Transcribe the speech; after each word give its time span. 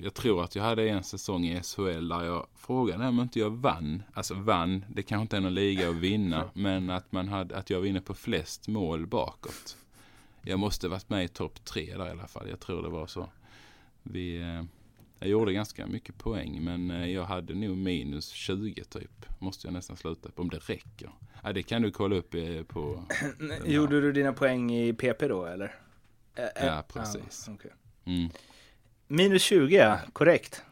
Jag 0.00 0.14
tror 0.14 0.44
att 0.44 0.56
jag 0.56 0.62
hade 0.62 0.88
en 0.88 1.04
säsong 1.04 1.44
i 1.44 1.62
SHL 1.62 2.08
där 2.08 2.24
jag 2.24 2.46
frågade 2.54 3.08
om 3.08 3.20
inte 3.20 3.38
jag 3.38 3.50
vann. 3.50 4.02
Alltså 4.14 4.34
vann, 4.34 4.84
det 4.88 5.02
kanske 5.02 5.22
inte 5.22 5.36
är 5.36 5.40
någon 5.40 5.54
liga 5.54 5.88
att 5.90 5.96
vinna, 5.96 6.50
men 6.54 6.90
att, 6.90 7.12
man 7.12 7.28
hade, 7.28 7.56
att 7.56 7.70
jag 7.70 7.80
vinner 7.80 8.00
på 8.00 8.14
flest 8.14 8.68
mål 8.68 9.06
bakåt. 9.06 9.76
Jag 10.42 10.58
måste 10.58 10.88
varit 10.88 11.10
med 11.10 11.24
i 11.24 11.28
topp 11.28 11.64
tre 11.64 11.96
där 11.96 12.06
i 12.06 12.10
alla 12.10 12.26
fall. 12.26 12.48
Jag 12.48 12.60
tror 12.60 12.82
det 12.82 12.88
var 12.88 13.06
så. 13.06 13.28
Vi, 14.02 14.40
eh, 14.40 14.64
jag 15.18 15.28
gjorde 15.28 15.52
ganska 15.52 15.86
mycket 15.86 16.18
poäng, 16.18 16.64
men 16.64 16.90
eh, 16.90 17.10
jag 17.10 17.24
hade 17.24 17.54
nog 17.54 17.76
minus 17.76 18.28
20 18.28 18.84
typ. 18.84 19.26
Måste 19.38 19.66
jag 19.66 19.74
nästan 19.74 19.96
sluta 19.96 20.30
på, 20.30 20.42
om 20.42 20.50
det 20.50 20.58
räcker. 20.58 21.10
Ja, 21.42 21.52
det 21.52 21.62
kan 21.62 21.82
du 21.82 21.90
kolla 21.90 22.16
upp 22.16 22.34
eh, 22.34 22.62
på. 22.62 23.04
Gjorde 23.64 24.00
du 24.00 24.12
dina 24.12 24.32
poäng 24.32 24.72
i 24.72 24.92
PP 24.92 25.28
då 25.28 25.46
eller? 25.46 25.74
Ja, 26.60 26.84
precis. 26.88 27.44
Ja, 27.46 27.54
okay. 27.54 27.70
Mm. 28.04 28.30
Minus 29.14 29.42
20, 29.42 29.76
ja. 29.76 29.98
Korrekt. 30.12 30.62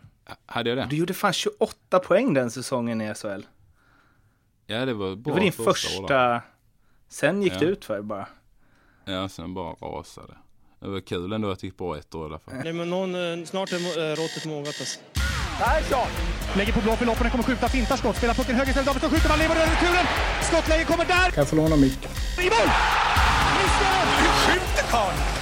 Hade 0.46 0.70
jag 0.70 0.78
det? 0.78 0.86
Du 0.90 0.96
gjorde 0.96 1.14
fan 1.14 1.32
28 1.32 1.98
poäng 1.98 2.34
den 2.34 2.50
säsongen 2.50 3.00
i 3.00 3.14
SHL. 3.14 3.40
Ja, 4.66 4.84
det 4.86 4.94
var 4.94 5.16
bra. 5.16 5.16
Det 5.24 5.30
var 5.30 5.40
din 5.40 5.52
första. 5.52 6.42
Sen 7.08 7.42
gick 7.42 7.52
Ja. 7.52 7.58
det 7.58 7.64
ut 7.64 7.84
för 7.84 8.02
bara. 8.02 8.28
Ja, 9.04 9.28
sen 9.28 9.54
bara 9.54 9.72
rasade. 9.72 10.34
Det 10.80 10.88
var 10.88 11.00
kul 11.00 11.32
ändå 11.32 11.50
att 11.50 11.60
det 11.60 11.66
gick 11.66 11.76
bra 11.78 11.98
ett 11.98 12.14
år 12.14 12.22
i 12.22 12.26
alla 12.30 12.38
fall. 12.38 12.54
Nej, 12.64 12.72
men 12.72 12.90
någon, 12.90 13.14
eh, 13.40 13.44
snart 13.46 13.72
är 13.72 13.76
eh, 13.76 14.16
råttet 14.16 14.44
mogat 14.46 14.66
alltså. 14.80 15.00
Lägger 16.56 16.72
på 16.72 16.80
blå 16.80 16.96
för 16.96 17.06
loppen, 17.06 17.30
kommer 17.30 17.44
skjuta, 17.44 17.68
fintar 17.68 17.96
skott, 17.96 18.16
spelar 18.16 18.34
pucken 18.34 18.54
höger 18.54 18.68
istället, 18.70 18.86
Davidsson 18.86 19.10
skjuter, 19.10 19.28
man 19.28 19.38
lever 19.38 19.54
över 19.56 19.66
returen! 19.66 20.06
Skottläge 20.42 20.84
kommer 20.84 21.04
där! 21.04 21.30
Kan 21.30 21.40
jag 21.42 21.48
få 21.48 21.56
låna 21.56 21.76
micken? 21.76 22.10
I 22.38 22.44
mål! 22.44 22.68
Missar! 23.58 24.04
Hur 24.20 24.32
skjuter 24.44 24.90
karln? 24.90 25.41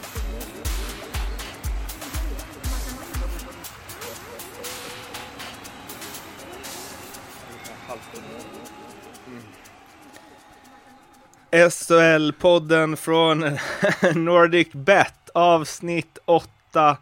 SHL-podden 11.51 12.95
från 12.95 13.39
Nordic 14.25 14.71
Bet, 14.71 15.29
avsnitt 15.33 16.17
8. 16.25 16.97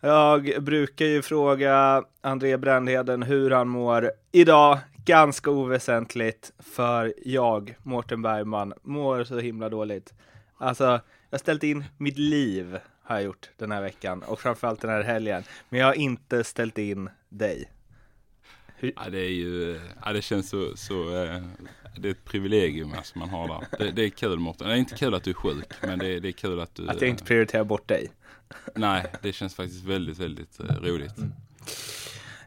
Jag 0.00 0.62
brukar 0.62 1.04
ju 1.04 1.22
fråga 1.22 2.04
André 2.20 2.56
Brändheden 2.56 3.22
hur 3.22 3.50
han 3.50 3.68
mår. 3.68 4.12
Idag, 4.32 4.78
ganska 5.04 5.50
oväsentligt, 5.50 6.52
för 6.58 7.14
jag, 7.24 7.76
Mårten 7.82 8.22
Bergman, 8.22 8.72
mår 8.82 9.24
så 9.24 9.38
himla 9.38 9.68
dåligt. 9.68 10.14
Alltså, 10.58 10.84
jag 10.84 11.00
har 11.30 11.38
ställt 11.38 11.62
in 11.62 11.84
mitt 11.96 12.18
liv, 12.18 12.78
har 13.02 13.16
jag 13.16 13.24
gjort 13.24 13.50
den 13.56 13.72
här 13.72 13.82
veckan, 13.82 14.22
och 14.22 14.40
framförallt 14.40 14.80
den 14.80 14.90
här 14.90 15.02
helgen. 15.02 15.42
Men 15.68 15.80
jag 15.80 15.86
har 15.86 15.94
inte 15.94 16.44
ställt 16.44 16.78
in 16.78 17.10
dig. 17.28 17.70
Ja, 18.80 19.10
det 19.10 19.18
är 19.18 19.32
ju, 19.32 19.80
ja, 20.04 20.12
det 20.12 20.22
känns 20.22 20.48
så, 20.48 20.76
så 20.76 21.24
eh, 21.24 21.42
det 21.96 22.08
är 22.08 22.12
ett 22.12 22.24
privilegium 22.24 22.92
alltså 22.96 23.18
man 23.18 23.28
har 23.28 23.48
där. 23.48 23.66
Det, 23.78 23.90
det 23.90 24.04
är 24.04 24.08
kul 24.10 24.38
Mårten. 24.38 24.68
Det 24.68 24.74
är 24.74 24.78
inte 24.78 24.94
kul 24.94 25.14
att 25.14 25.24
du 25.24 25.30
är 25.30 25.34
sjuk, 25.34 25.66
men 25.82 25.98
det, 25.98 26.06
är- 26.06 26.20
det 26.20 26.28
är 26.28 26.32
kul 26.32 26.60
att 26.60 26.74
du... 26.74 26.88
Att 26.88 27.00
jag 27.00 27.10
inte 27.10 27.24
prioriterar 27.24 27.64
bort 27.64 27.88
dig. 27.88 28.10
Nej, 28.74 29.04
det 29.22 29.32
känns 29.32 29.54
faktiskt 29.54 29.84
väldigt, 29.84 30.18
väldigt 30.18 30.60
eh, 30.60 30.66
roligt. 30.66 31.14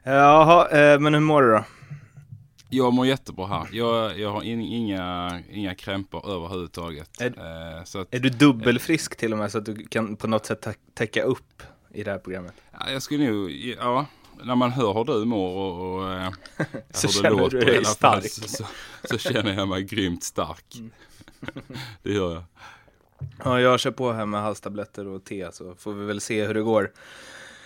Jaha, 0.03 0.69
eh, 0.69 0.99
men 0.99 1.13
hur 1.13 1.21
mår 1.21 1.41
du 1.41 1.51
då? 1.51 1.63
Jag 2.69 2.93
mår 2.93 3.07
jättebra 3.07 3.47
här. 3.47 3.67
Jag, 3.71 4.19
jag 4.19 4.31
har 4.31 4.43
in, 4.43 4.61
inga, 4.61 5.41
inga 5.51 5.75
krämpor 5.75 6.29
överhuvudtaget. 6.29 7.21
Är- 7.21 7.77
Eh, 7.77 7.83
så 7.83 7.99
att, 7.99 8.13
Är 8.13 8.19
du 8.19 8.29
dubbelfrisk 8.29 9.15
till 9.17 9.31
och 9.33 9.37
med 9.39 9.51
så 9.51 9.57
att 9.57 9.65
du 9.65 9.85
kan 9.87 10.15
på 10.15 10.27
något 10.27 10.45
sätt 10.45 10.65
tä- 10.65 10.75
täcka 10.93 11.23
upp 11.23 11.63
i 11.93 12.03
det 12.03 12.11
här 12.11 12.17
programmet? 12.17 12.53
ja, 12.79 12.91
jag 12.91 13.01
skulle 13.01 13.31
nog, 13.31 13.51
ja, 13.51 14.05
när 14.43 14.55
man 14.55 14.71
hör 14.71 14.93
hur 14.93 15.03
du 15.03 15.25
mår 15.25 15.57
och, 15.57 15.95
och 15.99 16.11
eh, 16.13 16.29
Så 16.91 17.07
hur 17.07 17.13
det 17.13 17.13
känner 17.13 17.29
du 17.29 17.35
låter 17.35 17.65
dig 17.65 17.85
stark. 17.85 18.29
Så, 18.29 18.47
så, 18.47 18.65
så 19.03 19.17
känner 19.17 19.53
jag 19.53 19.67
mig 19.67 19.83
grymt 19.83 20.23
stark. 20.23 20.65
det 22.03 22.11
gör 22.11 22.33
jag. 22.33 22.43
Ja, 23.43 23.61
jag 23.61 23.79
kör 23.79 23.91
på 23.91 24.11
här 24.11 24.25
med 24.25 24.41
halstabletter 24.41 25.07
och 25.07 25.23
te 25.23 25.47
så 25.51 25.75
får 25.75 25.93
vi 25.93 26.05
väl 26.05 26.21
se 26.21 26.45
hur 26.45 26.53
det 26.53 26.61
går. 26.61 26.91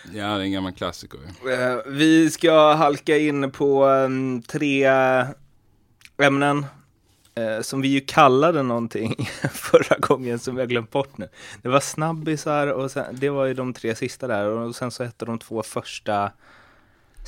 Ja, 0.04 0.10
det 0.12 0.20
är 0.22 0.38
en 0.40 0.52
gammal 0.52 0.72
klassiker. 0.72 1.20
Eh, 1.50 1.76
Vi 1.86 2.30
ska 2.30 2.74
halka 2.74 3.16
in 3.16 3.50
på 3.50 3.84
em, 3.84 4.42
tre 4.42 4.86
ämnen 6.22 6.66
eh, 7.34 7.60
som 7.62 7.80
vi 7.80 7.88
ju 7.88 8.00
kallade 8.00 8.62
någonting 8.62 9.28
förra 9.52 9.98
gången 9.98 10.38
som 10.38 10.54
vi 10.54 10.60
har 10.60 10.66
glömt 10.66 10.90
bort 10.90 11.18
nu. 11.18 11.28
Det 11.62 11.68
var 11.68 11.80
snabbisar 11.80 12.66
och 12.66 12.90
sen, 12.90 13.04
det 13.12 13.30
var 13.30 13.46
ju 13.46 13.54
de 13.54 13.72
tre 13.74 13.94
sista 13.94 14.26
där 14.26 14.46
och 14.46 14.76
sen 14.76 14.90
så 14.90 15.04
hette 15.04 15.24
de 15.24 15.38
två 15.38 15.62
första 15.62 16.32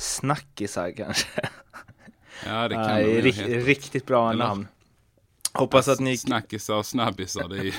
snackisar 0.01 0.91
kanske. 0.91 1.27
Ja, 2.45 2.67
det 2.67 2.75
kan 2.75 2.83
Nej, 2.87 3.03
de 3.03 3.09
ju 3.11 3.21
rik- 3.21 3.35
heta. 3.35 3.65
riktigt 3.67 4.05
bra 4.05 4.29
Eller- 4.31 4.45
namn. 4.45 4.67
Hoppas 5.53 5.87
att 5.87 5.99
ni... 5.99 6.17
Snackisar 6.17 6.75
och 6.75 6.85
snabbisar, 6.85 7.47
det 7.47 7.57
är 7.57 7.73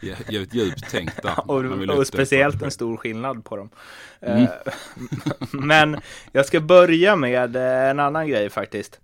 jävligt 0.30 0.54
djupt 0.54 0.90
tänkt 0.90 1.22
där. 1.22 1.50
Och, 1.50 1.98
och 1.98 2.06
speciellt 2.06 2.62
en 2.62 2.70
stor 2.70 2.96
skillnad 2.96 3.44
på 3.44 3.56
dem. 3.56 3.70
Mm. 4.20 4.42
Eh, 4.42 4.48
Men 5.50 6.00
jag 6.32 6.46
ska 6.46 6.60
börja 6.60 7.16
med 7.16 7.56
en 7.56 8.00
annan 8.00 8.28
grej 8.28 8.50
faktiskt. 8.50 9.00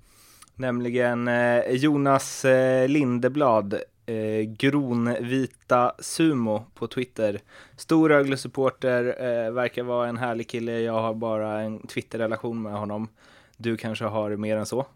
Nämligen 0.54 1.28
eh, 1.28 1.60
Jonas 1.70 2.44
eh, 2.44 2.88
Lindeblad, 2.88 3.80
eh, 4.12 4.42
Gronvita 4.42 5.92
Sumo 5.98 6.64
på 6.74 6.86
Twitter. 6.86 7.40
Stor 7.76 8.08
Rögle-supporter, 8.08 9.04
eh, 9.04 9.52
verkar 9.52 9.82
vara 9.82 10.08
en 10.08 10.16
härlig 10.16 10.48
kille. 10.48 10.80
Jag 10.80 11.02
har 11.02 11.14
bara 11.14 11.60
en 11.60 11.86
Twitter-relation 11.86 12.62
med 12.62 12.72
honom. 12.72 13.08
Du 13.56 13.76
kanske 13.76 14.04
har 14.04 14.36
mer 14.36 14.56
än 14.56 14.66
så? 14.66 14.86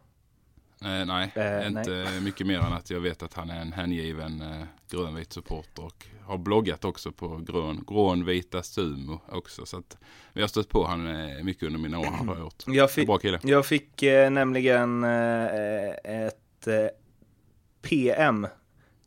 Eh, 0.82 1.06
nej, 1.06 1.32
Eh, 1.34 1.66
inte 1.66 2.06
mycket 2.22 2.46
mer 2.46 2.58
än 2.58 2.72
att 2.72 2.90
jag 2.90 3.00
vet 3.00 3.22
att 3.22 3.34
han 3.34 3.50
är 3.50 3.60
en 3.60 3.72
hängiven 3.72 4.40
eh, 4.40 4.66
grönvit 4.90 5.32
supporter 5.32 5.84
och 5.84 6.06
har 6.24 6.38
bloggat 6.38 6.84
också 6.84 7.12
på 7.12 7.36
grön, 7.36 7.84
grönvita 7.86 8.62
sumo 8.62 9.20
också. 9.28 9.66
Så 9.66 9.78
att 9.78 9.98
vi 10.32 10.40
har 10.40 10.48
stött 10.48 10.68
på 10.68 10.84
han 10.84 11.06
eh, 11.06 11.44
mycket 11.44 11.62
under 11.62 11.78
mina 11.80 11.98
år 11.98 12.04
har 12.04 12.26
jag 12.26 12.38
gjort. 12.38 12.62
Jag 12.66 12.90
fick, 12.90 13.06
Bra 13.06 13.18
kille. 13.18 13.40
Jag 13.42 13.66
fick 13.66 14.02
eh, 14.02 14.30
nämligen 14.30 15.04
eh, 15.04 16.26
ett 16.26 16.68
PM, 17.82 18.46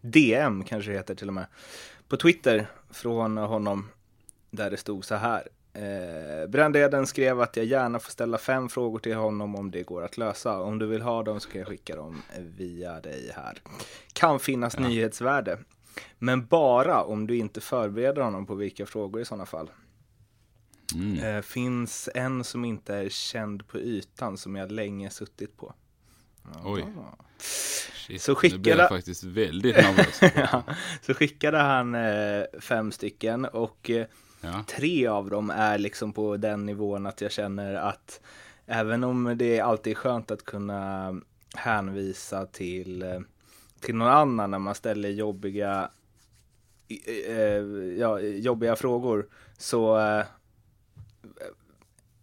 DM 0.02 0.64
kanske 0.64 0.92
det 0.92 0.98
heter 0.98 1.16
till 1.16 1.28
och 1.28 1.34
med, 1.34 1.46
på 2.08 2.18
Twitter 2.18 2.68
från 2.90 3.38
honom 3.38 3.90
där 4.52 4.72
det 4.72 4.78
stod 4.78 5.06
så 5.06 5.16
här. 5.16 5.48
Eh, 5.74 6.48
Brändeden 6.48 7.08
skrev 7.08 7.42
att 7.42 7.58
jag 7.58 7.66
gärna 7.66 8.00
får 8.00 8.12
ställa 8.12 8.38
fem 8.38 8.70
frågor 8.70 9.00
till 9.00 9.16
honom 9.16 9.56
om 9.56 9.72
det 9.72 9.84
går 9.84 10.04
att 10.04 10.18
lösa. 10.18 10.62
Om 10.62 10.80
du 10.80 10.86
vill 10.86 11.02
ha 11.02 11.24
dem 11.24 11.40
så 11.40 11.50
kan 11.50 11.60
jag 11.60 11.68
skicka 11.68 11.96
dem 11.96 12.22
via 12.40 13.02
dig 13.02 13.32
här. 13.36 13.58
Kan 14.14 14.40
finnas 14.40 14.80
nyhetsvärde. 14.80 15.60
Men 16.20 16.46
bara 16.46 17.04
om 17.04 17.28
du 17.28 17.38
inte 17.38 17.62
förbereder 17.62 18.22
honom 18.22 18.46
på 18.46 18.56
vilka 18.56 18.86
frågor 18.86 19.22
i 19.22 19.26
sådana 19.26 19.46
fall. 19.46 19.72
Mm. 20.96 21.20
Eh, 21.24 21.42
finns 21.42 22.10
en 22.16 22.44
som 22.44 22.66
inte 22.66 22.96
är 22.96 23.10
känd 23.10 23.68
på 23.68 23.80
ytan 23.80 24.38
som 24.38 24.56
jag 24.56 24.72
länge 24.72 25.10
suttit 25.10 25.58
på. 25.58 25.74
Oj. 26.64 26.86
Shit, 27.38 28.22
Så 28.22 28.32
nu 28.32 28.36
skickade- 28.36 28.62
blir 28.62 28.78
jag 28.78 28.90
faktiskt 28.90 29.24
väldigt 29.24 29.76
nervös. 29.84 30.20
Ja, 30.36 30.64
så 31.02 31.14
skickade 31.14 31.58
han 31.58 31.96
eh, 31.96 32.44
fem 32.60 32.92
stycken 32.92 33.46
och 33.46 33.90
eh, 33.90 34.06
Ja. 34.42 34.64
tre 34.68 35.08
av 35.08 35.30
dem 35.30 35.50
är 35.50 35.78
liksom 35.78 36.14
på 36.14 36.38
den 36.38 36.66
nivån 36.66 37.06
att 37.06 37.22
jag 37.22 37.32
känner 37.32 37.74
att 37.76 38.22
även 38.66 39.04
om 39.04 39.34
det 39.38 39.60
alltid 39.60 39.92
är 39.92 39.96
skönt 39.96 40.32
att 40.32 40.46
kunna 40.46 41.16
hänvisa 41.56 42.46
till, 42.46 43.02
eh, 43.04 43.20
till 43.80 43.96
någon 43.96 44.08
annan 44.08 44.52
när 44.52 44.60
man 44.60 44.76
ställer 44.76 45.10
jobbiga, 45.10 45.90
eh, 47.28 47.36
ja, 48.00 48.20
jobbiga 48.20 48.76
frågor 48.76 49.28
så 49.58 50.00
eh, 50.00 50.26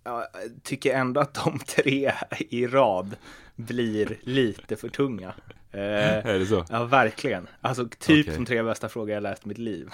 ja, 0.05 0.27
tycker 0.63 0.91
jag 0.91 0.99
ändå 1.01 1.21
att 1.21 1.35
de 1.45 1.59
tre 1.67 2.13
i 2.39 2.67
rad 2.67 3.17
blir 3.57 4.19
lite 4.23 4.77
för 4.77 4.89
tunga. 4.89 5.35
Eh, 5.73 5.81
Är 6.27 6.39
det 6.39 6.47
så? 6.47 6.65
Ja, 6.71 6.85
verkligen. 6.85 7.47
Alltså 7.61 7.89
typ 7.99 8.27
Okej. 8.27 8.39
de 8.39 8.47
tre 8.47 8.63
bästa 8.63 8.89
frågor 8.89 9.11
jag 9.15 9.23
läst 9.23 9.45
i 9.45 9.49
mitt 9.49 9.59
liv. 9.59 9.89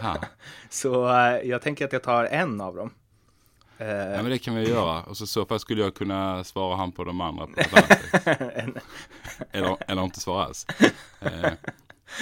Så 0.70 1.08
eh, 1.08 1.36
jag 1.48 1.62
tänker 1.62 1.84
att 1.84 1.92
jag 1.92 2.02
tar 2.02 2.24
en 2.24 2.60
av 2.60 2.76
dem. 2.76 2.90
Eh, 3.78 3.86
Ja 3.88 4.22
men 4.22 4.30
det 4.30 4.38
kan 4.38 4.54
vi 4.54 4.68
göra. 4.70 5.02
Och 5.02 5.16
så 5.16 5.24
i 5.24 5.26
så 5.26 5.46
fall 5.46 5.60
skulle 5.60 5.82
jag 5.82 5.94
kunna 5.94 6.44
svara 6.44 6.76
han 6.76 6.92
på 6.92 7.04
de 7.04 7.20
andra 7.20 7.46
på 7.46 7.60
ett 7.60 7.72
annat 7.74 8.24
sätt. 8.24 8.82
eller, 9.52 9.76
eller 9.90 10.02
inte 10.02 10.20
svara 10.20 10.44
alls. 10.44 10.66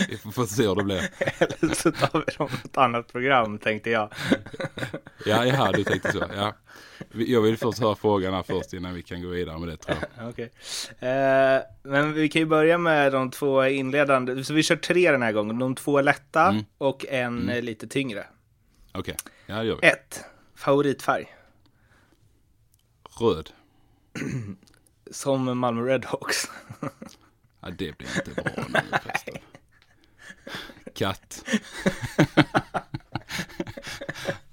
Vi 0.08 0.16
får, 0.16 0.46
se 0.46 0.66
hur 0.68 0.74
det 0.74 0.84
blir. 0.84 1.10
Eller 1.38 1.74
så 1.74 1.92
tar 1.92 2.24
vi 2.26 2.34
dem 2.38 2.48
något 2.64 2.76
annat 2.76 3.12
program 3.12 3.58
tänkte 3.58 3.90
jag. 3.90 4.12
Ja, 5.26 5.44
ja, 5.46 5.72
du 5.72 5.84
tänkte 5.84 6.12
så. 6.12 6.24
Ja. 6.36 6.54
Jag 7.12 7.40
vill 7.40 7.56
först 7.58 7.78
höra 7.78 7.94
frågan 7.94 8.34
här 8.34 8.42
först 8.42 8.72
innan 8.72 8.94
vi 8.94 9.02
kan 9.02 9.22
gå 9.22 9.28
vidare 9.28 9.58
med 9.58 9.68
det 9.68 9.76
tror 9.76 9.96
jag. 10.16 10.28
Okej. 10.28 10.50
Eh, 11.10 11.62
men 11.82 12.12
vi 12.12 12.28
kan 12.28 12.40
ju 12.40 12.46
börja 12.46 12.78
med 12.78 13.12
de 13.12 13.30
två 13.30 13.64
inledande. 13.66 14.44
Så 14.44 14.54
vi 14.54 14.62
kör 14.62 14.76
tre 14.76 15.10
den 15.10 15.22
här 15.22 15.32
gången. 15.32 15.58
De 15.58 15.74
två 15.74 16.00
lätta 16.00 16.48
Mm. 16.48 16.64
och 16.78 17.06
en 17.08 17.48
eh, 17.48 17.62
lite 17.62 17.86
tyngre. 17.86 18.26
Okej, 18.92 19.16
ja 19.46 19.54
det 19.56 19.64
gör 19.64 19.78
vi. 19.82 19.86
Ett. 19.88 20.24
Favoritfärg. 20.54 21.34
Röd. 23.20 23.50
Som 25.10 25.58
Malmö 25.58 25.82
Redhawks. 25.92 26.50
Ja, 27.60 27.70
det 27.70 27.98
blir 27.98 28.08
inte 28.16 28.42
bra 28.42 28.64
nu 28.68 28.80
förresten. 29.02 29.34
Katt. 30.94 31.44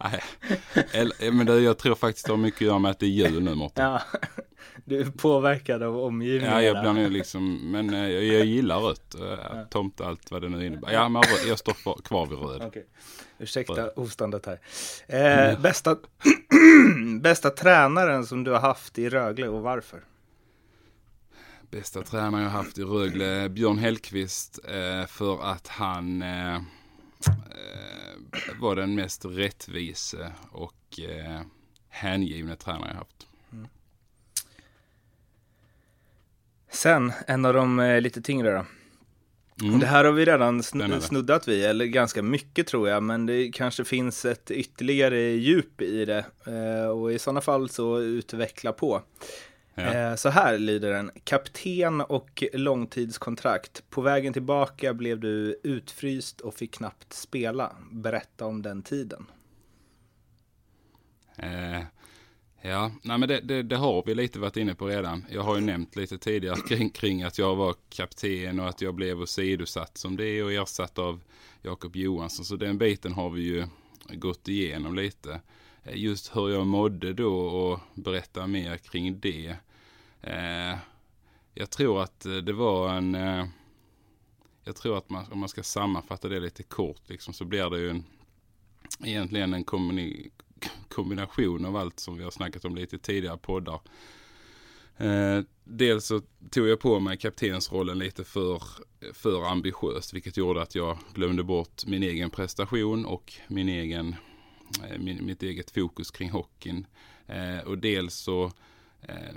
Nej, 0.03 0.21
Eller, 0.91 1.31
men 1.31 1.45
det, 1.45 1.59
jag 1.61 1.77
tror 1.77 1.95
faktiskt 1.95 2.25
det 2.25 2.31
har 2.33 2.37
mycket 2.37 2.57
att 2.61 2.67
göra 2.67 2.79
med 2.79 2.91
att 2.91 2.99
det 2.99 3.05
är 3.05 3.09
jul 3.09 3.43
nu 3.43 3.55
Mårten. 3.55 3.85
ja. 3.85 4.01
Du 4.85 4.99
är 5.01 5.05
påverkad 5.05 5.83
av 5.83 5.97
omgivningen. 5.99 6.53
Ja, 6.53 6.61
jag 6.61 6.81
blir 6.81 6.93
nu 6.93 7.09
liksom, 7.09 7.71
men 7.71 7.93
eh, 7.93 8.09
jag, 8.09 8.23
jag 8.23 8.45
gillar 8.45 8.79
rött. 8.79 9.15
Uh, 9.21 9.63
tomt 9.69 10.01
allt 10.01 10.31
vad 10.31 10.41
det 10.41 10.49
nu 10.49 10.65
innebär. 10.65 10.91
Ja, 10.93 11.09
men 11.09 11.21
röd, 11.21 11.47
jag 11.47 11.59
står 11.59 11.73
kvar- 12.03 12.25
vid 12.25 12.39
röd. 12.39 12.61
Okej. 12.67 12.85
Ursäkta 13.39 13.91
hostandet 13.95 14.45
här. 14.45 14.59
Eh, 15.07 15.59
bästa, 15.59 15.97
bästa 17.21 17.49
tränaren 17.49 18.25
som 18.25 18.43
du 18.43 18.51
har 18.51 18.59
haft 18.59 18.99
i 18.99 19.09
Rögle 19.09 19.47
och 19.47 19.61
varför? 19.61 19.99
Bästa 21.71 22.03
tränare 22.03 22.43
jag 22.43 22.49
haft 22.49 22.77
i 22.77 22.83
Rögle, 22.83 23.49
Björn 23.49 23.77
Hellkvist, 23.77 24.59
eh, 24.63 25.05
för 25.07 25.43
att 25.43 25.67
han 25.67 26.21
eh, 26.21 26.55
eh, 26.55 26.61
var 28.59 28.75
den 28.75 28.95
mest 28.95 29.25
rättvise 29.25 30.33
och 30.51 30.99
hängivne 31.89 32.55
tränare 32.55 32.89
jag 32.89 32.95
haft. 32.95 33.27
Sen, 36.71 37.13
en 37.27 37.45
av 37.45 37.53
de 37.53 37.99
lite 38.03 38.21
tyngre 38.21 38.51
då. 38.51 38.65
Mm. 39.65 39.79
Det 39.79 39.85
här 39.85 40.05
har 40.05 40.11
vi 40.11 40.25
redan 40.25 40.61
sn- 40.61 40.99
snuddat 40.99 41.47
vid, 41.47 41.65
eller 41.65 41.85
ganska 41.85 42.21
mycket 42.21 42.67
tror 42.67 42.89
jag, 42.89 43.03
men 43.03 43.25
det 43.25 43.51
kanske 43.51 43.85
finns 43.85 44.25
ett 44.25 44.51
ytterligare 44.51 45.19
djup 45.19 45.81
i 45.81 46.05
det. 46.05 46.25
Och 46.89 47.13
i 47.13 47.19
sådana 47.19 47.41
fall 47.41 47.69
så 47.69 47.99
utveckla 47.99 48.73
på. 48.73 49.01
Ja. 49.81 49.93
Eh, 49.93 50.15
så 50.15 50.29
här 50.29 50.57
lyder 50.57 50.91
den. 50.93 51.11
Kapten 51.23 52.01
och 52.01 52.43
långtidskontrakt. 52.53 53.83
På 53.89 54.01
vägen 54.01 54.33
tillbaka 54.33 54.93
blev 54.93 55.19
du 55.19 55.59
utfryst 55.63 56.41
och 56.41 56.53
fick 56.53 56.73
knappt 56.73 57.13
spela. 57.13 57.75
Berätta 57.91 58.45
om 58.45 58.61
den 58.61 58.81
tiden. 58.81 59.25
Eh, 61.37 61.81
ja, 62.61 62.91
nej 63.03 63.17
men 63.17 63.29
det, 63.29 63.39
det, 63.41 63.63
det 63.63 63.75
har 63.75 64.03
vi 64.05 64.15
lite 64.15 64.39
varit 64.39 64.57
inne 64.57 64.75
på 64.75 64.87
redan. 64.87 65.25
Jag 65.29 65.41
har 65.41 65.55
ju 65.55 65.61
nämnt 65.61 65.95
lite 65.95 66.17
tidigare 66.17 66.61
kring, 66.67 66.89
kring 66.89 67.23
att 67.23 67.37
jag 67.37 67.55
var 67.55 67.75
kapten 67.89 68.59
och 68.59 68.69
att 68.69 68.81
jag 68.81 68.95
blev 68.95 69.21
åsidosatt 69.21 69.97
som 69.97 70.17
det 70.17 70.43
och 70.43 70.53
ersatt 70.53 70.99
av 70.99 71.21
Jakob 71.61 71.95
Johansson. 71.95 72.45
Så 72.45 72.55
den 72.55 72.77
biten 72.77 73.13
har 73.13 73.29
vi 73.29 73.41
ju 73.41 73.67
gått 74.09 74.47
igenom 74.47 74.95
lite. 74.95 75.41
Eh, 75.83 75.95
Just 75.95 76.35
hur 76.35 76.49
jag 76.49 76.67
mådde 76.67 77.13
då 77.13 77.35
och 77.39 77.79
berätta 77.93 78.47
mer 78.47 78.77
kring 78.77 79.19
det. 79.19 79.55
Eh, 80.21 80.77
jag 81.53 81.69
tror 81.69 82.01
att 82.03 82.25
eh, 82.25 82.35
det 82.35 82.53
var 82.53 82.93
en... 82.93 83.15
Eh, 83.15 83.45
jag 84.63 84.75
tror 84.75 84.97
att 84.97 85.09
man, 85.09 85.25
om 85.31 85.39
man 85.39 85.49
ska 85.49 85.63
sammanfatta 85.63 86.27
det 86.27 86.39
lite 86.39 86.63
kort 86.63 87.09
liksom, 87.09 87.33
så 87.33 87.45
blir 87.45 87.69
det 87.69 87.79
ju 87.79 87.89
en, 87.89 88.03
egentligen 89.03 89.53
en 89.53 89.63
kombini, 89.63 90.29
kombination 90.87 91.65
av 91.65 91.75
allt 91.75 91.99
som 91.99 92.17
vi 92.17 92.23
har 92.23 92.31
snackat 92.31 92.65
om 92.65 92.75
lite 92.75 92.97
tidigare 92.97 93.37
poddar. 93.37 93.81
Eh, 94.97 95.41
dels 95.63 96.05
så 96.05 96.21
tog 96.49 96.67
jag 96.67 96.79
på 96.79 96.99
mig 96.99 97.17
kaptensrollen 97.17 97.99
lite 97.99 98.23
för, 98.23 98.63
för 99.13 99.43
ambitiöst 99.51 100.13
vilket 100.13 100.37
gjorde 100.37 100.61
att 100.61 100.75
jag 100.75 100.97
glömde 101.13 101.43
bort 101.43 101.85
min 101.85 102.03
egen 102.03 102.29
prestation 102.29 103.05
och 103.05 103.33
min 103.47 103.69
egen, 103.69 104.15
eh, 104.83 104.99
min, 104.99 105.25
mitt 105.25 105.43
eget 105.43 105.71
fokus 105.71 106.11
kring 106.11 106.29
hockeyn. 106.29 106.87
Eh, 107.27 107.59
och 107.59 107.77
dels 107.77 108.15
så 108.15 108.51
eh, 109.01 109.35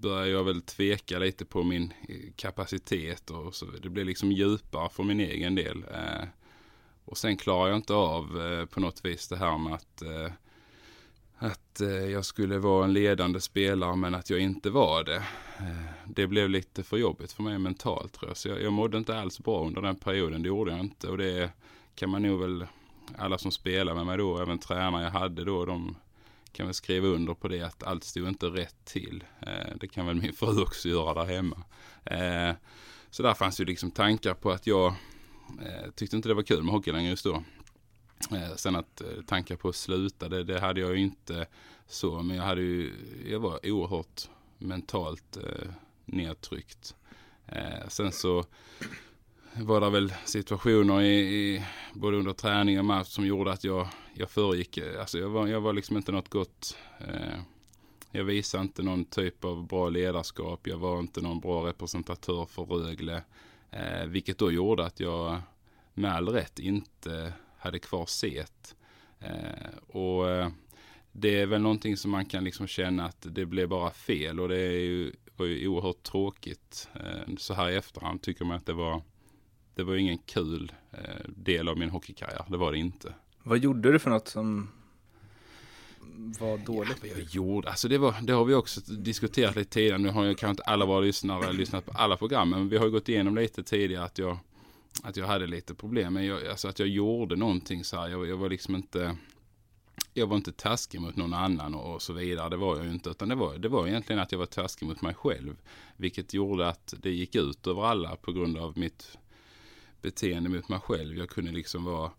börjar 0.00 0.20
började 0.20 0.30
jag 0.30 0.44
väl 0.44 0.62
tveka 0.62 1.18
lite 1.18 1.44
på 1.44 1.62
min 1.62 1.92
eh, 2.08 2.32
kapacitet 2.36 3.30
och 3.30 3.54
så. 3.54 3.66
Det 3.82 3.88
blev 3.88 4.06
liksom 4.06 4.32
djupare 4.32 4.88
för 4.88 5.02
min 5.02 5.20
egen 5.20 5.54
del. 5.54 5.84
Eh, 5.90 6.28
och 7.04 7.18
sen 7.18 7.36
klarar 7.36 7.68
jag 7.68 7.76
inte 7.76 7.94
av 7.94 8.42
eh, 8.42 8.66
på 8.66 8.80
något 8.80 9.04
vis 9.04 9.28
det 9.28 9.36
här 9.36 9.58
med 9.58 9.74
att, 9.74 10.02
eh, 10.02 10.32
att 11.38 11.80
eh, 11.80 11.88
jag 11.88 12.24
skulle 12.24 12.58
vara 12.58 12.84
en 12.84 12.92
ledande 12.92 13.40
spelare 13.40 13.96
men 13.96 14.14
att 14.14 14.30
jag 14.30 14.40
inte 14.40 14.70
var 14.70 15.04
det. 15.04 15.22
Eh, 15.58 15.90
det 16.06 16.26
blev 16.26 16.50
lite 16.50 16.82
för 16.82 16.96
jobbigt 16.96 17.32
för 17.32 17.42
mig 17.42 17.58
mentalt 17.58 18.12
tror 18.12 18.30
jag. 18.30 18.36
Så 18.36 18.48
jag, 18.48 18.62
jag 18.62 18.72
mådde 18.72 18.98
inte 18.98 19.18
alls 19.18 19.38
bra 19.38 19.66
under 19.66 19.82
den 19.82 19.96
perioden, 19.96 20.42
det 20.42 20.48
gjorde 20.48 20.70
jag 20.70 20.80
inte. 20.80 21.08
Och 21.08 21.18
det 21.18 21.50
kan 21.94 22.10
man 22.10 22.22
nog 22.22 22.40
väl, 22.40 22.66
alla 23.18 23.38
som 23.38 23.50
spelar 23.50 23.94
med 23.94 24.06
mig 24.06 24.18
då, 24.18 24.38
även 24.38 24.58
tränare 24.58 25.04
jag 25.04 25.10
hade 25.10 25.44
då, 25.44 25.64
de 25.64 25.96
kan 26.52 26.66
väl 26.66 26.74
skriva 26.74 27.08
under 27.08 27.34
på 27.34 27.48
det 27.48 27.62
att 27.62 27.82
allt 27.82 28.04
stod 28.04 28.28
inte 28.28 28.46
rätt 28.46 28.84
till. 28.84 29.24
Eh, 29.40 29.76
det 29.80 29.88
kan 29.88 30.06
väl 30.06 30.16
min 30.16 30.32
fru 30.32 30.62
också 30.62 30.88
göra 30.88 31.24
där 31.24 31.34
hemma. 31.34 31.62
Eh, 32.04 32.54
så 33.10 33.22
där 33.22 33.34
fanns 33.34 33.60
ju 33.60 33.64
liksom 33.64 33.90
tankar 33.90 34.34
på 34.34 34.50
att 34.50 34.66
jag 34.66 34.94
Eh, 35.58 35.90
tyckte 35.90 36.16
inte 36.16 36.28
det 36.28 36.34
var 36.34 36.42
kul 36.42 36.62
med 36.62 36.74
hockey 36.74 36.92
längre 36.92 37.10
just 37.10 37.24
då. 37.24 37.42
Eh, 38.30 38.54
sen 38.56 38.76
att 38.76 39.00
eh, 39.00 39.22
tankar 39.26 39.56
på 39.56 39.68
att 39.68 39.76
sluta, 39.76 40.28
det, 40.28 40.44
det 40.44 40.60
hade 40.60 40.80
jag 40.80 40.90
ju 40.90 41.02
inte 41.02 41.46
så. 41.86 42.22
Men 42.22 42.36
jag 42.36 42.44
hade 42.44 42.60
ju, 42.60 42.92
jag 43.26 43.40
var 43.40 43.66
oerhört 43.66 44.28
mentalt 44.58 45.36
eh, 45.36 45.70
nedtryckt. 46.04 46.94
Eh, 47.46 47.88
sen 47.88 48.12
så 48.12 48.44
var 49.54 49.80
det 49.80 49.90
väl 49.90 50.12
situationer 50.24 51.02
i, 51.02 51.18
i 51.18 51.64
både 51.94 52.16
under 52.16 52.32
träning 52.32 52.78
och 52.78 52.84
match 52.84 53.08
som 53.08 53.26
gjorde 53.26 53.52
att 53.52 53.64
jag, 53.64 53.88
jag 54.14 54.30
föregick, 54.30 54.76
eh, 54.76 55.00
alltså 55.00 55.18
jag 55.18 55.28
var, 55.28 55.46
jag 55.46 55.60
var 55.60 55.72
liksom 55.72 55.96
inte 55.96 56.12
något 56.12 56.28
gott 56.28 56.76
eh, 56.98 57.40
jag 58.12 58.24
visade 58.24 58.62
inte 58.62 58.82
någon 58.82 59.04
typ 59.04 59.44
av 59.44 59.66
bra 59.66 59.88
ledarskap. 59.88 60.66
Jag 60.66 60.78
var 60.78 61.00
inte 61.00 61.20
någon 61.20 61.40
bra 61.40 61.66
representatör 61.66 62.44
för 62.44 62.64
Rögle. 62.64 63.22
Eh, 63.70 64.04
vilket 64.06 64.38
då 64.38 64.52
gjorde 64.52 64.86
att 64.86 65.00
jag 65.00 65.40
med 65.94 66.14
all 66.14 66.28
rätt 66.28 66.58
inte 66.58 67.32
hade 67.58 67.78
kvar 67.78 68.06
set. 68.06 68.76
Eh, 69.20 69.96
och 69.98 70.30
eh, 70.30 70.48
det 71.12 71.40
är 71.40 71.46
väl 71.46 71.62
någonting 71.62 71.96
som 71.96 72.10
man 72.10 72.26
kan 72.26 72.44
liksom 72.44 72.66
känna 72.66 73.04
att 73.04 73.26
det 73.30 73.46
blev 73.46 73.68
bara 73.68 73.90
fel 73.90 74.40
och 74.40 74.48
det 74.48 74.60
är 74.60 74.80
ju, 74.80 75.12
var 75.36 75.46
ju 75.46 75.68
oerhört 75.68 76.02
tråkigt. 76.02 76.88
Eh, 76.94 77.34
så 77.38 77.54
här 77.54 77.70
i 77.70 77.76
efterhand 77.76 78.22
tycker 78.22 78.44
man 78.44 78.56
att 78.56 78.66
det 78.66 78.72
var, 78.72 79.02
det 79.74 79.82
var 79.82 79.94
ingen 79.94 80.18
kul 80.18 80.72
eh, 80.92 80.98
del 81.26 81.68
av 81.68 81.78
min 81.78 81.90
hockeykarriär. 81.90 82.44
Det 82.48 82.56
var 82.56 82.72
det 82.72 82.78
inte. 82.78 83.14
Vad 83.42 83.58
gjorde 83.58 83.92
du 83.92 83.98
för 83.98 84.10
något 84.10 84.28
som 84.28 84.68
var 86.40 86.58
dåligt? 86.58 86.98
Ja, 87.02 87.08
jag 87.08 87.22
gjorde, 87.22 87.68
alltså 87.68 87.88
det, 87.88 87.98
var, 87.98 88.14
det 88.22 88.32
har 88.32 88.44
vi 88.44 88.54
också 88.54 88.80
diskuterat 88.80 89.56
lite 89.56 89.70
tidigare. 89.70 89.98
Nu 89.98 90.08
har 90.08 90.24
ju 90.24 90.34
kanske 90.34 90.50
inte 90.50 90.62
alla 90.62 90.86
våra 90.86 91.00
lyssnare 91.00 91.52
lyssnat 91.52 91.86
på 91.86 91.92
alla 91.92 92.16
program, 92.16 92.50
men 92.50 92.68
vi 92.68 92.76
har 92.76 92.84
ju 92.84 92.90
gått 92.90 93.08
igenom 93.08 93.34
lite 93.34 93.62
tidigare 93.62 94.04
att 94.04 94.18
jag, 94.18 94.38
att 95.02 95.16
jag 95.16 95.26
hade 95.26 95.46
lite 95.46 95.74
problem. 95.74 96.14
Men 96.14 96.26
jag, 96.26 96.46
alltså 96.46 96.68
att 96.68 96.78
jag 96.78 96.88
gjorde 96.88 97.36
någonting 97.36 97.84
så 97.84 97.96
här, 97.96 98.08
jag, 98.08 98.28
jag 98.28 98.36
var 98.36 98.48
liksom 98.48 98.74
inte, 98.76 99.16
jag 100.14 100.26
var 100.26 100.36
inte 100.36 100.52
taskig 100.52 101.00
mot 101.00 101.16
någon 101.16 101.34
annan 101.34 101.74
och, 101.74 101.94
och 101.94 102.02
så 102.02 102.12
vidare. 102.12 102.48
Det 102.48 102.56
var 102.56 102.76
jag 102.76 102.86
ju 102.86 102.92
inte, 102.92 103.10
utan 103.10 103.28
det 103.28 103.34
var, 103.34 103.58
det 103.58 103.68
var 103.68 103.86
egentligen 103.86 104.22
att 104.22 104.32
jag 104.32 104.38
var 104.38 104.46
taskig 104.46 104.88
mot 104.88 105.02
mig 105.02 105.14
själv. 105.14 105.56
Vilket 105.96 106.34
gjorde 106.34 106.68
att 106.68 106.94
det 106.98 107.10
gick 107.10 107.34
ut 107.34 107.66
över 107.66 107.84
alla 107.84 108.16
på 108.16 108.32
grund 108.32 108.58
av 108.58 108.78
mitt 108.78 109.18
beteende 110.02 110.48
mot 110.48 110.68
mig 110.68 110.80
själv. 110.80 111.18
Jag 111.18 111.28
kunde 111.28 111.52
liksom 111.52 111.84
vara 111.84 112.10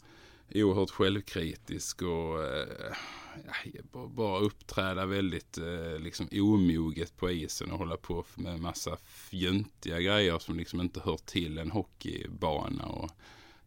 oerhört 0.56 0.90
självkritisk 0.90 2.02
och 2.02 2.44
eh, 2.44 2.94
ja, 3.74 3.82
bara- 4.08 4.40
uppträda 4.40 5.06
väldigt 5.06 5.58
eh, 5.58 6.00
liksom 6.00 6.28
omoget 6.32 7.18
på 7.18 7.32
isen 7.32 7.72
och 7.72 7.78
hålla 7.78 7.98
på 7.98 8.26
med 8.36 8.60
massa 8.60 8.98
fjuntiga 9.06 10.00
grejer 10.00 10.40
som 10.40 10.58
liksom 10.58 10.82
inte 10.82 11.00
hör 11.00 11.18
till 11.18 11.58
en 11.58 11.72
hockeybana 11.72 12.86
och 12.86 13.12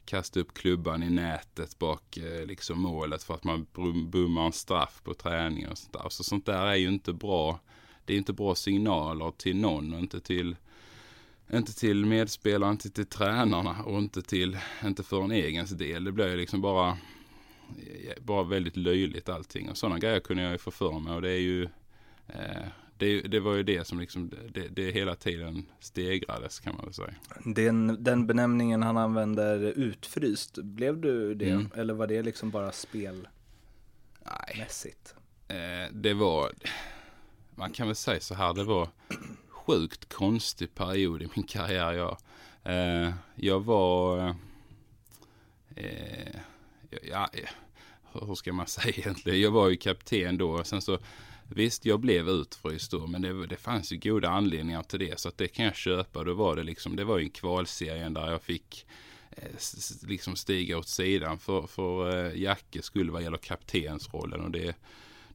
kasta 0.04 0.40
upp 0.40 0.54
klubban 0.54 1.02
i 1.02 1.10
nätet 1.10 1.78
bak 1.78 2.16
eh, 2.16 2.46
liksom 2.46 2.80
målet 2.80 3.22
för 3.22 3.34
att 3.34 3.44
man 3.44 3.66
bummar 4.10 4.46
en 4.46 4.52
straff 4.52 5.00
på 5.04 5.14
träningen 5.14 5.70
och 5.70 5.78
sånt 5.78 5.92
där. 5.92 6.08
Så 6.08 6.24
sånt 6.24 6.46
där 6.46 6.66
är 6.66 6.74
ju 6.74 6.88
inte 6.88 7.12
bra. 7.12 7.60
Det 8.04 8.14
är 8.14 8.18
inte 8.18 8.32
bra 8.32 8.54
signaler 8.54 9.30
till 9.30 9.56
någon 9.56 9.92
och 9.92 9.98
inte 9.98 10.20
till 10.20 10.56
inte 11.52 11.74
till 11.74 12.06
medspelare, 12.06 12.70
inte 12.70 12.90
till 12.90 13.06
tränarna 13.06 13.82
och 13.82 13.98
inte 13.98 14.22
till, 14.22 14.58
inte 14.84 15.02
för 15.02 15.22
en 15.22 15.30
egen 15.30 15.66
del. 15.70 16.04
Det 16.04 16.12
blir 16.12 16.28
ju 16.28 16.36
liksom 16.36 16.60
bara, 16.60 16.98
bara 18.20 18.42
väldigt 18.42 18.76
löjligt 18.76 19.28
allting. 19.28 19.70
Och 19.70 19.76
sådana 19.76 19.98
grejer 19.98 20.20
kunde 20.20 20.42
jag 20.42 20.52
ju 20.52 20.58
få 20.58 20.70
för 20.70 20.98
mig 20.98 21.14
och 21.14 21.22
det 21.22 21.30
är 21.30 21.40
ju, 21.40 21.62
eh, 22.26 22.66
det, 22.98 23.20
det 23.20 23.40
var 23.40 23.54
ju 23.54 23.62
det 23.62 23.86
som 23.86 24.00
liksom, 24.00 24.30
det, 24.54 24.68
det 24.68 24.90
hela 24.90 25.14
tiden 25.14 25.66
stegrades 25.80 26.60
kan 26.60 26.76
man 26.76 26.84
väl 26.84 26.94
säga. 26.94 27.14
Den, 27.44 28.04
den 28.04 28.26
benämningen 28.26 28.82
han 28.82 28.96
använder, 28.96 29.60
utfryst, 29.60 30.58
blev 30.58 31.00
du 31.00 31.34
det? 31.34 31.50
Mm. 31.50 31.70
Eller 31.74 31.94
var 31.94 32.06
det 32.06 32.22
liksom 32.22 32.50
bara 32.50 32.72
spelmässigt? 32.72 35.14
Eh, 35.48 35.56
det 35.92 36.14
var, 36.14 36.52
man 37.54 37.70
kan 37.70 37.86
väl 37.86 37.96
säga 37.96 38.20
så 38.20 38.34
här, 38.34 38.54
det 38.54 38.64
var 38.64 38.88
sjukt 39.66 40.12
konstig 40.12 40.74
period 40.74 41.22
i 41.22 41.28
min 41.34 41.46
karriär. 41.46 41.92
Jag, 41.92 42.18
eh, 42.64 43.12
jag 43.34 43.60
var, 43.60 44.28
eh, 45.76 46.36
ja, 47.02 47.30
hur 48.12 48.34
ska 48.34 48.52
man 48.52 48.66
säga 48.66 48.94
egentligen? 48.96 49.40
Jag 49.40 49.50
var 49.50 49.68
ju 49.68 49.76
kapten 49.76 50.38
då. 50.38 50.64
Sen 50.64 50.82
så, 50.82 50.98
visst, 51.48 51.84
jag 51.84 52.00
blev 52.00 52.28
utfryst 52.28 52.90
då, 52.90 53.06
men 53.06 53.22
det, 53.22 53.46
det 53.46 53.56
fanns 53.56 53.92
ju 53.92 53.96
goda 53.96 54.28
anledningar 54.28 54.82
till 54.82 54.98
det. 54.98 55.20
Så 55.20 55.28
att 55.28 55.38
det 55.38 55.48
kan 55.48 55.64
jag 55.64 55.76
köpa. 55.76 56.24
Då 56.24 56.34
var 56.34 56.56
det 56.56 56.62
liksom, 56.62 56.96
det 56.96 57.04
var 57.04 57.18
ju 57.18 57.24
en 57.24 57.30
kvalserie 57.30 58.08
där 58.08 58.30
jag 58.30 58.42
fick 58.42 58.86
eh, 59.30 59.48
liksom 60.08 60.36
stiga 60.36 60.78
åt 60.78 60.88
sidan 60.88 61.38
för, 61.38 61.66
för 61.66 62.26
eh, 62.26 62.40
Jacke 62.42 62.82
skulle 62.82 63.12
vad 63.12 63.22
gäller 63.22 63.38
kaptensrollen. 63.38 64.40
Och 64.40 64.50
det, 64.50 64.76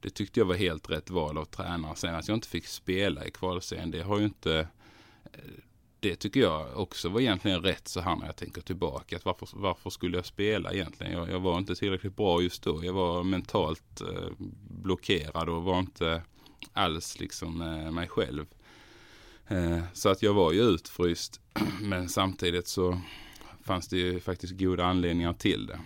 det 0.02 0.10
tyckte 0.10 0.40
jag 0.40 0.46
var 0.46 0.56
helt 0.56 0.90
rätt 0.90 1.10
val 1.10 1.38
av 1.38 1.46
tränare. 1.46 1.96
Sen 1.96 2.16
att 2.16 2.28
jag 2.28 2.38
inte 2.38 2.48
fick 2.48 2.68
spela 2.68 3.26
i 3.26 3.32
kvalserien, 3.32 3.92
det 3.92 4.02
har 4.02 4.20
ju 4.20 4.26
inte 4.26 4.68
eh, 5.34 5.40
det 6.00 6.16
tycker 6.16 6.40
jag 6.40 6.78
också 6.78 7.10
var 7.10 7.20
egentligen 7.22 7.62
rätt 7.62 7.88
så 7.88 8.02
här 8.02 8.16
när 8.16 8.26
jag 8.26 8.36
tänker 8.36 8.62
tillbaka. 8.62 9.16
Att 9.16 9.26
varför, 9.26 9.48
varför 9.54 9.90
skulle 9.90 10.18
jag 10.18 10.26
spela 10.26 10.74
egentligen? 10.74 11.14
Jag, 11.14 11.30
jag 11.30 11.40
var 11.40 11.58
inte 11.58 11.76
tillräckligt 11.76 12.16
bra 12.16 12.42
just 12.42 12.64
då. 12.64 12.86
Jag 12.86 12.94
var 12.94 13.24
mentalt 13.24 14.02
eh, 14.02 14.30
blockerad 14.70 15.50
och 15.50 15.64
var 15.64 15.80
inte 15.80 16.22
alls 16.74 17.20
liksom 17.20 17.62
eh, 17.62 17.92
mig 17.92 18.08
själv. 18.08 18.46
Eh, 19.48 19.80
så 19.94 20.10
att 20.10 20.22
jag 20.22 20.34
var 20.34 20.52
ju 20.52 20.62
utfryst. 20.62 21.42
Men 21.82 22.10
samtidigt 22.10 22.68
så 22.68 23.02
fanns 23.64 23.88
det 23.88 23.98
ju 23.98 24.20
faktiskt 24.20 24.60
goda 24.60 24.86
anledningar 24.86 25.34
till 25.34 25.66
det. 25.66 25.80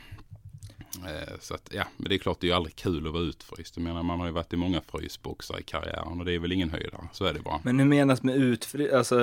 Eh, 1.06 1.34
Så 1.40 1.54
att 1.54 1.70
ja, 1.74 1.84
men 1.98 2.10
det 2.10 2.16
är 2.16 2.20
klart 2.20 2.38
det 2.40 2.48
är 2.48 2.50
ju 2.50 2.56
aldrig 2.56 2.76
kul 2.76 3.08
att 3.08 3.14
vara 3.14 3.24
utfryst. 3.24 3.78
Jag 3.78 3.84
menar 3.84 4.04
man 4.04 4.20
har 4.20 4.28
ju 4.28 4.34
varit 4.34 4.54
i 4.54 4.58
många 4.58 4.82
frysboxar 4.82 5.60
i 5.60 5.64
karriären 5.64 6.20
och 6.20 6.26
det 6.26 6.34
är 6.34 6.40
väl 6.40 6.52
ingen 6.52 6.70
höjdare. 6.70 7.08
Så 7.14 7.26
är 7.26 7.34
det 7.34 7.40
bara. 7.40 7.60
Men 7.64 7.80
hur 7.80 7.86
menas 7.86 8.24
med 8.24 8.36
utfryst? 8.36 8.94
Alltså 8.94 9.20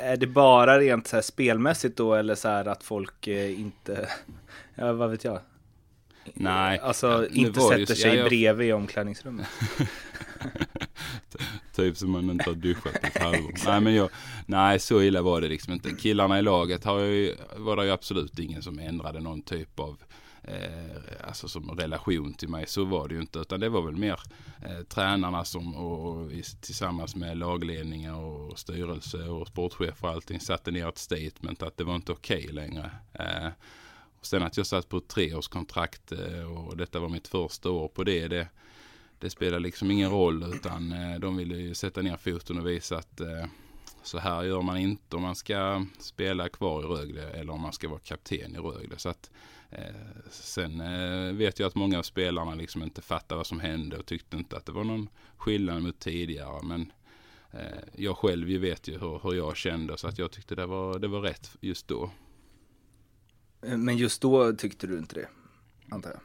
är 0.00 0.16
det 0.16 0.26
bara 0.26 0.78
rent 0.80 1.06
så 1.06 1.16
här 1.16 1.22
spelmässigt 1.22 1.96
då 1.96 2.14
eller 2.14 2.34
så 2.34 2.48
här 2.48 2.64
att 2.68 2.82
folk 2.82 3.26
eh, 3.28 3.60
inte, 3.60 4.08
ja 4.74 4.92
vad 4.92 5.10
vet 5.10 5.24
jag? 5.24 5.40
Nej, 6.34 6.78
Alltså 6.78 7.06
ja, 7.06 7.26
inte 7.32 7.60
sätter 7.60 7.86
så- 7.86 7.94
sig 7.94 8.10
ja, 8.10 8.16
jag- 8.16 8.28
bredvid 8.28 8.68
i 8.68 8.72
omklädningsrummet. 8.72 9.46
Typ 11.74 11.96
som 11.96 12.10
man 12.10 12.30
inte 12.30 12.50
har 12.50 12.54
duschat 12.54 13.00
på 13.00 13.06
ett 13.06 13.22
halvår. 13.22 13.52
Nej 13.66 13.80
men 13.80 13.94
jag, 13.94 14.10
nej 14.46 14.78
så 14.78 15.02
illa 15.02 15.22
var 15.22 15.40
det 15.40 15.48
liksom 15.48 15.72
inte. 15.72 15.90
Killarna 15.90 16.38
i 16.38 16.42
laget 16.42 16.84
har 16.84 16.98
ju, 17.00 17.34
var 17.56 17.76
det 17.76 17.84
ju 17.84 17.90
absolut 17.90 18.38
ingen 18.38 18.62
som 18.62 18.78
ändrade 18.78 19.20
någon 19.20 19.42
typ 19.42 19.80
av 19.80 20.02
eh, 20.44 21.26
alltså 21.28 21.48
som 21.48 21.70
relation 21.70 22.34
till 22.34 22.48
mig. 22.48 22.66
Så 22.66 22.84
var 22.84 23.08
det 23.08 23.14
ju 23.14 23.20
inte. 23.20 23.38
Utan 23.38 23.60
det 23.60 23.68
var 23.68 23.82
väl 23.82 23.96
mer 23.96 24.20
eh, 24.62 24.82
tränarna 24.82 25.44
som 25.44 25.74
och, 25.76 26.08
och 26.08 26.32
i- 26.32 26.42
tillsammans 26.60 27.16
med 27.16 27.36
lagledningar 27.38 28.14
och 28.14 28.58
styrelse 28.58 29.18
och 29.28 29.48
sportchef 29.48 30.04
och 30.04 30.10
allting 30.10 30.40
satte 30.40 30.70
ner 30.70 30.88
ett 30.88 30.98
statement 30.98 31.62
att 31.62 31.76
det 31.76 31.84
var 31.84 31.94
inte 31.94 32.12
okej 32.12 32.48
längre. 32.52 32.90
Eh, 33.12 33.48
och 34.20 34.26
sen 34.26 34.42
att 34.42 34.56
jag 34.56 34.66
satt 34.66 34.88
på 34.88 34.96
ett 34.96 35.08
treårskontrakt 35.08 36.12
eh, 36.12 36.52
och 36.58 36.76
detta 36.76 37.00
var 37.00 37.08
mitt 37.08 37.28
första 37.28 37.70
år 37.70 37.88
på 37.88 38.04
det. 38.04 38.28
det 38.28 38.48
det 39.18 39.30
spelar 39.30 39.60
liksom 39.60 39.90
ingen 39.90 40.10
roll 40.10 40.42
utan 40.54 40.92
eh, 40.92 41.18
de 41.20 41.36
ville 41.36 41.56
ju 41.56 41.74
sätta 41.74 42.02
ner 42.02 42.16
foten 42.16 42.58
och 42.58 42.66
visa 42.66 42.96
att 42.96 43.20
eh, 43.20 43.44
så 44.02 44.18
här 44.18 44.42
gör 44.42 44.62
man 44.62 44.76
inte 44.76 45.16
om 45.16 45.22
man 45.22 45.34
ska 45.36 45.86
spela 45.98 46.48
kvar 46.48 46.80
i 46.82 46.86
Rögle 46.86 47.30
eller 47.30 47.52
om 47.52 47.60
man 47.60 47.72
ska 47.72 47.88
vara 47.88 47.98
kapten 48.00 48.56
i 48.56 48.58
Rögle. 48.58 48.98
Så 48.98 49.08
att, 49.08 49.30
sen 50.30 50.80
eh, 50.80 51.32
vet 51.32 51.58
jag 51.58 51.66
att 51.66 51.74
många 51.74 51.98
av 51.98 52.02
spelarna 52.02 52.54
liksom 52.54 52.82
inte 52.82 53.02
fattar 53.02 53.36
vad 53.36 53.46
som 53.46 53.60
hände 53.60 53.98
och 53.98 54.06
tyckte 54.06 54.36
inte 54.36 54.56
att 54.56 54.66
det 54.66 54.72
var 54.72 54.84
någon 54.84 55.08
skillnad 55.36 55.82
mot 55.82 55.98
tidigare. 55.98 56.62
Men 56.62 56.92
eh, 57.50 57.78
jag 57.96 58.16
själv 58.16 58.50
ju 58.50 58.58
vet 58.58 58.88
ju 58.88 58.98
hur, 58.98 59.20
hur 59.22 59.34
jag 59.34 59.56
kände 59.56 59.96
så 59.96 60.08
att 60.08 60.18
jag 60.18 60.30
tyckte 60.30 60.54
det 60.54 60.66
var, 60.66 60.98
det 60.98 61.08
var 61.08 61.20
rätt 61.20 61.56
just 61.60 61.88
då. 61.88 62.10
Men 63.60 63.96
just 63.96 64.22
då 64.22 64.52
tyckte 64.52 64.86
du 64.86 64.98
inte 64.98 65.14
det, 65.14 65.28
antar 65.90 66.10
jag? 66.10 66.20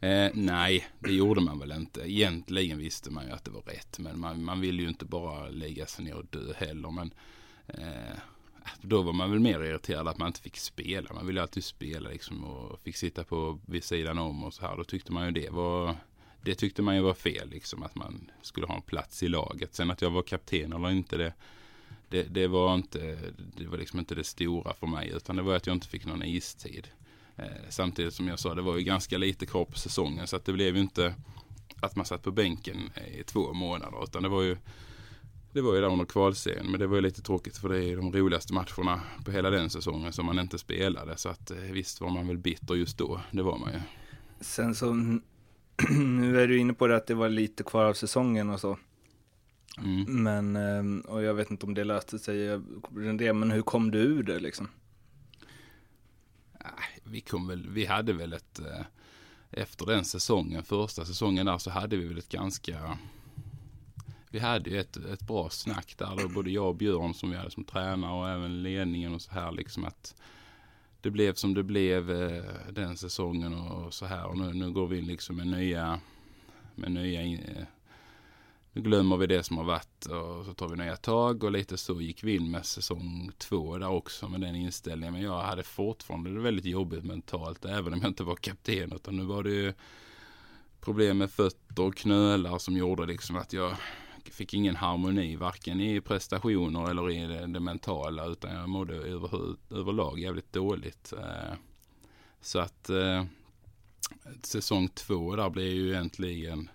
Eh, 0.00 0.30
nej, 0.34 0.88
det 0.98 1.12
gjorde 1.12 1.40
man 1.40 1.58
väl 1.58 1.72
inte. 1.72 2.00
Egentligen 2.00 2.78
visste 2.78 3.10
man 3.10 3.26
ju 3.26 3.32
att 3.32 3.44
det 3.44 3.50
var 3.50 3.62
rätt. 3.62 3.98
Men 3.98 4.20
man, 4.20 4.44
man 4.44 4.60
ville 4.60 4.82
ju 4.82 4.88
inte 4.88 5.04
bara 5.04 5.48
lägga 5.48 5.86
sig 5.86 6.04
ner 6.04 6.14
och 6.14 6.26
dö 6.26 6.52
heller. 6.56 6.90
Men 6.90 7.14
eh, 7.66 8.18
då 8.80 9.02
var 9.02 9.12
man 9.12 9.30
väl 9.30 9.40
mer 9.40 9.60
irriterad 9.60 10.08
att 10.08 10.18
man 10.18 10.26
inte 10.26 10.40
fick 10.40 10.56
spela. 10.56 11.12
Man 11.12 11.26
ville 11.26 11.42
alltid 11.42 11.64
spela 11.64 12.08
liksom 12.08 12.44
och 12.44 12.80
fick 12.80 12.96
sitta 12.96 13.24
på 13.24 13.58
vid 13.66 13.84
sidan 13.84 14.18
om 14.18 14.44
och 14.44 14.54
så 14.54 14.66
här. 14.66 14.76
Då 14.76 14.84
tyckte 14.84 15.12
man 15.12 15.24
ju 15.24 15.30
det 15.30 15.50
var 15.50 15.96
det 16.42 16.54
tyckte 16.54 16.82
man 16.82 16.96
ju 16.96 17.02
var 17.02 17.14
fel 17.14 17.50
liksom 17.50 17.82
att 17.82 17.94
man 17.94 18.30
skulle 18.42 18.66
ha 18.66 18.74
en 18.74 18.82
plats 18.82 19.22
i 19.22 19.28
laget. 19.28 19.74
Sen 19.74 19.90
att 19.90 20.02
jag 20.02 20.10
var 20.10 20.22
kapten 20.22 20.72
eller 20.72 20.90
inte 20.90 21.16
det, 21.16 21.32
det, 22.08 22.22
det 22.22 22.46
var 22.46 22.74
inte 22.74 23.18
det 23.56 23.66
var 23.66 23.78
liksom 23.78 23.98
inte 23.98 24.14
det 24.14 24.24
stora 24.24 24.74
för 24.74 24.86
mig 24.86 25.12
utan 25.14 25.36
det 25.36 25.42
var 25.42 25.56
att 25.56 25.66
jag 25.66 25.76
inte 25.76 25.88
fick 25.88 26.06
någon 26.06 26.22
istid. 26.22 26.88
Eh, 27.36 27.44
samtidigt 27.68 28.14
som 28.14 28.28
jag 28.28 28.38
sa, 28.38 28.54
det 28.54 28.62
var 28.62 28.76
ju 28.76 28.82
ganska 28.82 29.18
lite 29.18 29.46
kvar 29.46 29.64
på 29.64 29.78
säsongen 29.78 30.26
så 30.26 30.36
att 30.36 30.44
det 30.44 30.52
blev 30.52 30.76
ju 30.76 30.82
inte 30.82 31.14
att 31.80 31.96
man 31.96 32.06
satt 32.06 32.22
på 32.22 32.30
bänken 32.30 32.90
i 33.18 33.22
två 33.22 33.52
månader 33.52 34.04
utan 34.04 34.22
det 34.22 34.28
var 34.28 34.42
ju 34.42 34.56
det 35.58 35.62
var 35.62 35.74
ju 35.74 35.80
där 35.80 35.88
under 35.88 36.04
kvalserien 36.04 36.70
men 36.70 36.80
det 36.80 36.86
var 36.86 36.96
ju 36.96 37.02
lite 37.02 37.22
tråkigt 37.22 37.56
för 37.56 37.68
det 37.68 37.84
är 37.84 37.96
de 37.96 38.12
roligaste 38.12 38.54
matcherna 38.54 39.00
på 39.24 39.30
hela 39.30 39.50
den 39.50 39.70
säsongen 39.70 40.12
som 40.12 40.26
man 40.26 40.38
inte 40.38 40.58
spelade 40.58 41.16
så 41.16 41.28
att 41.28 41.50
eh, 41.50 41.56
visst 41.56 42.00
var 42.00 42.10
man 42.10 42.26
väl 42.26 42.38
bitter 42.38 42.74
just 42.74 42.98
då, 42.98 43.20
det 43.30 43.42
var 43.42 43.58
man 43.58 43.72
ju. 43.72 43.80
Sen 44.40 44.74
så, 44.74 44.92
nu 45.90 46.40
är 46.40 46.48
du 46.48 46.58
inne 46.58 46.72
på 46.72 46.86
det 46.86 46.96
att 46.96 47.06
det 47.06 47.14
var 47.14 47.28
lite 47.28 47.62
kvar 47.62 47.84
av 47.84 47.94
säsongen 47.94 48.50
och 48.50 48.60
så. 48.60 48.78
Mm. 49.78 50.22
Men, 50.22 50.56
ehm, 50.56 51.00
och 51.00 51.22
jag 51.22 51.34
vet 51.34 51.50
inte 51.50 51.66
om 51.66 51.74
det 51.74 51.84
löste 51.84 52.18
sig, 52.18 52.60
det, 53.18 53.32
men 53.32 53.50
hur 53.50 53.62
kom 53.62 53.90
du 53.90 53.98
ur 53.98 54.22
det 54.22 54.38
liksom? 54.38 54.68
Vi 57.04 57.20
kom 57.20 57.48
väl, 57.48 57.68
vi 57.68 57.86
hade 57.86 58.12
väl 58.12 58.32
ett, 58.32 58.58
eh, 58.58 58.86
efter 59.50 59.86
den 59.86 60.04
säsongen, 60.04 60.64
första 60.64 61.04
säsongen 61.04 61.46
där 61.46 61.58
så 61.58 61.70
hade 61.70 61.96
vi 61.96 62.08
väl 62.08 62.18
ett 62.18 62.28
ganska, 62.28 62.98
vi 64.30 64.38
hade 64.38 64.70
ju 64.70 64.80
ett, 64.80 64.96
ett 64.96 65.26
bra 65.26 65.50
snack 65.50 65.94
där 65.98 66.16
då, 66.16 66.28
både 66.28 66.50
jag 66.50 66.68
och 66.68 66.76
Björn 66.76 67.14
som 67.14 67.30
vi 67.30 67.36
hade 67.36 67.50
som 67.50 67.64
tränare 67.64 68.12
och 68.12 68.28
även 68.28 68.62
ledningen 68.62 69.14
och 69.14 69.22
så 69.22 69.30
här 69.30 69.52
liksom 69.52 69.84
att 69.84 70.14
det 71.00 71.10
blev 71.10 71.34
som 71.34 71.54
det 71.54 71.62
blev 71.62 72.10
eh, 72.10 72.42
den 72.72 72.96
säsongen 72.96 73.54
och 73.54 73.94
så 73.94 74.06
här 74.06 74.26
och 74.26 74.38
nu, 74.38 74.52
nu 74.52 74.70
går 74.70 74.86
vi 74.86 74.98
in 74.98 75.06
liksom 75.06 75.36
med 75.36 75.46
nya, 75.46 76.00
med 76.74 76.92
nya 76.92 77.22
in- 77.22 77.44
eh, 77.56 77.64
nu 78.72 78.82
glömmer 78.82 79.16
vi 79.16 79.26
det 79.26 79.42
som 79.42 79.56
har 79.56 79.64
varit 79.64 80.06
och 80.06 80.44
så 80.44 80.54
tar 80.54 80.68
vi 80.68 80.76
nya 80.76 80.96
tag 80.96 81.44
och 81.44 81.52
lite 81.52 81.76
så 81.76 82.00
gick 82.00 82.24
vi 82.24 82.36
in 82.36 82.50
med 82.50 82.66
säsong 82.66 83.30
två 83.38 83.78
där 83.78 83.88
också 83.88 84.28
med 84.28 84.40
den 84.40 84.54
inställningen. 84.54 85.12
Men 85.12 85.22
jag 85.22 85.40
hade 85.40 85.62
fortfarande 85.62 86.34
det 86.34 86.40
väldigt 86.40 86.64
jobbigt 86.64 87.04
mentalt 87.04 87.64
även 87.64 87.92
om 87.92 88.00
jag 88.00 88.10
inte 88.10 88.24
var 88.24 88.36
kapten. 88.36 88.92
Utan 88.92 89.16
nu 89.16 89.24
var 89.24 89.42
det 89.42 89.50
ju 89.50 89.72
problem 90.80 91.18
med 91.18 91.30
fötter 91.30 91.82
och 91.82 91.96
knölar 91.96 92.58
som 92.58 92.76
gjorde 92.76 93.06
liksom 93.06 93.36
att 93.36 93.52
jag 93.52 93.76
fick 94.34 94.54
ingen 94.54 94.76
harmoni 94.76 95.36
varken 95.36 95.80
i 95.80 96.00
prestationer 96.00 96.90
eller 96.90 97.10
i 97.10 97.26
det, 97.26 97.46
det 97.46 97.60
mentala 97.60 98.26
utan 98.26 98.54
jag 98.54 98.68
mådde 98.68 98.94
över, 98.94 99.56
överlag 99.70 100.18
jävligt 100.18 100.52
dåligt. 100.52 101.12
Eh, 101.12 101.54
Så 102.40 102.58
att 102.58 102.90
eh, 102.90 103.24
säsong 104.42 104.88
två 104.88 105.36
där 105.36 105.50
blev 105.50 105.66
ju 105.66 105.88
egentligen 105.88 106.70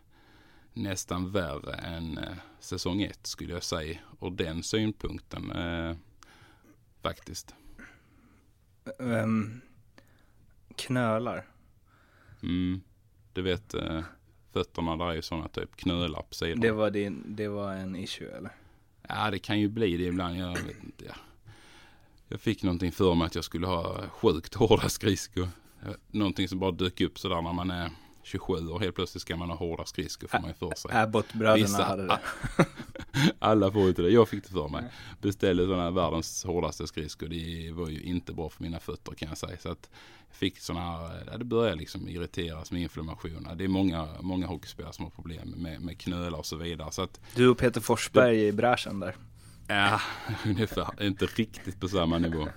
nästan 0.73 1.31
värre 1.31 1.73
än 1.73 2.17
eh, 2.17 2.37
säsong 2.59 3.01
ett 3.01 3.27
skulle 3.27 3.53
jag 3.53 3.63
säga. 3.63 3.99
Och 4.19 4.31
den 4.31 4.63
synpunkten 4.63 5.51
faktiskt. 7.01 7.55
Ehm, 8.99 9.61
knölar. 10.75 11.47
Mm. 12.41 12.81
Du 13.33 13.41
vet 13.41 13.75
fötterna 14.53 14.97
där 14.97 15.05
är 15.05 15.13
ju 15.13 15.21
sådana 15.21 15.47
typ 15.47 15.75
knölar 15.75 16.21
på 16.21 16.33
sidan. 16.33 16.59
Det 16.59 16.71
var, 16.71 16.91
din, 16.91 17.23
det 17.25 17.47
var 17.47 17.73
en 17.73 17.95
issue 17.95 18.37
eller? 18.37 18.51
Ja 19.07 19.31
det 19.31 19.39
kan 19.39 19.59
ju 19.59 19.67
bli 19.67 19.97
det 19.97 20.03
ibland. 20.03 20.37
Jag 20.37 20.47
vet 20.47 20.83
inte. 20.83 21.05
Ja. 21.05 21.15
Jag 22.27 22.41
fick 22.41 22.63
någonting 22.63 22.91
för 22.91 23.15
mig 23.15 23.25
att 23.25 23.35
jag 23.35 23.43
skulle 23.43 23.67
ha 23.67 24.07
sjukt 24.09 24.53
hårda 24.53 24.89
skridskor. 24.89 25.47
Någonting 26.11 26.47
som 26.47 26.59
bara 26.59 26.71
dök 26.71 27.01
upp 27.01 27.19
sådär 27.19 27.41
när 27.41 27.53
man 27.53 27.71
är 27.71 27.91
27 28.23 28.67
och 28.67 28.81
helt 28.81 28.95
plötsligt 28.95 29.21
ska 29.21 29.35
man 29.35 29.49
ha 29.49 29.55
hårda 29.55 29.85
skridskor 29.85 30.27
får 30.27 30.39
man 30.39 30.47
ju 30.49 30.53
för 30.53 30.75
sig. 30.75 30.91
Abbott-bröderna 30.93 31.83
hade 31.83 32.07
det. 32.07 32.19
Alla 33.39 33.71
får 33.71 33.89
inte 33.89 34.01
det. 34.01 34.09
Jag 34.09 34.29
fick 34.29 34.43
det 34.43 34.49
för 34.49 34.67
mig. 34.67 34.83
Beställde 35.21 35.65
sådana 35.65 35.83
här 35.83 35.91
världens 35.91 36.43
hårdaste 36.43 36.87
skridskor. 36.87 37.27
Det 37.27 37.71
var 37.71 37.89
ju 37.89 38.01
inte 38.01 38.33
bra 38.33 38.49
för 38.49 38.63
mina 38.63 38.79
fötter 38.79 39.13
kan 39.13 39.29
jag 39.29 39.37
säga. 39.37 39.57
Så 39.59 39.69
att 39.71 39.89
jag 40.29 40.35
fick 40.37 40.59
sådana 40.59 40.97
här, 41.07 41.37
det 41.37 41.45
började 41.45 41.75
liksom 41.77 42.07
irriteras 42.09 42.71
med 42.71 42.81
inflammation. 42.81 43.47
Det 43.55 43.63
är 43.63 43.67
många, 43.67 44.07
många 44.21 44.47
hockeyspelare 44.47 44.93
som 44.93 45.05
har 45.05 45.11
problem 45.11 45.49
med, 45.57 45.81
med 45.81 45.97
knölar 45.99 46.37
och 46.39 46.45
så 46.45 46.55
vidare. 46.55 46.91
Så 46.91 47.01
att, 47.01 47.19
Du 47.35 47.47
och 47.49 47.57
Peter 47.57 47.81
Forsberg 47.81 48.47
i 48.47 48.51
bräschen 48.51 48.99
där. 48.99 49.15
ja, 49.67 50.01
ungefär, 50.45 51.03
inte 51.03 51.25
riktigt 51.25 51.79
på 51.79 51.87
samma 51.87 52.17
nivå. 52.17 52.47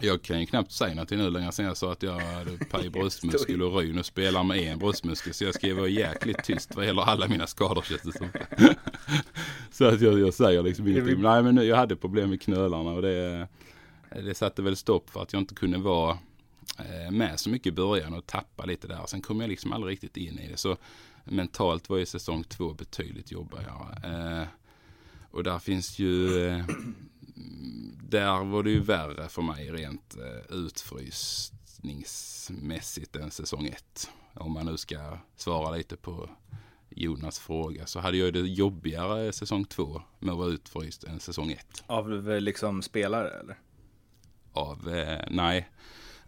Jag 0.00 0.22
kan 0.22 0.40
ju 0.40 0.46
knappt 0.46 0.72
säga 0.72 0.94
något 0.94 1.10
nu 1.10 1.30
längre 1.30 1.52
sen 1.52 1.64
jag 1.64 1.76
sa 1.76 1.92
att 1.92 2.02
jag 2.02 2.20
hade 2.20 2.64
paj 2.70 2.90
bröstmuskel 2.90 3.62
och 3.62 3.78
ryn 3.78 3.98
och 3.98 4.06
spelar 4.06 4.44
med 4.44 4.58
en 4.58 4.78
bröstmuskel. 4.78 5.34
Så 5.34 5.44
jag 5.44 5.54
ska 5.54 5.74
vara 5.74 5.88
jäkligt 5.88 6.44
tyst 6.44 6.76
vad 6.76 6.86
gäller 6.86 7.02
alla 7.02 7.28
mina 7.28 7.46
skador 7.46 7.82
känns 7.82 8.02
det 8.02 8.12
som. 8.12 8.28
Så 9.70 9.84
att 9.84 10.00
jag, 10.00 10.18
jag 10.18 10.34
säger 10.34 10.62
liksom 10.62 10.88
ingenting. 10.88 11.22
Nej 11.22 11.42
men 11.42 11.54
nu, 11.54 11.64
jag 11.64 11.76
hade 11.76 11.96
problem 11.96 12.30
med 12.30 12.42
knölarna 12.42 12.90
och 12.90 13.02
det, 13.02 13.48
det 14.24 14.34
satte 14.34 14.62
väl 14.62 14.76
stopp 14.76 15.10
för 15.10 15.22
att 15.22 15.32
jag 15.32 15.42
inte 15.42 15.54
kunde 15.54 15.78
vara 15.78 16.18
eh, 16.78 17.10
med 17.10 17.40
så 17.40 17.50
mycket 17.50 17.66
i 17.66 17.72
början 17.72 18.14
och 18.14 18.26
tappa 18.26 18.64
lite 18.64 18.88
där. 18.88 19.06
Sen 19.06 19.22
kom 19.22 19.40
jag 19.40 19.50
liksom 19.50 19.72
aldrig 19.72 19.92
riktigt 19.92 20.16
in 20.16 20.38
i 20.38 20.48
det. 20.48 20.56
Så 20.56 20.76
mentalt 21.24 21.88
var 21.88 21.96
ju 21.98 22.06
säsong 22.06 22.44
två 22.44 22.74
betydligt 22.74 23.32
jobbigare. 23.32 23.62
Eh, 24.04 24.46
och 25.30 25.44
där 25.44 25.58
finns 25.58 25.98
ju 25.98 26.46
eh, 26.46 26.64
där 28.02 28.44
var 28.44 28.62
det 28.62 28.70
ju 28.70 28.80
värre 28.80 29.28
för 29.28 29.42
mig 29.42 29.70
rent 29.70 30.16
eh, 30.16 30.56
utfrysningsmässigt 30.56 33.16
än 33.16 33.30
säsong 33.30 33.66
ett. 33.66 34.10
Om 34.34 34.52
man 34.52 34.66
nu 34.66 34.76
ska 34.76 35.18
svara 35.36 35.76
lite 35.76 35.96
på 35.96 36.30
Jonas 36.88 37.38
fråga 37.38 37.86
så 37.86 38.00
hade 38.00 38.16
jag 38.16 38.32
det 38.32 38.40
jobbigare 38.40 39.32
säsong 39.32 39.64
två 39.64 40.02
med 40.18 40.32
att 40.32 40.38
vara 40.38 40.48
utfryst 40.48 41.04
än 41.04 41.20
säsong 41.20 41.52
ett. 41.52 41.84
Av 41.86 42.30
eh, 42.30 42.40
liksom 42.40 42.82
spelare 42.82 43.30
eller? 43.30 43.58
Av, 44.52 44.88
eh, 44.88 45.24
nej, 45.30 45.68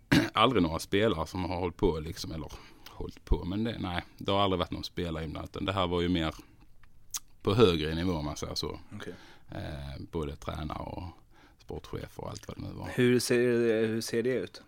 aldrig 0.33 0.63
några 0.63 0.79
spelare 0.79 1.27
som 1.27 1.45
har 1.45 1.57
hållit 1.57 1.77
på 1.77 2.01
liksom, 2.01 2.33
eller 2.33 2.53
hållit 2.89 3.25
på, 3.25 3.45
men 3.45 3.65
det, 3.65 3.79
nej, 3.79 4.05
det 4.19 4.33
har 4.33 4.41
aldrig 4.41 4.59
varit 4.59 4.71
någon 4.71 4.85
spelare 4.85 5.25
inblandat. 5.25 5.51
utan 5.51 5.65
Det 5.65 5.73
här 5.73 5.87
var 5.87 6.01
ju 6.01 6.09
mer 6.09 6.35
på 7.43 7.55
högre 7.55 7.95
nivå 7.95 8.13
om 8.13 8.25
man 8.25 8.37
säger 8.37 8.55
så. 8.55 8.81
Okej. 8.95 9.15
Eh, 9.51 10.03
både 10.13 10.37
tränare 10.37 10.79
och 10.79 11.03
sportchef 11.59 12.19
och 12.19 12.31
allt 12.31 12.49
vad 12.49 12.57
det 12.57 12.63
nu 12.63 12.73
var. 12.73 12.89
Hur 12.95 13.19
ser, 13.19 13.39
hur 13.87 14.01
ser 14.01 14.23
det 14.23 14.35
ut? 14.35 14.63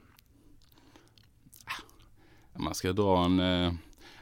Om 2.54 2.64
man 2.64 2.74
ska 2.74 2.92
dra 2.92 3.24
en, 3.24 3.40
eh, 3.40 3.72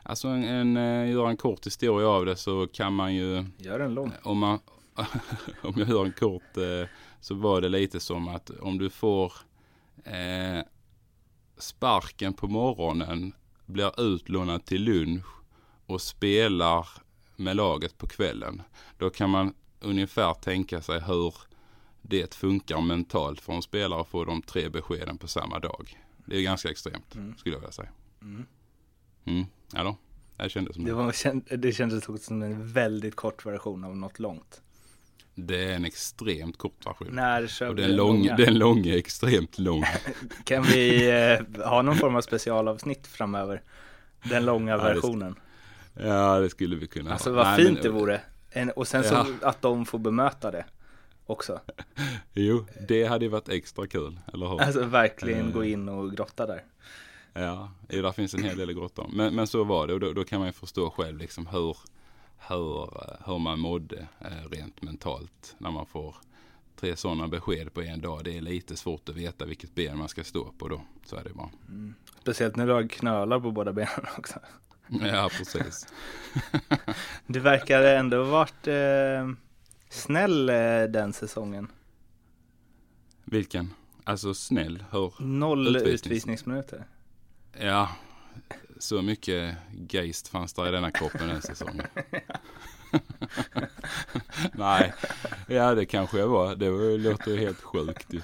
alltså 0.02 0.29
en, 0.29 0.45
en, 0.45 0.76
eh, 0.76 1.11
göra 1.11 1.31
en 1.31 1.37
kort 1.37 1.67
historia 1.67 2.09
av 2.09 2.26
det 2.26 2.37
så 2.37 2.67
kan 2.67 2.95
man 2.95 3.14
ju, 3.14 3.45
Gör 3.59 3.81
en 3.81 3.95
lång. 3.95 4.12
om 4.23 4.38
man, 4.38 4.59
om 5.62 5.75
jag 5.76 5.88
gör 5.88 6.05
en 6.05 6.12
kort, 6.12 6.57
eh, 6.57 6.88
så 7.21 7.35
var 7.35 7.61
det 7.61 7.69
lite 7.69 8.00
som 8.00 8.29
att 8.29 8.50
om 8.50 8.79
du 8.79 8.90
får 8.90 9.33
eh, 10.05 10.64
sparken 11.59 12.33
på 12.33 12.49
morgonen, 12.49 13.33
blir 13.67 14.00
utlånad 14.00 14.64
till 14.64 14.83
lunch 14.85 15.26
och 15.87 16.00
spelar 16.00 16.88
med 17.37 17.57
laget 17.57 17.99
på 17.99 18.07
kvällen. 18.07 18.62
Då 18.99 19.11
kan 19.11 19.31
man 19.31 19.55
ungefär 19.81 20.35
tänka 20.35 20.83
sig 20.83 21.01
hur 21.01 21.35
det 22.03 22.35
funkar 22.35 22.81
mentalt 22.81 23.41
för 23.41 23.53
en 23.53 23.63
spelare 23.63 24.01
att 24.01 24.09
få 24.09 24.25
de 24.25 24.43
tre 24.43 24.69
beskeden 24.69 25.19
på 25.19 25.29
samma 25.29 25.59
dag. 25.59 25.99
Det 26.25 26.37
är 26.37 26.43
ganska 26.43 26.71
extremt 26.71 27.17
skulle 27.39 27.55
jag 27.55 27.61
vilja 27.61 27.73
säga. 27.73 27.89
Mm. 29.25 29.47
Då. 29.73 29.97
Det 30.37 30.49
kändes 30.51 30.75
som 30.75 30.85
Det, 30.85 30.93
var, 30.93 31.57
det 31.57 31.73
kändes 31.73 32.09
också 32.09 32.25
som 32.25 32.43
en 32.43 32.73
väldigt 32.73 33.17
kort 33.17 33.47
version 33.47 33.85
av 33.85 33.97
något 33.97 34.19
långt. 34.19 34.63
Det 35.35 35.65
är 35.65 35.75
en 35.77 35.85
extremt 35.85 36.59
kort 36.59 36.87
version. 36.87 37.09
När 37.13 37.47
kör 37.47 37.69
Och 37.69 37.75
den, 37.77 37.97
lång, 37.97 38.23
den 38.37 38.59
långa 38.59 38.95
är 38.95 38.99
extremt 38.99 39.59
lång. 39.59 39.85
Kan 40.45 40.63
vi 40.63 41.11
eh, 41.11 41.65
ha 41.69 41.83
någon 41.83 41.97
form 41.97 42.17
av 42.17 42.21
specialavsnitt 42.21 43.07
framöver? 43.07 43.63
Den 44.25 44.45
långa 44.45 44.71
Ja, 44.73 44.77
det 44.79 44.95
versionen. 44.95 45.35
ja, 45.95 46.39
det 46.41 46.51
skulle 46.51 46.77
vi 46.77 46.87
kunna 46.87 47.13
Alltså 47.13 47.31
ha. 47.31 47.37
vad 47.37 47.47
Nej, 47.47 47.57
fint 47.57 47.73
men- 47.75 47.83
det 47.83 47.89
vore. 47.89 48.21
En, 48.50 48.71
och 48.71 48.88
sen 48.88 49.04
så 49.04 49.14
Ja. 49.14 49.26
att 49.42 49.62
de 49.62 49.87
får 49.87 49.99
bemöta 49.99 50.50
det 50.50 50.64
också. 51.26 51.61
Jo, 52.33 52.66
det 52.88 53.04
hade 53.04 53.25
ju 53.25 53.30
varit 53.30 53.49
extra 53.49 53.87
kul, 53.87 54.21
eller 54.33 54.47
hur? 54.47 54.61
Alltså 54.61 54.85
verkligen 54.85 55.47
Eh. 55.49 55.52
gå 55.52 55.64
in 55.64 55.88
och 55.88 56.12
grotta 56.12 56.47
där. 56.47 56.64
Ja, 57.33 57.71
jo, 57.88 58.02
där 58.02 58.12
finns 58.12 58.35
en 58.35 58.42
hel 58.42 58.57
del 58.59 58.78
om. 58.78 59.11
Men, 59.12 59.35
men 59.35 59.47
så 59.47 59.64
var 59.64 59.87
det 59.87 59.95
och 59.95 60.00
då, 60.00 60.12
då 60.12 60.25
kan 60.25 60.38
man 60.38 60.49
ju 60.49 60.52
förstå 60.52 60.90
själv 60.90 61.19
liksom 61.19 61.47
hur, 61.47 61.76
hur, 62.49 62.83
eh, 62.83 63.16
hur 63.27 63.38
man 63.38 63.59
mådde 63.61 64.07
eh, 64.20 64.48
rent 64.51 64.83
mentalt 64.83 65.55
när 65.59 65.70
man 65.70 65.87
får 65.87 66.16
tre 66.77 66.96
sådana 66.96 67.29
besked 67.29 67.75
på 67.75 67.81
en 67.83 68.01
dag. 68.01 68.25
Det 68.25 68.37
är 68.37 68.40
lite 68.40 68.77
svårt 68.77 69.09
att 69.09 69.16
veta 69.16 69.44
vilket 69.44 69.75
ben 69.75 69.98
man 69.98 70.09
ska 70.09 70.25
stå 70.25 70.53
på 70.59 70.68
då. 70.68 70.81
Så 71.05 71.16
är 71.16 71.25
det 71.25 71.35
bara. 71.35 71.51
Speciellt 72.20 72.57
när 72.57 72.66
du 72.66 72.72
har 72.72 72.88
knölar 72.88 73.40
på 73.40 73.51
båda 73.51 73.72
benen 73.72 74.07
också. 74.18 74.38
Ja, 75.12 75.31
precis. 75.38 75.87
Du 77.26 77.40
verkar 77.40 77.83
ändå 77.83 78.22
varit 78.22 78.66
eh, 78.66 79.29
snäll 79.88 80.48
eh, 80.48 80.83
den 80.83 81.12
säsongen. 81.12 81.68
Vilken? 83.24 83.74
Alltså 84.05 84.35
snäll, 84.35 84.85
hur? 84.90 85.12
Noll 85.18 85.76
Utvisnings- 85.76 85.87
utvisningsminuter. 85.88 86.85
Ja, 87.61 87.88
så 88.79 89.03
mycket 89.03 89.55
geist 89.88 90.29
fanns 90.29 90.53
där 90.55 90.68
i 90.68 90.70
denna 90.70 90.90
kroppen 90.90 91.29
den 91.29 91.42
säsongen. 91.42 91.87
Nej, 94.53 94.92
ja 95.48 95.74
det 95.74 95.87
kanske 95.87 96.18
jag 96.18 96.29
var. 96.29 96.55
Det 96.55 96.98
låter 96.98 97.31
ju 97.31 97.37
helt 97.38 97.61
sjukt 97.62 98.12
ju. 98.12 98.20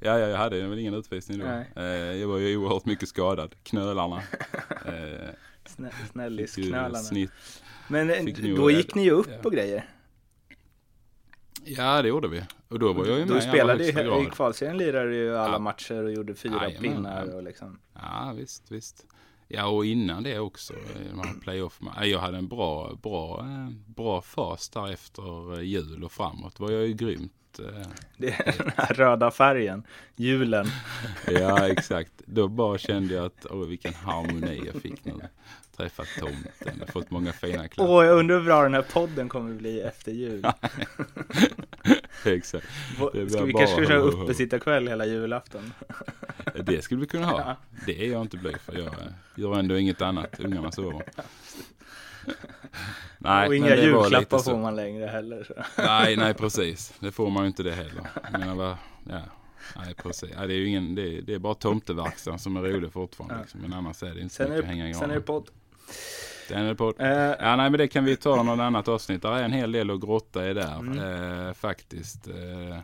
Ja, 0.00 0.18
ja, 0.18 0.28
jag 0.28 0.38
hade 0.38 0.68
väl 0.68 0.78
ingen 0.78 0.94
utvisning 0.94 1.38
då. 1.38 1.44
Nej. 1.46 1.70
Eh, 1.76 1.84
jag 2.20 2.28
var 2.28 2.38
ju 2.38 2.56
oerhört 2.56 2.84
mycket 2.84 3.08
skadad. 3.08 3.54
Knölarna. 3.62 4.22
Eh, 5.70 5.76
Snä, 5.76 5.90
snällisknölarna. 6.12 6.94
snitt. 6.98 7.30
Men 7.88 8.10
eh, 8.10 8.24
då 8.56 8.70
gick 8.70 8.94
ni 8.94 9.02
ju 9.04 9.10
upp 9.10 9.28
ja. 9.30 9.38
och 9.44 9.52
grejer. 9.52 9.88
Ja, 11.64 12.02
det 12.02 12.08
gjorde 12.08 12.28
vi. 12.28 12.42
Och 12.68 12.78
då 12.78 12.92
var 12.92 13.06
jag 13.06 13.18
ju 13.18 13.24
med 13.24 13.34
Du 13.34 13.38
i 13.38 13.42
spelade 13.42 13.88
i 13.88 13.92
grad. 13.92 14.32
kvalserien 14.32 14.78
lirade 14.78 15.10
du 15.10 15.16
ju 15.16 15.36
alla 15.36 15.52
Ja. 15.52 15.58
matcher 15.58 16.04
och 16.04 16.12
gjorde 16.12 16.34
fyra 16.34 16.54
Jajamän, 16.62 16.82
pinnar 16.82 17.26
ja. 17.26 17.34
och 17.34 17.42
liksom. 17.42 17.78
Ja, 17.94 18.32
visst, 18.36 18.70
visst. 18.70 19.06
Ja, 19.48 19.66
och 19.66 19.86
innan 19.86 20.22
det 20.22 20.38
också. 20.38 20.74
i 20.74 21.08
De 21.10 21.18
här 21.20 21.34
playoff 21.40 21.80
jag 22.02 22.18
hade 22.18 22.38
en 22.38 22.48
bra, 22.48 22.94
bra, 23.02 23.40
eh, 23.40 23.68
bra 23.86 24.22
fas 24.22 24.68
där 24.68 24.92
efter 24.92 25.54
eh, 25.58 25.60
jul 25.64 26.04
och 26.04 26.12
framåt. 26.12 26.60
var 26.60 26.70
jag 26.70 26.86
ju 26.86 26.92
grymt. 26.94 27.32
eh, 27.58 27.86
Det 28.18 28.28
är 28.28 28.54
den 28.58 28.72
här 28.76 28.94
röda 28.94 29.30
färgen, 29.30 29.82
julen. 30.16 30.66
Ja, 31.26 31.68
exakt. 31.68 32.12
Då 32.26 32.48
bara 32.48 32.78
kände 32.78 33.14
jag 33.14 33.24
att, 33.26 33.46
åh 33.50 33.66
vilken 33.66 33.94
harmoni 33.94 34.62
jag 34.72 34.82
fick 34.82 35.04
nu. 35.04 35.12
Träffat 35.80 36.08
tomten, 36.18 36.86
fått 36.92 37.10
många 37.10 37.32
fina 37.32 37.68
klappar. 37.68 37.92
Åh, 37.92 38.04
jag 38.04 38.18
undrar 38.18 38.36
hur 38.38 38.44
bra 38.44 38.62
den 38.62 38.74
här 38.74 38.82
podden 38.82 39.28
kommer 39.28 39.54
bli 39.54 39.80
efter 39.80 40.12
jul. 40.12 40.44
Exakt. 42.24 42.66
Ska 43.30 43.44
vi 43.44 43.52
kanske 43.52 43.86
köra 43.86 43.98
uppesittarkväll 43.98 44.88
hela 44.88 45.06
julafton? 45.06 45.72
Det 46.64 46.82
skulle 46.82 47.00
vi 47.00 47.06
kunna 47.06 47.26
ha. 47.26 47.56
Det 47.86 48.06
är 48.06 48.12
jag 48.12 48.20
inte 48.20 48.36
blyg 48.36 48.60
för. 48.60 48.78
Jag 48.78 48.94
gör 49.34 49.58
ändå 49.58 49.78
inget 49.78 50.02
annat. 50.02 50.40
Ungarna 50.40 50.72
sover. 50.72 51.02
Nej, 53.18 53.48
och 53.48 53.54
inga 53.54 53.66
men 53.66 53.84
julklappar 53.84 54.38
får 54.38 54.58
man 54.58 54.76
längre 54.76 55.06
heller. 55.06 55.44
Så. 55.44 55.82
Nej, 55.82 56.16
nej 56.16 56.34
precis. 56.38 56.94
Det 57.00 57.12
får 57.12 57.30
man 57.30 57.42
ju 57.42 57.46
inte 57.46 57.62
det 57.62 57.72
heller. 57.72 58.10
Menar, 58.32 58.54
vad, 58.54 58.76
ja, 59.08 59.20
nej 59.76 59.94
precis. 59.94 60.30
Ja, 60.36 60.46
det 60.46 60.54
är 60.54 60.58
ju 60.58 60.66
ingen, 60.66 60.94
det 60.94 61.02
är, 61.02 61.22
det 61.22 61.34
är 61.34 61.38
bara 61.38 61.54
tomteverkstan 61.54 62.38
som 62.38 62.56
är 62.56 62.62
rolig 62.62 62.92
fortfarande. 62.92 63.34
Ja. 63.34 63.40
Liksom. 63.40 63.60
Men 63.60 63.72
annars 63.72 64.02
är 64.02 64.14
det 64.14 64.20
inte 64.20 64.34
så 64.34 64.42
är, 64.42 64.48
mycket 64.48 64.62
att 64.62 64.70
hänga 64.70 64.88
i 64.88 64.94
sen 64.94 65.10
är 65.10 65.14
det 65.14 65.20
podd. 65.20 65.50
Sen 66.48 66.66
är 66.66 66.74
på. 66.74 66.94
Eh, 66.98 67.08
Ja, 67.40 67.56
nej, 67.56 67.70
men 67.70 67.72
det 67.72 67.88
kan 67.88 68.04
vi 68.04 68.16
ta 68.16 68.42
något 68.42 68.60
annat 68.60 68.88
avsnitt. 68.88 69.22
Det 69.22 69.28
är 69.28 69.42
en 69.42 69.52
hel 69.52 69.72
del 69.72 69.90
att 69.90 70.00
grotta 70.00 70.48
i 70.48 70.54
där 70.54 70.78
Mm. 70.78 71.46
eh, 71.48 71.54
faktiskt. 71.54 72.28
Eh, 72.28 72.78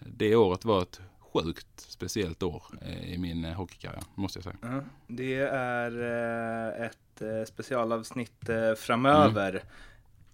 det 0.00 0.36
året 0.36 0.64
var 0.64 0.82
ett 0.82 1.00
sjukt 1.32 1.66
speciellt 1.76 2.42
år 2.42 2.62
eh, 2.82 3.12
i 3.14 3.18
min 3.18 3.44
eh, 3.44 3.52
hockeykarriär, 3.52 4.02
måste 4.14 4.38
jag 4.38 4.44
säga. 4.44 4.56
Ja, 4.62 4.80
Det 5.06 5.34
är 5.52 5.90
ett 6.84 7.48
specialavsnitt 7.48 8.50
framöver. 8.78 9.62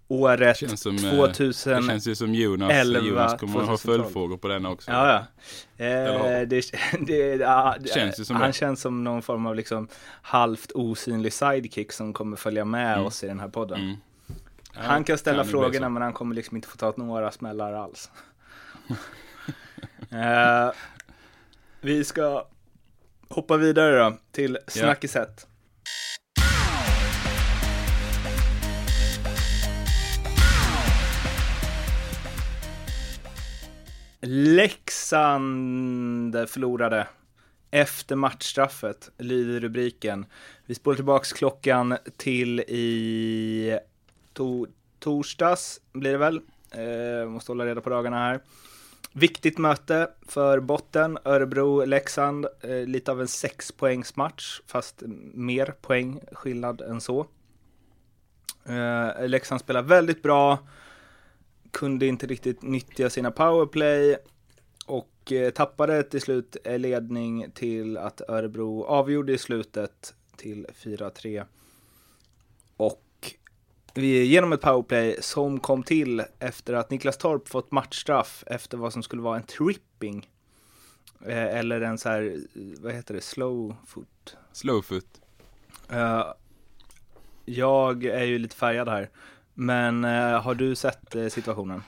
Året 0.09 0.57
Känns 0.57 0.81
som, 0.81 0.97
eh, 0.97 1.11
2000. 1.11 1.83
Det 1.83 1.89
känns 1.89 2.07
ju 2.07 2.15
som 2.15 2.35
Jonas, 2.35 2.71
11, 2.73 3.01
Jonas 3.01 3.41
kommer 3.41 3.61
att 3.61 3.67
ha 3.67 3.77
2012. 3.77 3.99
följdfrågor 4.03 4.37
på 4.37 4.49
den 4.49 4.67
också. 4.67 4.91
Ja, 4.91 5.27
ja. 5.77 5.85
Eh, 5.85 6.13
hur? 6.23 6.47
det, 6.47 6.65
det, 7.07 7.35
ja, 7.37 7.77
det, 7.81 7.89
Känns 7.89 8.21
ju 8.21 8.25
som 8.25 8.37
han 8.37 8.47
det. 8.47 8.53
känns 8.53 8.81
som 8.81 9.05
någon 9.05 9.23
form 9.23 9.47
av 9.47 9.55
liksom 9.55 9.89
halvt 10.23 10.73
osynlig 10.73 11.33
sidekick 11.33 11.93
som 11.93 12.13
kommer 12.13 12.37
följa 12.37 12.65
med 12.65 12.93
Mm. 12.95 13.07
oss 13.07 13.25
i 13.25 13.27
den 13.27 13.41
här 13.41 13.49
podden. 13.49 13.81
Mm. 13.81 13.97
Ja, 14.75 14.81
han 14.83 15.05
kan 15.05 15.19
ställa 15.19 15.43
bli 15.43 15.51
frågorna 15.53 15.89
men 15.89 16.03
han 16.03 16.13
kommer 16.13 16.35
liksom 16.35 16.57
inte 16.57 16.69
få 16.69 16.77
ta 16.77 16.93
några 16.97 17.31
smällar 17.33 17.73
alls. 17.73 18.11
eh, 20.11 20.73
vi 21.81 22.05
ska 22.05 22.47
hoppa 23.29 23.57
vidare 23.57 23.99
då 23.99 24.17
till 24.33 24.59
Snackiset. 24.67 25.47
Leksand 34.27 35.45
förlorade 36.49 37.07
efter 37.71 38.17
matchstraffet, 38.17 39.11
lyder 39.19 39.61
rubriken. 39.61 40.27
Vi 40.67 40.75
spolar 40.75 40.97
tillbaks 40.97 41.33
klockan 41.33 41.97
till 42.17 42.61
i 42.61 43.79
to 44.33 44.67
torsdags, 44.99 45.81
blir 45.93 46.13
det 46.13 46.19
väl. 46.19 46.41
Eh, 46.71 47.29
måste 47.29 47.53
hålla 47.53 47.67
reda 47.67 47.81
på 47.81 47.91
dagarna 47.91 48.19
här. 48.19 48.41
Viktigt 49.13 49.59
möte 49.59 50.11
för 50.29 50.61
botten, 50.61 51.19
Örebro-Leksand. 51.25 52.47
Eh, 52.61 52.87
lite 52.87 53.11
av 53.11 53.21
en 53.21 53.29
sexpoängsmatch, 53.29 54.61
fast 54.67 55.03
mer 55.35 55.75
poäng 55.81 56.21
skillnad 56.33 56.81
än 56.81 57.01
så. 57.01 57.27
Eh, 58.65 59.29
Leksand 59.29 59.61
spelar 59.61 59.83
väldigt 59.83 60.23
bra, 60.23 60.59
kunde 61.75 62.07
inte 62.07 62.27
riktigt 62.27 62.63
nyttja 62.63 63.11
sina 63.11 63.31
powerplay 63.31 64.17
och 64.87 65.33
eh, 65.33 65.51
tappade 65.51 66.03
till 66.03 66.21
slut 66.21 66.57
ledning 66.65 67.51
till 67.55 67.97
att 67.97 68.21
Örebro 68.29 68.85
avgjorde 68.85 69.33
i 69.33 69.39
slutet 69.39 70.15
till 70.37 70.67
4-3. 70.83 71.45
Och 72.77 73.35
vi 73.95 74.25
genom 74.25 74.53
ett 74.53 74.61
powerplay 74.61 75.17
som 75.21 75.61
kom 75.61 75.83
till 75.83 76.23
efter 76.39 76.75
att 76.75 76.91
Niklas 76.91 77.19
Torp 77.19 77.49
fått 77.49 77.71
matchstraff 77.71 78.45
efter 78.47 78.79
vad 78.79 78.93
som 78.93 79.03
skulle 79.03 79.23
vara 79.23 79.37
en 79.37 79.47
tripping. 79.47 80.31
Eh, 81.27 81.59
eller 81.59 81.81
en 81.81 81.99
så 81.99 82.09
här, 82.09 82.41
vad 82.55 82.93
heter 82.93 83.15
det, 83.15 83.21
slow 83.21 83.77
foot. 83.87 84.37
Slowfoot. 84.53 85.21
Uh, 85.93 86.25
jag 87.45 88.05
är 88.05 88.25
ju 88.25 88.39
lite 88.39 88.57
färgad 88.57 88.89
här. 88.89 89.11
Men 89.55 90.05
uh, 90.05 90.41
har 90.41 90.55
du 90.55 90.75
sett 90.75 91.17
uh, 91.17 91.29
situationen? 91.29 91.83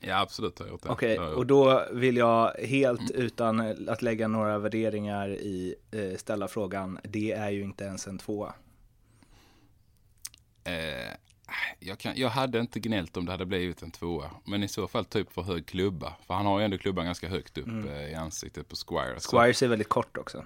Ja, 0.00 0.20
absolut 0.20 0.58
har 0.58 0.66
jag 0.66 0.72
gjort 0.72 0.82
det. 0.82 0.88
Okej, 0.88 1.14
ja. 1.14 1.28
och 1.28 1.46
då 1.46 1.86
vill 1.92 2.16
jag 2.16 2.52
helt 2.54 3.10
utan 3.10 3.88
att 3.88 4.02
lägga 4.02 4.28
några 4.28 4.58
värderingar 4.58 5.28
i 5.28 5.74
ställa 6.16 6.48
frågan. 6.48 6.98
Det 7.04 7.32
är 7.32 7.50
ju 7.50 7.62
inte 7.62 7.84
ens 7.84 8.06
en 8.06 8.18
tvåa. 8.18 8.54
Eh, 10.64 11.16
jag, 11.78 11.98
kan, 11.98 12.12
jag 12.16 12.28
hade 12.28 12.58
inte 12.58 12.80
gnällt 12.80 13.16
om 13.16 13.26
det 13.26 13.32
hade 13.32 13.46
blivit 13.46 13.82
en 13.82 13.90
tvåa. 13.90 14.30
Men 14.44 14.62
i 14.62 14.68
så 14.68 14.88
fall 14.88 15.04
typ 15.04 15.32
för 15.32 15.42
hög 15.42 15.66
klubba. 15.66 16.16
För 16.26 16.34
han 16.34 16.46
har 16.46 16.58
ju 16.58 16.64
ändå 16.64 16.78
klubban 16.78 17.04
ganska 17.04 17.28
högt 17.28 17.58
upp 17.58 17.86
eh, 17.86 18.10
i 18.10 18.14
ansiktet 18.14 18.68
på 18.68 18.76
Squire. 18.76 19.20
Så- 19.20 19.36
Squires 19.36 19.62
är 19.62 19.68
väldigt 19.68 19.88
kort 19.88 20.16
också. 20.16 20.44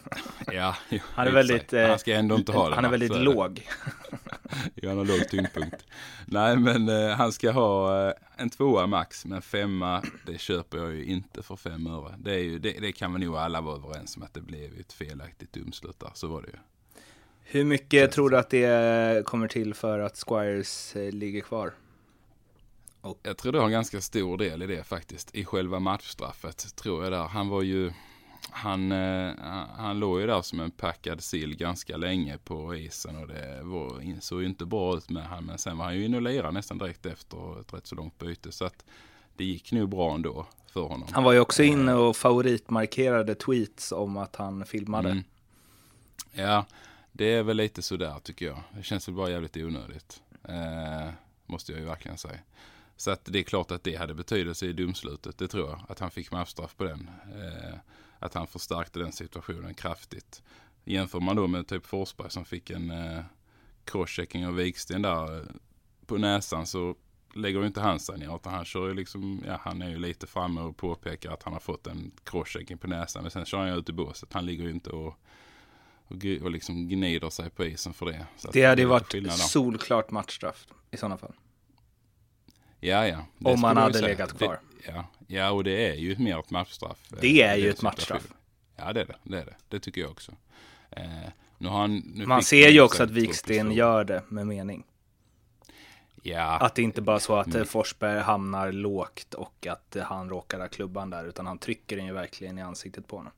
Ja, 0.52 0.76
jo, 0.88 0.98
Han 1.04 1.26
är 1.26 1.30
och 1.30 1.36
väldigt, 1.36 1.72
eh, 1.72 1.88
Han 1.88 1.98
ska 1.98 2.14
ändå 2.14 2.34
inte 2.34 2.52
ha 2.52 2.68
det. 2.68 2.74
Han 2.74 2.84
är 2.84 2.88
väldigt 2.88 3.12
Så 3.12 3.18
låg. 3.18 3.68
Ja, 4.74 4.88
han 4.88 4.98
har 4.98 5.04
låg 5.04 5.28
tyngdpunkt. 5.28 5.86
Nej, 6.26 6.56
men 6.56 6.88
eh, 6.88 7.08
han 7.08 7.32
ska 7.32 7.50
ha 7.50 8.06
eh, 8.08 8.14
en 8.36 8.50
tvåa 8.50 8.86
max. 8.86 9.24
Men 9.24 9.42
femma, 9.42 10.02
det 10.26 10.40
köper 10.40 10.78
jag 10.78 10.94
ju 10.94 11.04
inte 11.04 11.42
för 11.42 11.56
fem 11.56 11.86
öre. 11.86 12.14
Det, 12.18 12.34
är 12.34 12.38
ju, 12.38 12.58
det, 12.58 12.72
det 12.80 12.92
kan 12.92 13.14
vi 13.14 13.24
nog 13.24 13.36
alla 13.36 13.60
vara 13.60 13.76
överens 13.76 14.16
om 14.16 14.22
att 14.22 14.34
det 14.34 14.40
blev 14.40 14.80
ett 14.80 14.92
felaktigt 14.92 15.52
domslut 15.52 16.00
där. 16.00 16.10
Så 16.14 16.26
var 16.26 16.42
det 16.42 16.48
ju. 16.48 16.58
Hur 17.44 17.64
mycket 17.64 18.12
tror 18.12 18.30
du 18.30 18.38
att 18.38 18.50
det 18.50 19.26
kommer 19.26 19.48
till 19.48 19.74
för 19.74 19.98
att 19.98 20.24
Squires 20.26 20.96
eh, 20.96 21.12
ligger 21.12 21.40
kvar? 21.40 21.72
Jag 23.22 23.36
tror 23.36 23.52
det 23.52 23.58
har 23.58 23.66
en 23.66 23.72
ganska 23.72 24.00
stor 24.00 24.38
del 24.38 24.62
i 24.62 24.66
det 24.66 24.84
faktiskt. 24.84 25.34
I 25.34 25.44
själva 25.44 25.78
matchstraffet 25.78 26.76
tror 26.76 27.02
jag 27.02 27.12
där. 27.12 27.24
Han 27.24 27.48
var 27.48 27.62
ju, 27.62 27.92
han, 28.50 28.92
eh, 28.92 29.32
han- 29.40 29.68
han 29.76 29.98
låg 29.98 30.20
ju 30.20 30.26
där 30.26 30.42
som 30.42 30.60
en 30.60 30.70
packad 30.70 31.22
sill 31.22 31.56
ganska 31.56 31.96
länge 31.96 32.38
på 32.38 32.74
isen 32.74 33.16
och 33.16 33.28
det 33.28 33.60
var, 33.62 34.20
såg 34.20 34.40
ju 34.40 34.46
inte 34.46 34.64
bra 34.66 34.96
ut 34.96 35.10
med 35.10 35.24
han. 35.26 35.44
Men 35.44 35.58
sen 35.58 35.78
var 35.78 35.84
han 35.84 35.96
ju 35.96 36.04
inne 36.04 36.16
och 36.16 36.22
lirade 36.22 36.52
nästan 36.52 36.78
direkt 36.78 37.06
efter 37.06 37.60
ett 37.60 37.74
rätt 37.74 37.86
så 37.86 37.94
långt 37.94 38.18
byte. 38.18 38.52
Så 38.52 38.64
att 38.64 38.84
det 39.36 39.44
gick 39.44 39.72
nog 39.72 39.88
bra 39.88 40.14
ändå 40.14 40.46
för 40.72 40.80
honom. 40.82 41.08
Han 41.12 41.24
var 41.24 41.32
ju 41.32 41.40
också 41.40 41.62
inne 41.62 41.94
och 41.94 42.16
favoritmarkerade 42.16 43.34
tweets 43.34 43.92
om 43.92 44.16
att 44.16 44.36
han 44.36 44.64
filmade. 44.66 45.10
Mm. 45.10 45.24
Ja, 46.32 46.66
det 47.12 47.24
är 47.24 47.42
väl 47.42 47.56
lite 47.56 47.82
sådär 47.82 48.14
tycker 48.22 48.46
jag. 48.46 48.62
Det 48.76 48.82
känns 48.82 49.08
väl 49.08 49.14
bara 49.14 49.30
jävligt 49.30 49.56
onödigt. 49.56 50.22
Eh, 50.48 51.10
måste 51.46 51.72
jag 51.72 51.80
ju 51.80 51.86
verkligen 51.86 52.18
säga. 52.18 52.38
Så 52.96 53.10
att 53.10 53.24
det 53.24 53.38
är 53.38 53.42
klart 53.42 53.70
att 53.70 53.84
det 53.84 53.96
hade 53.96 54.14
betydelse 54.14 54.66
i 54.66 54.72
domslutet, 54.72 55.38
det 55.38 55.48
tror 55.48 55.68
jag. 55.68 55.80
Att 55.88 55.98
han 55.98 56.10
fick 56.10 56.32
matchstraff 56.32 56.76
på 56.76 56.84
den. 56.84 57.10
Eh, 57.34 57.74
att 58.22 58.34
han 58.34 58.46
förstärkte 58.46 58.98
den 58.98 59.12
situationen 59.12 59.74
kraftigt. 59.74 60.42
Jämför 60.84 61.20
man 61.20 61.36
då 61.36 61.46
med 61.46 61.66
typ 61.66 61.86
Forsberg 61.86 62.30
som 62.30 62.44
fick 62.44 62.70
en 62.70 62.90
eh, 62.90 63.24
crosschecking 63.84 64.46
av 64.46 64.54
Viksten 64.54 65.02
där 65.02 65.36
eh, 65.36 65.44
på 66.06 66.18
näsan 66.18 66.66
så 66.66 66.94
lägger 67.34 67.60
ju 67.60 67.66
inte 67.66 67.80
han 67.80 68.00
sig 68.00 68.18
ner 68.18 68.36
utan 68.36 68.54
han 68.54 68.64
kör 68.64 68.88
ju 68.88 68.94
liksom, 68.94 69.42
ja 69.46 69.60
han 69.62 69.82
är 69.82 69.88
ju 69.88 69.98
lite 69.98 70.26
framme 70.26 70.60
och 70.60 70.76
påpekar 70.76 71.30
att 71.30 71.42
han 71.42 71.52
har 71.52 71.60
fått 71.60 71.86
en 71.86 72.10
crosschecking 72.24 72.78
på 72.78 72.86
näsan. 72.86 73.22
Men 73.22 73.30
sen 73.30 73.44
kör 73.44 73.58
han 73.58 73.68
ju 73.68 73.78
ut 73.78 73.88
i 73.88 73.92
båset. 73.92 74.32
Han 74.32 74.46
ligger 74.46 74.64
ju 74.64 74.70
inte 74.70 74.90
och 74.90 75.18
och, 76.12 76.42
och 76.42 76.50
liksom 76.50 76.88
gnider 76.88 77.30
sig 77.30 77.50
på 77.50 77.64
isen 77.64 77.94
för 77.94 78.06
det. 78.06 78.26
Så 78.36 78.50
Det 78.50 78.64
hade 78.64 78.82
ju 78.82 78.88
varit 78.88 79.32
solklart 79.32 80.10
matchstraff 80.10 80.66
i 80.90 80.96
sådana 80.96 81.16
fall. 81.16 81.32
Ja, 82.84 83.06
ja. 83.06 83.26
Det 83.38 83.50
Om 83.50 83.60
jag 83.62 83.74
hade 83.74 84.00
legat 84.00 84.38
kvar. 84.38 84.60
Det, 84.84 84.92
ja. 84.92 85.04
ja, 85.26 85.50
och 85.50 85.64
det 85.64 85.88
är 85.88 85.94
ju 85.94 86.16
mer 86.18 86.38
ett 86.38 86.50
matchstraff. 86.50 86.98
Det 87.20 87.40
eh, 87.42 87.50
är 87.50 87.56
i 87.56 87.60
ju 87.60 87.70
ett 87.70 87.82
matchstraff. 87.82 88.22
Ja, 88.76 88.92
det 88.92 89.00
är 89.00 89.06
det. 89.06 89.16
Det, 89.22 89.38
är 89.38 89.44
det. 89.44 89.54
det 89.68 89.80
tycker 89.80 90.00
jag 90.00 90.10
också. 90.10 90.32
Eh, 90.90 91.04
nu 91.58 91.68
har 91.68 91.80
han, 91.80 91.96
nu 92.14 92.26
Man 92.26 92.42
ser 92.42 92.68
ju 92.68 92.80
också 92.80 93.02
att 93.02 93.10
Viksten 93.10 93.72
gör 93.72 94.04
det 94.04 94.22
med 94.28 94.46
mening. 94.46 94.84
Ja, 96.22 96.58
Att 96.58 96.74
det 96.74 96.82
inte 96.82 97.02
bara 97.02 97.16
är 97.16 97.20
så 97.20 97.36
att 97.36 97.46
Mm. 97.46 97.60
eh, 97.60 97.64
Forsberg 97.64 98.20
hamnar 98.20 98.72
lågt 98.72 99.34
och 99.34 99.66
att 99.66 99.96
eh, 99.96 100.02
han 100.04 100.28
råkar 100.28 100.60
ha 100.60 100.68
klubban 100.68 101.10
där, 101.10 101.24
utan 101.24 101.46
han 101.46 101.58
trycker 101.58 101.96
den 101.96 102.06
ju 102.06 102.12
verkligen 102.12 102.58
i 102.58 102.62
ansiktet 102.62 103.08
på 103.08 103.16
honom. 103.16 103.32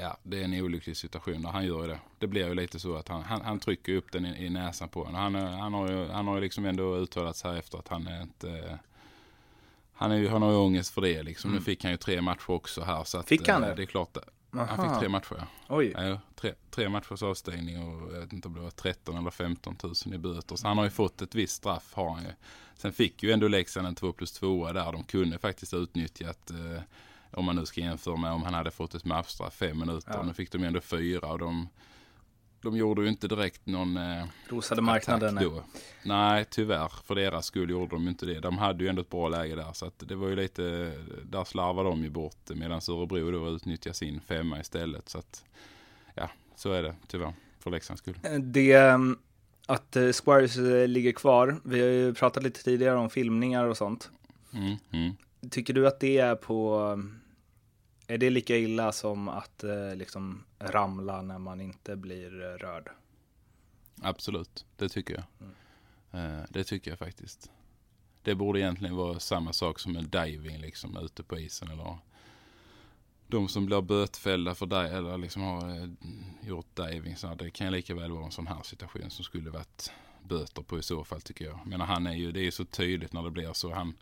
Ja, 0.00 0.16
det 0.22 0.40
är 0.40 0.44
en 0.44 0.54
olycklig 0.54 0.96
situation 0.96 1.42
där 1.42 1.50
han 1.50 1.66
gör 1.66 1.88
det. 1.88 1.98
Det 2.18 2.26
blir 2.26 2.48
ju 2.48 2.54
lite 2.54 2.80
så 2.80 2.96
att 2.96 3.08
han, 3.08 3.22
han, 3.22 3.40
han 3.40 3.58
trycker 3.58 3.94
upp 3.94 4.12
den 4.12 4.26
i, 4.26 4.44
i 4.46 4.50
näsan 4.50 4.88
på 4.88 5.04
honom. 5.04 5.14
Han, 5.14 5.34
han, 5.34 5.74
har 5.74 5.90
ju, 5.90 6.08
han 6.08 6.26
har 6.26 6.34
ju 6.34 6.40
liksom 6.40 6.64
ändå 6.64 6.96
uttalat 6.96 7.36
sig 7.36 7.58
efter 7.58 7.78
att 7.78 7.88
han 7.88 8.06
är 8.06 8.22
inte... 8.22 8.78
Han, 9.96 10.12
är 10.12 10.16
ju, 10.16 10.28
han 10.28 10.42
har 10.42 10.50
ju 10.50 10.56
ångest 10.56 10.94
för 10.94 11.00
det 11.00 11.22
liksom. 11.22 11.52
Nu 11.52 11.60
fick 11.60 11.82
han 11.82 11.92
ju 11.92 11.96
tre 11.96 12.20
matcher 12.20 12.50
också 12.50 12.82
här. 12.82 13.04
Så 13.04 13.18
att, 13.18 13.30
Mm. 13.30 13.38
Fick 13.38 13.48
han 13.48 13.62
eh, 13.62 13.68
det? 13.68 13.74
Det 13.74 13.82
är 13.82 13.86
klart. 13.86 14.16
Han 14.50 14.60
Aha. 14.68 14.90
fick 14.90 15.00
tre 15.00 15.08
matcher 15.08 15.36
ja. 15.38 15.46
Oj, 15.68 15.92
Ja, 15.96 16.20
tre, 16.34 16.52
tre 16.70 16.88
matchers 16.88 17.22
avstängning 17.22 17.82
och 17.82 18.14
jag 18.14 18.20
vet 18.20 18.32
inte 18.32 18.48
om 18.48 18.54
det 18.54 18.60
var 18.60 18.70
13 18.70 19.16
eller 19.16 19.30
15 19.30 19.76
000 19.82 20.14
i 20.14 20.18
böter. 20.18 20.56
Så 20.56 20.68
han 20.68 20.78
har 20.78 20.84
ju 20.84 20.90
fått 20.90 21.22
ett 21.22 21.34
visst 21.34 21.56
straff 21.56 21.94
har 21.94 22.10
han 22.10 22.22
ju. 22.22 22.30
Sen 22.76 22.92
fick 22.92 23.22
ju 23.22 23.32
ändå 23.32 23.48
Leksand 23.48 23.86
en 23.86 23.94
2 23.94 24.12
plus 24.12 24.32
2 24.32 24.72
där. 24.72 24.92
De 24.92 25.04
kunde 25.04 25.38
faktiskt 25.38 25.74
utnyttjat, 25.74 26.50
eh, 26.50 26.82
om 27.36 27.44
man 27.44 27.56
nu 27.56 27.66
ska 27.66 27.80
jämföra 27.80 28.16
med 28.16 28.32
om 28.32 28.42
han 28.42 28.54
hade 28.54 28.70
fått 28.70 28.94
ett 28.94 29.04
matchstraff 29.04 29.54
fem 29.54 29.78
minuter. 29.78 30.12
Ja. 30.14 30.22
Nu 30.22 30.34
fick 30.34 30.52
de 30.52 30.64
ändå 30.64 30.80
fyra 30.80 31.26
och 31.26 31.38
de, 31.38 31.68
de 32.60 32.76
gjorde 32.76 33.02
ju 33.02 33.08
inte 33.08 33.28
direkt 33.28 33.66
någon 33.66 33.96
eh, 33.96 34.24
rosade 34.48 34.82
marknaden. 34.82 35.34
då. 35.34 35.64
Nej, 36.02 36.44
tyvärr. 36.50 36.92
För 37.04 37.14
deras 37.14 37.46
skull 37.46 37.70
gjorde 37.70 37.96
de 37.96 38.08
inte 38.08 38.26
det. 38.26 38.40
De 38.40 38.58
hade 38.58 38.84
ju 38.84 38.90
ändå 38.90 39.02
ett 39.02 39.10
bra 39.10 39.28
läge 39.28 39.54
där. 39.54 39.72
Så 39.72 39.90
det 39.98 40.14
var 40.14 40.28
ju 40.28 40.36
lite, 40.36 40.92
där 41.22 41.44
slarvade 41.44 41.88
de 41.88 42.02
ju 42.02 42.10
bort. 42.10 42.50
Medan 42.54 42.80
Örebro 42.88 43.30
då 43.30 43.48
utnyttjade 43.48 43.94
sin 43.94 44.20
femma 44.20 44.60
istället. 44.60 45.08
Så 45.08 45.18
att, 45.18 45.44
ja, 46.14 46.30
så 46.56 46.72
är 46.72 46.82
det 46.82 46.94
tyvärr. 47.06 47.32
För 47.58 47.70
Leksands 47.70 48.02
skull. 48.02 48.18
Det, 48.40 48.72
mm, 48.72 49.18
att 49.66 49.96
eh, 49.96 50.10
Squires 50.12 50.58
eh, 50.58 50.88
ligger 50.88 51.12
kvar, 51.12 51.60
vi 51.64 51.80
har 51.80 51.88
ju 51.88 52.14
pratat 52.14 52.42
lite 52.42 52.62
tidigare 52.62 52.96
om 52.96 53.10
filmningar 53.10 53.64
och 53.64 53.76
sånt. 53.76 54.10
Mm, 54.52 54.76
mm. 54.90 55.12
Tycker 55.50 55.74
du 55.74 55.86
att 55.86 56.00
det 56.00 56.18
är 56.18 56.34
på, 56.34 56.98
är 58.06 58.18
det 58.18 58.30
lika 58.30 58.56
illa 58.56 58.92
som 58.92 59.28
att 59.28 59.64
eh, 59.64 59.94
liksom 59.96 60.44
ramla 60.58 61.22
när 61.22 61.38
man 61.38 61.60
inte 61.60 61.96
blir 61.96 62.42
eh, 62.42 62.58
rörd? 62.58 62.90
Absolut, 64.02 64.66
det 64.76 64.88
tycker 64.88 65.14
jag. 65.14 65.48
Eh, 66.20 66.44
det 66.48 66.64
tycker 66.64 66.90
jag 66.90 66.98
faktiskt. 66.98 67.50
Det 68.22 68.34
borde 68.34 68.60
egentligen 68.60 68.96
vara 68.96 69.20
samma 69.20 69.52
sak 69.52 69.78
som 69.78 69.96
en 69.96 70.10
diving 70.10 70.58
liksom 70.58 70.96
ute 70.96 71.22
på 71.22 71.38
isen. 71.38 71.70
Eller 71.70 71.98
de 73.26 73.48
som 73.48 73.66
blir 73.66 73.80
bötfällda 73.80 74.54
för 74.54 74.66
dig 74.66 74.94
eller 74.94 75.18
liksom 75.18 75.42
har 75.42 75.90
gjort 76.42 76.76
diving. 76.76 77.16
Så 77.16 77.34
det 77.34 77.50
kan 77.50 77.72
lika 77.72 77.94
väl 77.94 78.12
vara 78.12 78.24
en 78.24 78.30
sån 78.30 78.46
här 78.46 78.62
situation 78.62 79.10
som 79.10 79.24
skulle 79.24 79.50
varit 79.50 79.92
böter 80.22 80.62
på 80.62 80.78
i 80.78 80.82
så 80.82 81.04
fall 81.04 81.20
tycker 81.20 81.44
jag. 81.44 81.60
Men 81.66 81.80
han 81.80 82.06
är 82.06 82.14
ju, 82.14 82.32
det 82.32 82.40
är 82.40 82.44
ju 82.44 82.50
så 82.50 82.64
tydligt 82.64 83.12
när 83.12 83.22
det 83.22 83.30
blir 83.30 83.52
så. 83.52 83.74
Han 83.74 83.94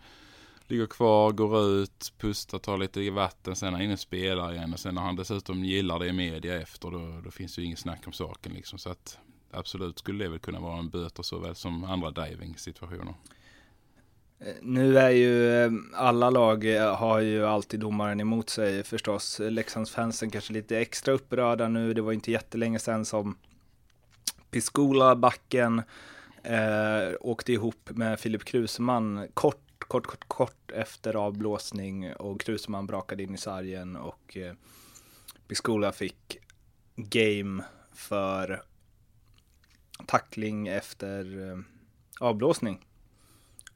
ligger 0.70 0.86
kvar, 0.86 1.32
går 1.32 1.60
ut, 1.60 2.12
pustar, 2.18 2.58
tar 2.58 2.78
lite 2.78 3.10
vatten, 3.10 3.56
sen 3.56 3.68
är 3.68 3.72
han 3.72 3.82
inne 3.82 3.92
och 3.92 3.98
spelar 3.98 4.54
igen. 4.54 4.72
Och 4.72 4.80
sen 4.80 4.94
när 4.94 5.02
han 5.02 5.16
dessutom 5.16 5.64
gillar 5.64 5.98
det 5.98 6.06
i 6.06 6.12
media 6.12 6.60
efter 6.62 6.90
då, 6.90 7.20
då 7.24 7.30
finns 7.30 7.54
det 7.54 7.60
ju 7.60 7.66
inget 7.66 7.78
snack 7.78 8.06
om 8.06 8.12
saken 8.12 8.52
liksom. 8.52 8.78
Så 8.78 8.90
att 8.90 9.18
absolut 9.50 9.98
skulle 9.98 10.24
det 10.24 10.30
väl 10.30 10.38
kunna 10.38 10.60
vara 10.60 10.78
en 10.78 10.88
böter 10.88 11.22
såväl 11.22 11.54
som 11.54 11.84
andra 11.84 12.10
diving 12.10 12.56
situationer. 12.56 13.14
Eh, 14.38 14.54
nu 14.62 14.98
är 14.98 15.10
ju 15.10 15.64
eh, 15.64 15.70
alla 15.94 16.30
lag 16.30 16.76
eh, 16.76 16.96
har 16.96 17.20
ju 17.20 17.46
alltid 17.46 17.80
domaren 17.80 18.20
emot 18.20 18.50
sig 18.50 18.82
förstås. 18.82 19.40
Leksandsfansen 19.44 20.30
kanske 20.30 20.52
lite 20.52 20.78
extra 20.78 21.14
upprörda 21.14 21.68
nu. 21.68 21.94
Det 21.94 22.02
var 22.02 22.12
inte 22.12 22.30
jättelänge 22.30 22.78
sedan 22.78 23.04
som 23.04 23.38
Piscola, 24.50 25.16
backen, 25.16 25.82
eh, 26.42 27.14
åkte 27.20 27.52
ihop 27.52 27.90
med 27.90 28.20
Filip 28.20 28.44
Kruseman 28.44 29.28
kort 29.34 29.71
kort, 29.92 30.06
kort, 30.06 30.28
kort 30.28 30.70
efter 30.70 31.14
avblåsning 31.16 32.12
och 32.14 32.40
Krusman 32.40 32.86
brakade 32.86 33.22
in 33.22 33.34
i 33.34 33.38
sargen 33.38 33.96
och 33.96 34.36
eh, 34.36 34.54
Piscola 35.48 35.92
fick 35.92 36.38
game 36.96 37.64
för 37.92 38.62
tackling 40.06 40.68
efter 40.68 41.50
eh, 41.50 41.58
avblåsning. 42.20 42.86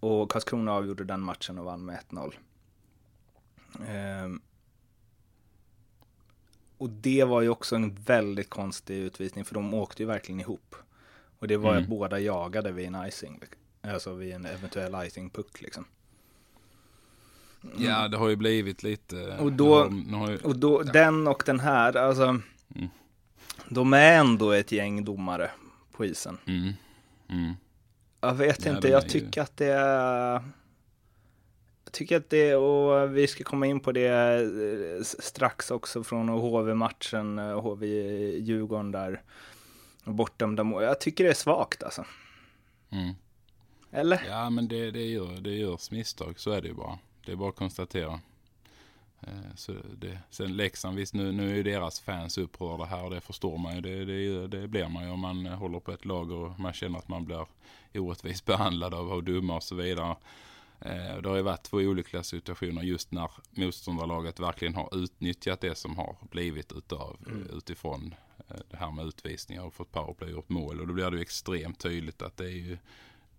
Och 0.00 0.30
Karlskrona 0.30 0.72
avgjorde 0.72 1.04
den 1.04 1.20
matchen 1.20 1.58
och 1.58 1.64
vann 1.64 1.84
med 1.84 1.98
1-0. 2.10 2.34
Ehm, 3.88 4.40
och 6.78 6.90
det 6.90 7.24
var 7.24 7.42
ju 7.42 7.48
också 7.48 7.76
en 7.76 7.94
väldigt 7.94 8.50
konstig 8.50 8.96
utvisning 8.96 9.44
för 9.44 9.54
de 9.54 9.74
åkte 9.74 10.02
ju 10.02 10.06
verkligen 10.06 10.40
ihop. 10.40 10.74
Och 11.38 11.48
det 11.48 11.56
var 11.56 11.76
Mm. 11.76 11.90
båda 11.90 12.18
jagade 12.18 12.72
vid 12.72 12.86
en 12.86 13.06
icing. 13.06 13.40
Alltså 13.80 14.14
vid 14.14 14.34
en 14.34 14.46
eventuell 14.46 14.94
icing-puck 14.94 15.62
liksom. 15.62 15.84
Ja, 17.78 18.08
det 18.08 18.16
har 18.16 18.28
ju 18.28 18.36
blivit 18.36 18.82
lite... 18.82 19.36
Och 19.40 19.52
då- 19.52 19.82
har, 20.12 20.30
ju, 20.30 20.36
Och 20.38 20.56
då, 20.58 20.82
den 20.82 21.26
och 21.28 21.42
den 21.46 21.60
här, 21.60 21.96
alltså. 21.96 22.22
Mm. 22.24 22.88
De 23.68 23.92
är 23.92 24.12
ändå 24.18 24.50
ett 24.52 24.72
gäng 24.72 25.04
domare 25.04 25.50
på 25.92 26.04
isen. 26.04 26.38
mm, 26.46 26.72
mm. 27.28 27.52
Jag 28.20 28.34
vet 28.34 28.64
Ja, 28.66 28.76
inte, 28.76 28.88
jag 28.88 28.98
är 29.00 29.04
ju- 29.04 29.10
tycker 29.10 29.42
att 29.42 29.56
det 29.56 29.66
är... 29.72 30.42
Jag 31.84 31.92
tycker 31.92 32.16
att 32.16 32.30
det, 32.30 32.54
och 32.54 33.16
vi 33.16 33.26
ska 33.26 33.44
komma 33.44 33.66
in 33.66 33.80
på 33.80 33.92
det 33.92 34.08
eh, 34.08 35.02
strax 35.02 35.70
också 35.70 36.04
från 36.04 36.28
HV-matchen, 36.28 37.38
eh, 37.38 37.60
HV-Djurgården 37.60 38.92
där. 38.92 39.22
Bortdömda 40.04 40.64
mål. 40.64 40.82
Jag 40.82 41.00
tycker 41.00 41.24
det 41.24 41.30
är 41.30 41.34
svagt 41.34 41.82
alltså. 41.82 42.04
Mm. 42.90 43.14
Eller? 43.90 44.22
Ja, 44.28 44.50
men 44.50 44.68
det, 44.68 44.90
det, 44.90 45.04
gör, 45.04 45.40
det 45.40 45.50
görs 45.54 45.90
misstag, 45.90 46.34
så 46.40 46.50
är 46.50 46.62
det 46.62 46.68
ju 46.68 46.74
bara. 46.74 46.98
Det 47.26 47.32
är 47.32 47.36
bara 47.36 47.48
att 47.48 47.56
konstatera. 47.56 48.20
Eh, 49.20 49.54
Så 49.56 49.72
det, 49.96 50.18
sen 50.30 50.56
Leksand, 50.56 50.96
visst 50.96 51.14
nu, 51.14 51.32
nu 51.32 51.50
är 51.50 51.54
ju 51.54 51.62
deras 51.62 52.00
fans 52.00 52.38
upprörda 52.38 52.84
här 52.84 53.04
och 53.04 53.10
det 53.10 53.20
förstår 53.20 53.58
man 53.58 53.74
ju. 53.74 53.80
Det, 53.80 54.04
det, 54.04 54.46
det 54.60 54.68
blir 54.68 54.88
man 54.88 55.04
ju 55.04 55.10
om 55.10 55.20
man 55.20 55.46
håller 55.46 55.80
på 55.80 55.92
ett 55.92 56.04
lag 56.04 56.30
och 56.30 56.60
man 56.60 56.72
känner 56.72 56.98
att 56.98 57.08
man 57.08 57.24
blir 57.24 57.46
orättvist 57.94 58.44
behandlad 58.46 58.94
av, 58.94 59.12
av 59.12 59.22
dumma 59.24 59.56
och 59.56 59.62
så 59.62 59.74
vidare. 59.74 60.16
Eh, 60.80 61.16
Det 61.22 61.28
har 61.28 61.36
ju 61.36 61.42
varit 61.42 61.62
två 61.62 61.76
olyckliga 61.76 62.22
situationer 62.22 62.82
just 62.82 63.12
när 63.12 63.30
motståndarlaget 63.50 64.40
verkligen 64.40 64.74
har 64.74 64.96
utnyttjat 64.96 65.60
det 65.60 65.74
som 65.78 65.96
har 65.96 66.16
blivit 66.30 66.72
utav, 66.72 67.16
utifrån 67.52 68.14
eh, 68.48 68.56
det 68.70 68.76
här 68.76 68.90
med 68.90 69.06
utvisningar 69.06 69.62
och 69.62 69.74
fått 69.74 69.92
powerplay 69.92 70.28
och 70.28 70.34
gjort 70.36 70.48
mål. 70.48 70.80
Och 70.80 70.86
då 70.86 70.92
blir 70.94 71.10
det 71.10 71.16
ju 71.16 71.22
extremt 71.22 71.78
tydligt 71.78 72.22
att 72.22 72.36
det 72.36 72.44
är 72.44 72.50
ju, 72.56 72.78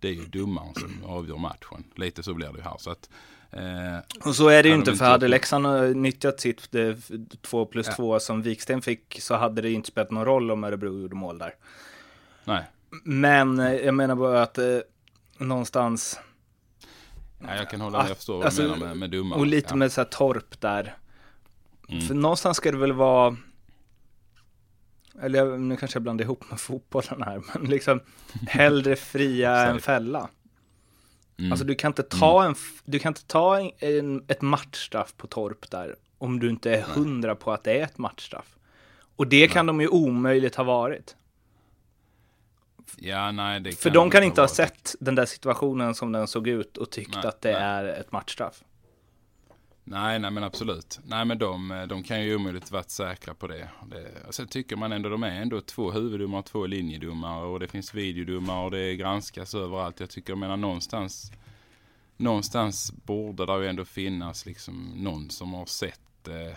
det 0.00 0.08
är 0.08 0.12
ju 0.12 0.26
domaren 0.26 0.74
som 0.74 1.04
avgör 1.04 1.36
matchen. 1.38 1.84
Lite 1.96 2.22
så 2.22 2.34
blir 2.34 2.48
det 2.52 2.58
ju 2.58 2.64
här. 2.64 2.76
Så 2.78 2.90
att, 2.90 3.10
eh, 3.52 3.98
Och 4.28 4.34
så 4.34 4.48
är 4.48 4.62
det 4.62 4.68
ju 4.68 4.74
inte, 4.74 4.94
för 4.96 5.04
hade 5.04 5.28
Leksand 5.28 5.96
nyttjat 5.96 6.40
sitt 6.40 6.68
2 7.42 7.66
plus 7.66 7.86
Ja. 7.86 7.92
2 7.94 8.20
som 8.20 8.42
Viksten 8.42 8.82
fick 8.82 9.18
så 9.20 9.34
hade 9.36 9.62
det 9.62 9.70
inte 9.70 9.88
spelat 9.88 10.10
någon 10.10 10.24
roll 10.24 10.50
om 10.50 10.64
Örebro 10.64 11.00
gjorde 11.00 11.14
mål 11.16 11.38
där. 11.38 11.54
nej, 12.44 12.64
Men 13.04 13.60
eh, 13.60 13.72
jag 13.72 13.94
menar 13.94 14.14
bara 14.14 14.42
att 14.42 14.58
eh, 14.58 14.78
någonstans, 15.38 16.20
ja, 17.40 17.56
jag 17.56 17.70
kan 17.70 17.80
hålla 17.80 17.98
med. 17.98 18.10
Jag 18.10 18.16
förstår 18.16 18.36
vad 18.36 18.44
Alltså, 18.46 18.62
du 18.62 18.68
menar 18.68 18.86
med, 18.86 18.96
med 18.96 19.10
domaren. 19.10 19.40
och 19.40 19.46
lite 19.46 19.68
ja. 19.70 19.76
med 19.76 19.92
så 19.92 20.00
här 20.00 20.08
torp 20.08 20.60
där. 20.60 20.96
Mm. 21.88 22.00
För 22.00 22.14
någonstans 22.14 22.56
ska 22.56 22.70
det 22.70 22.76
väl 22.78 22.92
vara, 22.92 23.36
eller 25.22 25.58
nu 25.58 25.76
kanske 25.76 25.96
jag 25.96 26.02
blandar 26.02 26.24
ihop 26.24 26.50
med 26.50 26.60
fotbollen 26.60 27.22
här, 27.22 27.42
men 27.54 27.70
liksom 27.70 28.00
hellre 28.48 28.96
fria 28.96 29.66
än 29.66 29.80
fälla. 29.80 30.28
Mm. 31.38 31.52
Alltså 31.52 31.64
du 31.66 31.74
kan 31.74 31.90
inte 31.90 32.02
ta, 32.02 32.44
en, 32.44 32.52
f- 32.52 32.82
du 32.84 32.98
kan 32.98 33.10
inte 33.10 33.24
ta 33.24 33.58
en, 33.60 33.70
en, 33.78 34.24
ett 34.28 34.42
matchstraff 34.42 35.14
på 35.16 35.26
torp 35.26 35.70
där 35.70 35.96
om 36.18 36.38
du 36.40 36.50
inte 36.50 36.70
är 36.74 36.82
hundra 36.82 37.34
på 37.34 37.52
att 37.52 37.64
det 37.64 37.72
är 37.78 37.84
ett 37.84 37.98
matchstraff. 37.98 38.56
Och 39.16 39.26
det 39.26 39.48
kan 39.48 39.66
de 39.66 39.80
ju 39.80 39.88
omöjligt 39.88 40.54
ha 40.54 40.64
varit. 40.64 41.16
ja, 42.96 43.32
nej, 43.32 43.60
det 43.60 43.72
För 43.72 43.90
de 43.90 44.10
kan 44.10 44.22
inte 44.22 44.40
ha 44.40 44.46
varit. 44.46 44.56
sett 44.56 44.94
den 45.00 45.14
där 45.14 45.26
situationen 45.26 45.94
som 45.94 46.12
den 46.12 46.26
såg 46.26 46.48
ut 46.48 46.76
och 46.76 46.90
tyckt 46.90 47.14
Nej, 47.14 47.26
att 47.26 47.40
det 47.40 47.52
nej. 47.52 47.62
är 47.62 47.84
ett 47.84 48.12
matchstraff. 48.12 48.62
Nej, 49.90 50.18
nej 50.18 50.30
men 50.30 50.44
absolut. 50.44 51.00
Nej 51.04 51.24
men 51.24 51.38
de, 51.38 51.86
de 51.88 52.02
kan 52.02 52.22
ju 52.24 52.36
omöjligt 52.36 52.70
varit 52.70 52.90
säkra 52.90 53.34
på 53.34 53.46
det. 53.46 53.68
det 53.86 54.26
och 54.26 54.34
sen 54.34 54.48
tycker 54.48 54.76
man 54.76 54.92
ändå 54.92 55.08
de 55.08 55.22
är 55.22 55.42
ändå 55.42 55.60
två 55.60 55.90
huvuddomare, 55.90 56.42
två 56.42 56.66
linjedomare 56.66 57.46
och 57.46 57.60
det 57.60 57.68
finns 57.68 57.94
videodomare 57.94 58.64
och 58.64 58.70
det 58.70 58.96
granskas 58.96 59.54
överallt. 59.54 60.00
Jag 60.00 60.10
tycker, 60.10 60.30
jag 60.30 60.38
menar 60.38 60.56
någonstans, 60.56 61.32
någonstans 62.16 62.92
borde 62.92 63.46
det 63.46 63.58
ju 63.58 63.66
ändå 63.66 63.84
finnas 63.84 64.46
liksom 64.46 64.92
någon 64.96 65.30
som 65.30 65.54
har 65.54 65.66
sett 65.66 66.28
eh, 66.28 66.56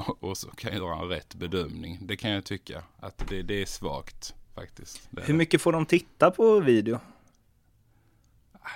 och 0.20 0.36
så 0.36 0.48
kan 0.48 0.74
göra 0.76 1.02
en 1.02 1.08
rätt 1.08 1.34
bedömning. 1.34 1.98
Det 2.02 2.16
kan 2.16 2.30
jag 2.30 2.44
tycka 2.44 2.82
att 3.00 3.28
det, 3.28 3.42
det 3.42 3.62
är 3.62 3.66
svagt 3.66 4.34
faktiskt. 4.54 5.08
Hur 5.22 5.34
mycket 5.34 5.62
får 5.62 5.72
de 5.72 5.86
titta 5.86 6.30
på 6.30 6.60
video? 6.60 7.00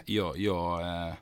Jag, 0.05 0.39
jag, 0.39 0.81
eh, 0.81 1.15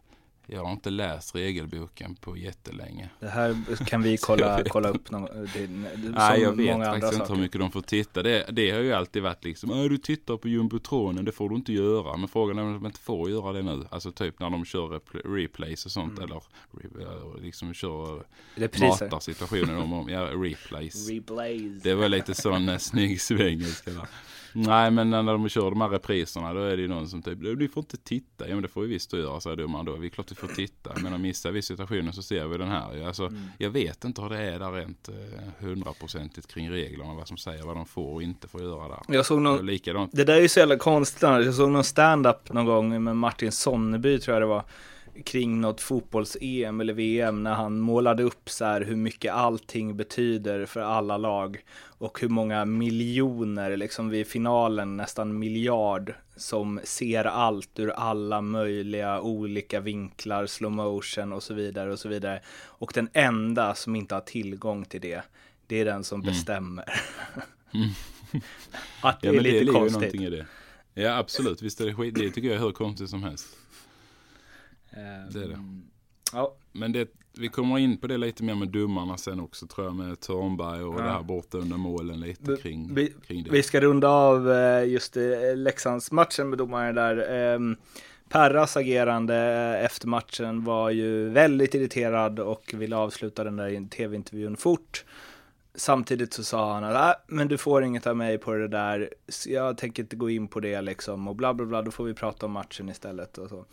jag 0.47 0.65
har 0.65 0.73
inte 0.73 0.91
läst 0.91 1.35
regelboken 1.35 2.15
på 2.15 2.37
jättelänge. 2.37 3.11
Det 3.21 3.29
här 3.29 3.57
kan 3.87 4.03
vi 4.03 4.17
kolla, 4.23 4.63
kolla 4.69 4.89
upp 4.89 5.11
någon, 5.11 5.25
det, 5.25 5.67
det, 5.67 6.11
Nej, 6.11 6.41
jag 6.41 6.57
vet 6.57 6.73
många 6.73 6.85
faktiskt 6.85 7.13
inte 7.21 7.33
hur 7.33 7.41
mycket 7.41 7.61
de 7.61 7.71
får 7.73 7.81
titta. 7.81 8.23
Det, 8.23 8.47
det 8.53 8.71
har 8.71 8.81
ju 8.81 8.93
alltid 8.93 9.23
varit 9.23 9.45
liksom, 9.45 9.71
"Äh, 9.71 9.85
du 9.85 9.99
tittar 9.99 10.37
på 10.37 10.49
jumbotronen, 10.49 11.25
det 11.25 11.33
får 11.33 11.49
du 11.49 11.55
inte 11.57 11.73
göra. 11.73 12.17
Men 12.17 12.29
frågan 12.29 12.59
är 12.59 12.63
om 12.63 12.73
de 12.75 12.87
inte 12.87 13.01
får 13.01 13.31
göra 13.31 13.53
det 13.53 13.63
nu. 13.63 13.87
Alltså 13.91 14.13
typ 14.13 14.41
när 14.41 14.51
de 14.51 14.65
kör 14.65 14.87
repl- 14.89 15.35
replays 15.37 15.85
och 15.87 15.91
sånt. 15.93 16.19
Mm. 16.19 16.25
Eller 16.25 16.43
ja, 17.01 17.35
liksom 17.43 17.75
kör, 17.75 18.25
Repriser. 18.55 18.89
matar 19.05 19.21
situationen 19.21 19.77
om, 19.79 19.93
om 19.93 20.09
ja, 20.09 20.21
replays. 20.21 21.09
Replays. 21.09 21.83
Det 21.83 21.95
var 21.95 22.09
lite 22.09 22.35
sån 22.35 22.69
eh, 22.69 22.79
snygg 22.79 23.21
svengelska 23.21 23.91
där. 23.91 24.07
Nej 24.55 24.91
men 24.91 25.11
när 25.11 25.23
de 25.23 25.49
kör 25.49 25.71
de 25.71 25.81
här 25.81 25.89
repriserna 25.89 26.53
då 26.55 26.61
är 26.61 26.77
det 26.77 26.83
ju 26.83 26.89
någon 26.89 27.09
som 27.09 27.23
typ, 27.23 27.39
du 27.41 27.69
får 27.69 27.81
inte 27.81 27.97
titta. 27.97 28.49
Ja 28.49 28.55
men 28.55 28.63
det 28.63 28.69
får 28.69 28.81
vi 28.81 28.87
visst 28.87 29.13
göra 29.13 29.41
säger 29.41 29.57
domaren 29.57 29.87
då. 29.87 29.97
Vi 29.97 30.07
är 30.07 30.11
klart 30.11 30.31
vi 30.31 30.35
får 30.35 30.49
titta. 30.49 30.93
Men 31.03 31.13
om 31.13 31.23
missar 31.23 31.51
vi 31.51 31.63
situationen 31.63 32.13
så 32.13 32.23
ser 32.23 32.47
vi 32.47 32.59
den 32.59 32.69
här. 32.69 33.07
Alltså, 33.07 33.25
Mm. 33.25 33.43
Jag 33.59 33.71
vet 33.71 34.05
inte 34.05 34.23
hur 34.23 34.29
det 34.29 34.39
är 34.39 34.59
där 34.59 34.73
rent 34.73 35.09
eh, 35.09 35.15
hundraprocentigt 35.67 36.55
kring 36.55 36.71
reglerna. 36.71 37.15
Vad 37.15 37.29
som 37.29 37.37
säger 37.37 37.63
vad 37.63 37.77
de 37.77 37.87
får 37.87 38.15
och 38.15 38.23
inte 38.23 38.49
får 38.49 38.63
göra 38.63 38.89
där. 38.89 38.99
Jag 39.09 39.27
såg 39.27 39.41
någon, 39.43 39.67
Likadant. 39.67 40.11
det 40.15 40.25
där 40.25 40.35
är 40.37 40.41
ju 40.41 40.49
så 40.49 40.59
jävla 40.61 40.77
konstigt. 40.77 41.23
Jag 41.23 41.55
såg 41.55 41.71
någon 41.71 41.85
stand-up 41.85 42.53
någon 42.53 42.65
gång 42.67 43.05
med 43.05 43.17
Martin 43.17 43.53
Sonneby 43.53 44.19
tror 44.19 44.35
jag 44.35 44.43
det 44.43 44.47
var. 44.47 44.63
Kring 45.25 45.61
något 45.61 45.81
fotbolls-EM 45.81 46.81
eller 46.81 46.93
VM 46.93 47.43
när 47.43 47.55
han 47.55 47.81
målade 47.81 48.23
upp 48.23 48.51
så 48.51 48.65
här 48.65 48.81
hur 48.81 48.97
mycket 48.97 49.35
allting 49.35 49.97
betyder 49.97 50.67
för 50.67 50.81
alla 50.81 51.17
lag. 51.17 51.65
Och 51.99 52.21
hur 52.21 52.29
många 52.29 52.65
miljoner, 52.65 53.77
liksom 53.77 54.09
vid 54.09 54.27
finalen 54.27 54.97
nästan 54.97 55.39
miljard, 55.39 56.15
som 56.37 56.81
ser 56.85 57.25
allt 57.25 57.79
ur 57.79 57.91
alla 57.91 58.41
möjliga 58.41 59.21
olika 59.21 59.81
vinklar, 59.81 60.47
slow 60.47 60.73
motion 60.73 61.33
och 61.33 61.43
så 61.43 61.55
vidare 61.55 61.93
och 61.93 61.99
så 61.99 62.09
vidare. 62.09 62.41
Och 62.67 62.93
den 62.95 63.09
enda 63.13 63.75
som 63.75 63.97
inte 63.97 64.15
har 64.15 64.23
tillgång 64.23 64.85
till 64.85 65.01
det, 65.01 65.23
det 65.67 65.81
är 65.81 65.85
den 65.85 66.05
som 66.05 66.23
bestämmer. 66.23 66.85
Att 69.03 69.21
det 69.21 69.29
Ja 69.29 69.35
är 69.35 69.41
lite 69.41 69.65
det 69.65 69.73
konstigt. 69.73 70.31
det. 70.31 70.47
Ja 70.95 71.19
absolut, 71.19 71.63
visst 71.63 71.81
är 71.81 71.87
det 71.87 71.95
skit. 71.95 72.15
Det 72.15 72.31
tycker 72.31 72.49
jag 72.49 72.57
är 72.57 72.61
hur 72.61 72.73
konstigt 72.73 73.11
som 73.11 73.23
helst. 73.23 73.47
Det 75.33 75.43
är 75.43 75.49
det. 75.49 75.55
Ehm, 75.55 75.83
Ja, 76.33 76.55
Men 76.73 76.93
det, 76.93 77.09
vi 77.39 77.49
kommer 77.49 77.79
in 77.79 77.97
på 77.97 78.07
det 78.07 78.17
lite 78.17 78.43
mer 78.45 78.55
med 78.55 78.69
domarna 78.69 79.17
sen 79.17 79.41
också 79.41 79.67
tror 79.67 79.87
jag 79.87 79.95
med 79.97 80.21
Törnberg 80.21 80.83
och 80.83 80.95
Ja. 81.01 81.05
det 81.05 81.11
här 81.11 81.23
borta 81.23 81.59
under 81.59 81.77
målen 81.77 82.21
lite 82.21 82.57
kring, 82.63 82.95
vi, 82.95 83.13
kring 83.27 83.43
det. 83.45 83.51
vi 83.51 83.63
ska 83.63 83.81
runda 83.81 84.09
av 84.09 84.53
eh, 84.53 84.85
just 84.89 85.17
eh, 85.17 85.23
Leksandsmatchen 85.57 86.49
med 86.49 86.59
domaren 86.59 86.95
där. 86.95 87.31
Ehm, 87.55 87.77
Perras 88.29 88.77
agerande 88.77 89.35
eh, 89.37 89.85
efter 89.85 90.09
matchen 90.09 90.65
var 90.65 90.91
ju 90.91 91.29
väldigt 91.29 91.75
irriterad 91.75 92.39
och 92.41 92.75
ville 92.75 92.97
avsluta 92.97 93.45
den 93.45 93.57
där 93.57 93.89
tv-intervjun 93.89 94.57
fort. 94.57 95.05
Samtidigt 95.75 96.33
så 96.33 96.45
sa 96.45 96.75
han 96.75 96.85
att 96.85 96.95
äh, 97.17 97.21
men 97.27 97.49
du 97.49 97.59
får 97.59 97.85
inget 97.85 98.07
av 98.07 98.17
mig 98.17 98.39
på 98.39 98.53
det 98.53 98.69
där, 98.69 99.11
jag 99.47 99.79
tänker 99.79 100.03
inte 100.03 100.17
gå 100.17 100.31
in 100.31 100.49
på 100.49 100.61
det 100.61 100.81
liksom 100.81 101.29
och 101.29 101.37
bla 101.37 101.55
bla 101.55 101.67
bla, 101.67 101.83
då 101.83 101.91
får 101.91 102.05
vi 102.05 102.15
prata 102.15 102.47
om 102.47 102.53
matchen 102.53 102.89
istället 102.89 103.39
och 103.39 103.49
så. 103.49 103.65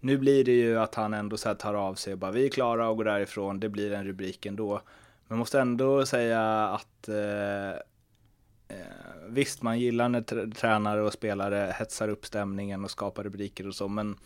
Nu 0.00 0.18
blir 0.18 0.44
det 0.44 0.52
ju 0.52 0.78
att 0.78 0.94
han 0.94 1.14
ändå 1.14 1.36
så 1.36 1.48
här 1.48 1.56
tar 1.56 1.74
av 1.74 1.94
sig 1.94 2.12
och 2.12 2.18
bara 2.18 2.30
vi 2.30 2.44
är 2.44 2.50
klara 2.50 2.88
och 2.88 2.96
går 2.96 3.04
därifrån, 3.04 3.60
det 3.60 3.68
blir 3.68 3.92
en 3.92 4.04
rubrik 4.04 4.46
ändå. 4.46 4.80
Men 5.28 5.38
måste 5.38 5.60
ändå 5.60 6.06
säga 6.06 6.68
att 6.68 7.08
eh, 7.08 7.70
eh 7.70 8.86
visst, 9.28 9.62
man 9.62 9.78
gillar 9.78 10.08
när 10.08 10.50
tränare 10.54 11.02
och 11.02 11.12
spelare 11.12 11.74
hetsar 11.78 12.08
upp 12.08 12.26
stämningen 12.26 12.84
och 12.84 12.90
skapar 12.90 13.24
rubriker 13.24 13.68
och 13.68 13.74
så, 13.74 13.88
men 13.88 14.16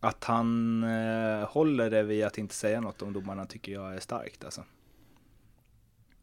att 0.00 0.24
han 0.24 0.82
eh, 0.82 1.48
håller 1.48 1.90
det 1.90 2.02
vid 2.02 2.24
att 2.24 2.38
inte 2.38 2.54
säga 2.54 2.80
något 2.80 3.02
om 3.02 3.12
domarna 3.12 3.46
tycker 3.46 3.72
jag 3.72 3.94
är 3.94 4.00
starkt 4.00 4.44
alltså. 4.44 4.64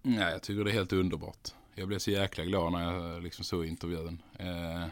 Nej, 0.01 0.31
jag 0.31 0.41
tycker 0.41 0.63
det 0.63 0.71
är 0.71 0.73
helt 0.73 0.93
underbart. 0.93 1.49
Jag 1.75 1.87
blev 1.87 1.99
så 1.99 2.11
jäkla 2.11 2.43
glad 2.43 2.71
när 2.71 2.93
jag 2.93 3.23
liksom 3.23 3.45
såg 3.45 3.65
intervjun. 3.65 4.21
Eh, 4.39 4.85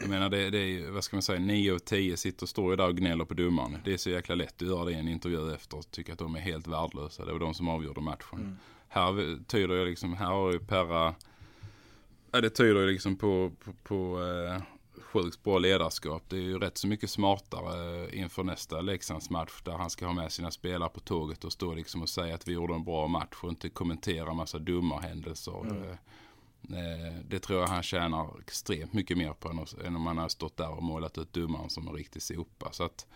jag 0.00 0.08
menar 0.08 0.30
det, 0.30 0.50
det 0.50 0.58
är 0.58 0.64
ju, 0.64 0.90
vad 0.90 1.04
ska 1.04 1.16
man 1.16 1.22
säga, 1.22 1.38
9 1.38 1.74
av 1.74 1.78
10 1.78 2.16
sitter 2.16 2.42
och 2.42 2.48
står 2.48 2.70
ju 2.70 2.76
där 2.76 2.88
och 2.88 2.96
gnäller 2.96 3.24
på 3.24 3.34
domaren. 3.34 3.78
Det 3.84 3.92
är 3.92 3.96
så 3.96 4.10
jäkla 4.10 4.34
lätt 4.34 4.62
att 4.62 4.68
göra 4.68 4.84
det 4.84 4.92
i 4.92 4.94
en 4.94 5.08
intervju 5.08 5.54
efter 5.54 5.76
och 5.76 5.90
tycka 5.90 6.12
att 6.12 6.18
de 6.18 6.36
är 6.36 6.40
helt 6.40 6.66
värdelösa. 6.66 7.24
Det 7.24 7.32
var 7.32 7.38
de 7.38 7.54
som 7.54 7.68
avgjorde 7.68 8.00
matchen. 8.00 8.38
Mm. 8.38 8.56
Här 8.88 9.38
tyder 9.44 9.74
jag 9.74 9.88
liksom, 9.88 10.14
här 10.14 10.26
har 10.26 10.52
ju 10.52 10.58
Perra, 10.58 11.14
ja, 12.30 12.40
det 12.40 12.50
tyder 12.50 12.80
ju 12.80 12.86
liksom 12.86 13.16
på, 13.16 13.52
på, 13.64 13.72
på 13.82 14.22
eh, 14.22 14.62
sjukt 15.02 15.42
bra 15.42 15.58
ledarskap. 15.58 16.22
Det 16.28 16.36
är 16.36 16.40
ju 16.40 16.58
rätt 16.58 16.78
så 16.78 16.86
mycket 16.86 17.10
smartare 17.10 18.04
eh, 18.04 18.20
inför 18.20 18.42
nästa 18.42 18.80
Leksandsmatch 18.80 19.62
där 19.62 19.72
han 19.72 19.90
ska 19.90 20.06
ha 20.06 20.12
med 20.12 20.32
sina 20.32 20.50
spelare 20.50 20.88
på 20.88 21.00
tåget 21.00 21.44
och 21.44 21.52
stå 21.52 21.74
liksom 21.74 22.02
och 22.02 22.08
säga 22.08 22.34
att 22.34 22.48
vi 22.48 22.52
gjorde 22.52 22.74
en 22.74 22.84
bra 22.84 23.06
match 23.06 23.36
och 23.42 23.48
inte 23.48 23.68
kommentera 23.68 24.34
massa 24.34 24.58
dumma 24.58 25.00
händelser. 25.00 25.60
Mm. 25.60 25.96
Eh, 26.62 27.20
det 27.28 27.38
tror 27.38 27.60
jag 27.60 27.68
han 27.68 27.82
tjänar 27.82 28.40
extremt 28.40 28.92
mycket 28.92 29.18
mer 29.18 29.32
på 29.32 29.66
än 29.84 29.96
om 29.96 30.06
han 30.06 30.18
har 30.18 30.28
stått 30.28 30.56
där 30.56 30.70
och 30.70 30.82
målat 30.82 31.18
ut 31.18 31.32
domaren 31.32 31.70
som 31.70 31.88
en 31.88 31.94
riktig 31.94 32.22
sopa. 32.22 32.72
Så 32.72 32.84
att 32.84 33.06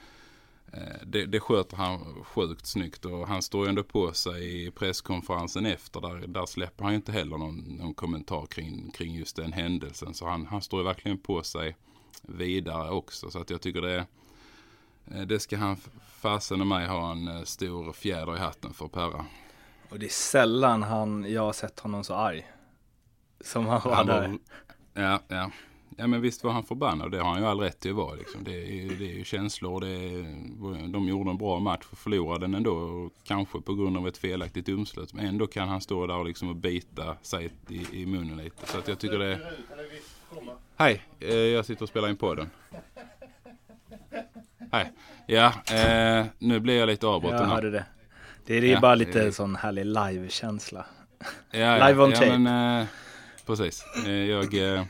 eh, 0.73 1.07
det, 1.07 1.27
det 1.27 1.41
sköter 1.41 1.77
han 1.77 2.25
sjukt 2.25 2.67
snyggt 2.67 3.05
och 3.05 3.29
han 3.29 3.43
står 3.43 3.65
ju 3.65 3.69
ändå 3.69 3.83
på 3.85 4.13
sig 4.13 4.67
i 4.67 4.71
presskonferensen 4.71 5.67
efter. 5.67 6.01
Där, 6.01 6.27
där 6.27 6.47
släpper 6.47 6.85
han 6.85 6.93
ju 6.93 6.97
inte 6.97 7.13
heller 7.13 7.39
någon, 7.39 7.57
någon 7.57 7.95
kommentar 7.95 8.47
kring, 8.47 8.91
kring 8.91 9.15
just 9.15 9.37
den 9.37 9.53
händelsen. 9.53 10.15
Så 10.15 10.29
han, 10.29 10.47
han 10.47 10.63
står 10.63 10.81
ju 10.81 10.85
verkligen 10.85 11.19
på 11.19 11.43
sig 11.43 11.77
vidare 12.23 12.91
också. 12.91 13.31
Så 13.31 13.39
att 13.39 13.51
jag 13.51 13.61
tycker 13.61 13.81
det, 13.81 14.07
eh, 15.11 15.21
det 15.21 15.41
ska 15.41 15.57
han 15.57 15.77
fasen 16.17 16.61
och 16.61 16.67
mig 16.67 16.87
ha 16.87 17.13
en 17.13 17.47
stor 17.47 17.93
fjäder 17.93 18.37
i 18.37 18.39
hatten 18.39 18.75
för 18.75 18.89
Perra. 18.89 19.27
Och 19.91 19.99
det 19.99 20.07
är 20.07 20.11
sällan 20.11 20.83
han, 20.83 21.33
jag 21.33 21.43
har 21.43 21.53
sett 21.53 21.81
honom 21.81 22.05
så 22.05 22.15
arg. 22.15 22.47
Som 23.45 23.67
han 23.67 23.81
var 23.85 23.95
Han 23.95 24.07
där. 24.07 24.29
var, 24.29 24.39
ja, 25.03 25.21
ja. 25.29 25.51
ja, 25.97 26.07
men 26.07 26.21
visst 26.21 26.45
var 26.45 26.53
han 26.53 26.65
förbannad. 26.65 27.11
Det 27.11 27.19
har 27.19 27.31
han 27.31 27.41
ju 27.41 27.47
all 27.47 27.61
rätt 27.61 27.81
till 27.81 27.91
att 27.91 27.97
vara. 27.97 28.15
Liksom. 28.15 28.45
Det, 28.45 28.51
är, 28.53 28.89
det 28.99 29.05
är 29.11 29.15
ju 29.15 29.25
känslor. 29.25 29.81
Det 29.81 29.89
är, 29.89 30.89
de 30.93 31.09
gjorde 31.09 31.31
en 31.31 31.39
bra 31.39 31.59
match 31.59 31.85
och 31.91 31.99
förlorade 31.99 32.41
den 32.45 32.55
ändå. 32.55 33.11
Kanske 33.25 33.61
på 33.61 33.75
grund 33.75 33.97
av 33.97 34.09
ett 34.09 34.19
felaktigt 34.19 34.67
domslut. 34.67 35.13
Men 35.15 35.27
ändå 35.27 35.47
kan 35.47 35.69
han 35.69 35.81
stå 35.81 36.07
där 36.07 36.17
och, 36.17 36.27
liksom 36.27 36.49
och 36.49 36.57
bita 36.57 37.17
sig 37.23 37.51
i, 37.69 38.03
i 38.03 38.07
munnen 38.07 38.37
lite. 38.37 38.67
Så 38.67 38.79
att 38.79 38.89
jag 38.89 38.99
tycker 38.99 39.19
det 39.19 39.27
är... 39.33 39.53
Hej, 40.77 41.03
eh, 41.21 41.35
jag 41.35 41.67
sitter 41.67 41.83
och 41.83 41.89
spelar 41.89 42.09
in 42.09 42.17
podden. 42.17 42.51
Hej. 44.73 44.93
Ja, 45.27 45.53
eh, 45.75 46.27
nu 46.39 46.61
blir 46.61 46.79
jag 46.79 46.87
lite 46.87 47.07
Jag 47.07 47.15
avbruten 47.15 47.39
här. 47.39 47.55
hörde 47.55 47.71
det. 47.71 47.85
Det 48.47 48.57
är, 48.57 48.61
det 48.61 48.67
är 48.67 48.73
Ja, 48.73 48.81
bara 48.81 48.95
lite 48.95 49.25
eh. 49.25 49.31
sån 49.31 49.57
härlig 49.57 49.85
live-känsla. 49.87 50.87
Ja, 51.51 51.89
Live 51.89 52.03
on 52.03 52.13
tape. 52.13 52.39
Men, 52.39 52.81
eh, 52.81 52.87
precis. 53.47 53.85
Eh, 54.07 54.11
jag, 54.13 54.55
eh, 54.55 54.85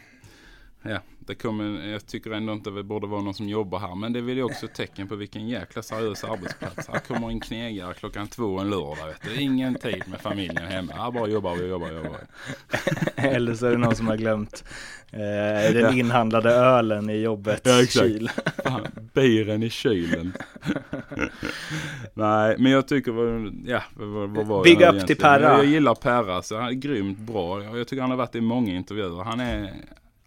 ja, 0.83 1.01
det 1.27 1.35
kommer, 1.35 1.89
jag 1.89 2.07
tycker 2.07 2.31
ändå 2.31 2.53
inte 2.53 2.71
det 2.71 2.83
borde 2.83 3.07
vara 3.07 3.23
någon 3.23 3.35
som 3.35 3.49
jobbar 3.49 3.79
här. 3.79 3.95
Men 3.95 4.13
det 4.13 4.19
är 4.19 4.23
väl 4.23 4.43
också 4.43 4.67
ett 4.67 4.75
tecken 4.75 5.09
på 5.09 5.17
vilken 5.17 5.49
jäkla 5.49 5.83
seriös 5.83 6.25
arbetsplats. 6.25 6.89
Här 6.89 6.99
kommer 6.99 7.29
en 7.29 7.41
knegare 7.41 7.95
klockan 7.95 8.29
två 8.29 8.59
en 8.59 8.71
lördag. 8.71 9.07
Vet 9.07 9.23
du. 9.25 9.43
Ingen 9.43 9.75
tid 9.75 10.03
med 10.07 10.21
familjen 10.21 10.67
hemma. 10.67 10.93
Här 10.93 11.11
bara 11.11 11.29
jobbar 11.29 11.55
vi, 11.57 11.69
jobbar, 11.69 11.93
jobbar. 11.93 12.21
Eller 13.17 13.55
så 13.55 13.67
är 13.67 13.71
det 13.71 13.79
någon 13.79 13.97
som 13.97 14.07
har 14.07 14.17
glömt 14.17 14.65
eh, 15.11 15.75
den 15.75 15.99
inhandlade 15.99 16.51
ölen 16.51 17.11
i 17.11 17.17
jobbets 17.17 17.63
Ja, 17.65 17.83
exakt. 17.83 18.07
kyl. 18.07 18.31
Fan, 18.65 18.87
biren 19.13 19.63
i 19.63 19.71
kylen. 19.71 20.33
Nej, 22.15 22.57
men 22.59 22.73
jag 22.73 22.89
tycker, 22.89 23.13
ja, 23.67 23.83
vad, 23.95 24.31
vad 24.31 24.47
var 24.47 24.65
Big 24.65 24.83
up 24.83 25.07
till 25.07 25.17
Perra. 25.17 25.57
Jag, 25.57 25.65
gillar 25.65 25.95
Perra, 25.95 26.43
så 26.43 26.57
han 26.57 26.69
är 26.69 26.73
grymt 26.73 27.19
bra. 27.19 27.77
Jag 27.77 27.89
tycker 27.89 28.01
han 28.01 28.11
har 28.11 28.19
varit 28.19 28.35
i 28.35 28.41
många 28.41 28.75
intervjuer. 28.75 29.25
Han 29.25 29.41
är 29.41 29.73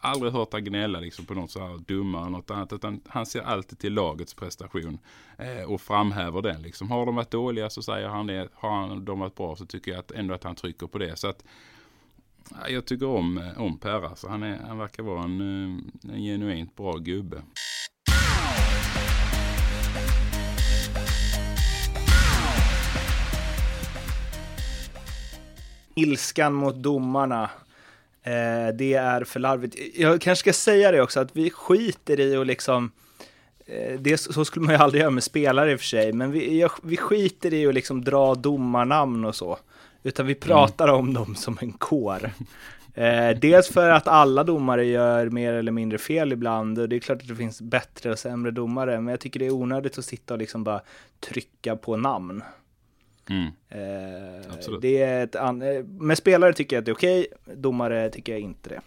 aldrig 0.05 0.33
hört 0.33 0.53
han 0.53 0.63
gnälla 0.63 0.99
liksom 0.99 1.25
på 1.25 1.33
något 1.33 1.51
så 1.51 1.59
här 1.59 1.77
dumma 1.77 2.19
eller 2.19 2.29
något 2.29 2.51
annat. 2.51 2.73
Utan 2.73 3.01
han 3.07 3.25
ser 3.25 3.41
alltid 3.41 3.79
till 3.79 3.93
lagets 3.93 4.33
prestation 4.33 4.99
eh, 5.37 5.71
och 5.71 5.81
framhäver 5.81 6.41
den. 6.41 6.61
Liksom. 6.61 6.91
Har 6.91 7.05
de 7.05 7.15
varit 7.15 7.31
dåliga 7.31 7.69
så 7.69 7.81
säger 7.81 8.07
han 8.07 8.27
det. 8.27 8.49
Har 8.53 8.69
han, 8.69 9.05
de 9.05 9.19
varit 9.19 9.35
bra 9.35 9.55
så 9.55 9.65
tycker 9.65 9.91
jag 9.91 9.99
att 9.99 10.11
ändå 10.11 10.33
att 10.33 10.43
han 10.43 10.55
trycker 10.55 10.87
på 10.87 10.97
det. 10.97 11.19
Så 11.19 11.27
att 11.27 11.43
ja, 12.51 12.69
jag 12.69 12.85
tycker 12.85 13.07
om, 13.07 13.37
eh, 13.37 13.61
om 13.61 13.77
Per. 13.77 14.05
Alltså. 14.05 14.27
han, 14.27 14.43
är, 14.43 14.59
han 14.67 14.77
verkar 14.77 15.03
vara 15.03 15.23
en, 15.23 15.41
eh, 15.41 16.13
en 16.13 16.21
genuint 16.23 16.75
bra 16.75 16.97
gubbe. 16.97 17.41
Ilskan 25.95 26.53
mot 26.53 26.75
domarna. 26.75 27.49
Eh, 28.25 28.73
det 28.73 28.93
är 28.93 29.23
för 29.23 29.39
larvigt. 29.39 29.75
Jag 29.95 30.21
kanske 30.21 30.39
ska 30.39 30.53
säga 30.53 30.91
det 30.91 31.01
också, 31.01 31.19
att 31.19 31.35
vi 31.35 31.49
skiter 31.49 32.19
i 32.19 32.37
och 32.37 32.45
liksom 32.45 32.91
eh, 33.65 33.99
det, 33.99 34.17
så 34.17 34.45
skulle 34.45 34.65
man 34.65 34.75
ju 34.75 34.81
aldrig 34.81 35.01
göra 35.01 35.11
med 35.11 35.23
spelare 35.23 35.71
i 35.71 35.75
och 35.75 35.79
för 35.79 35.85
sig, 35.85 36.13
men 36.13 36.31
vi, 36.31 36.59
jag, 36.59 36.71
vi 36.83 36.97
skiter 36.97 37.53
i 37.53 37.67
att 37.67 37.73
liksom 37.73 38.03
dra 38.03 38.35
domarnamn 38.35 39.25
och 39.25 39.35
så. 39.35 39.57
Utan 40.03 40.25
vi 40.25 40.35
pratar 40.35 40.87
om 40.87 41.13
dem 41.13 41.35
som 41.35 41.57
en 41.61 41.73
kår. 41.73 42.31
Eh, 42.93 43.29
dels 43.29 43.67
för 43.67 43.89
att 43.89 44.07
alla 44.07 44.43
domare 44.43 44.85
gör 44.85 45.29
mer 45.29 45.53
eller 45.53 45.71
mindre 45.71 45.97
fel 45.97 46.33
ibland. 46.33 46.79
Och 46.79 46.89
det 46.89 46.95
är 46.95 46.99
klart 46.99 47.21
att 47.21 47.27
det 47.27 47.35
finns 47.35 47.61
bättre 47.61 48.11
och 48.11 48.19
sämre 48.19 48.51
domare. 48.51 49.01
Men 49.01 49.11
jag 49.11 49.19
tycker 49.19 49.39
det 49.39 49.45
är 49.45 49.53
onödigt 49.53 49.97
att 49.97 50.05
sitta 50.05 50.33
och 50.33 50.37
liksom 50.37 50.63
bara 50.63 50.81
trycka 51.19 51.75
på 51.75 51.97
namn. 51.97 52.43
Mm. 53.29 53.45
Eh, 53.69 54.79
det 54.81 55.01
är 55.01 55.23
ett 55.23 55.35
an- 55.35 55.61
eh, 55.61 55.83
med 55.83 56.17
spelare 56.17 56.53
tycker 56.53 56.75
jag 56.75 56.81
att 56.81 56.85
det 56.85 56.91
är 56.91 56.95
okej, 56.95 57.27
domare 57.45 58.09
tycker 58.09 58.31
jag 58.31 58.41
inte 58.41 58.69
det. 58.69 58.81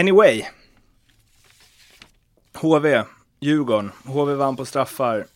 Anyway. 0.00 0.42
HV, 2.54 3.02
Djurgården. 3.40 3.90
HV 4.04 4.34
vann 4.34 4.56
på 4.56 4.64
straffar 4.64 5.26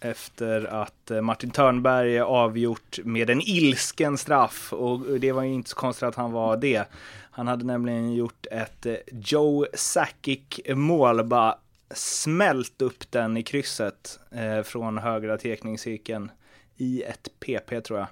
efter 0.00 0.64
att 0.64 1.10
eh, 1.10 1.20
Martin 1.20 1.50
Törnberg 1.50 2.20
avgjort 2.20 2.98
med 3.04 3.30
en 3.30 3.40
ilsken 3.40 4.18
straff. 4.18 4.72
Och 4.72 5.00
det 5.20 5.32
var 5.32 5.42
ju 5.42 5.52
inte 5.52 5.70
så 5.70 5.76
konstigt 5.76 6.02
att 6.02 6.14
han 6.14 6.32
var 6.32 6.56
det. 6.56 6.84
Han 7.30 7.46
hade 7.46 7.64
nämligen 7.64 8.14
gjort 8.14 8.46
ett 8.50 8.86
Joe 9.12 9.66
Sakic 9.74 10.60
mål, 10.68 11.24
bara 11.24 11.58
smält 11.94 12.82
upp 12.82 13.10
den 13.10 13.36
i 13.36 13.42
krysset 13.42 14.18
eh, 14.30 14.62
från 14.62 14.98
högra 14.98 15.38
tekningscirkeln 15.38 16.30
i 16.76 17.02
ett 17.02 17.28
PP 17.40 17.80
tror 17.80 17.98
jag. 17.98 18.08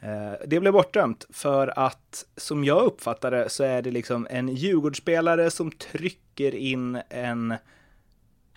Eh, 0.00 0.34
det 0.46 0.60
blev 0.60 0.72
bortdömt 0.72 1.26
för 1.30 1.78
att 1.78 2.24
som 2.36 2.64
jag 2.64 2.84
uppfattar 2.84 3.30
det 3.30 3.48
så 3.48 3.64
är 3.64 3.82
det 3.82 3.90
liksom 3.90 4.26
en 4.30 4.48
Djurgårdsspelare 4.48 5.50
som 5.50 5.70
trycker 5.70 6.54
in 6.54 6.98
en 7.08 7.54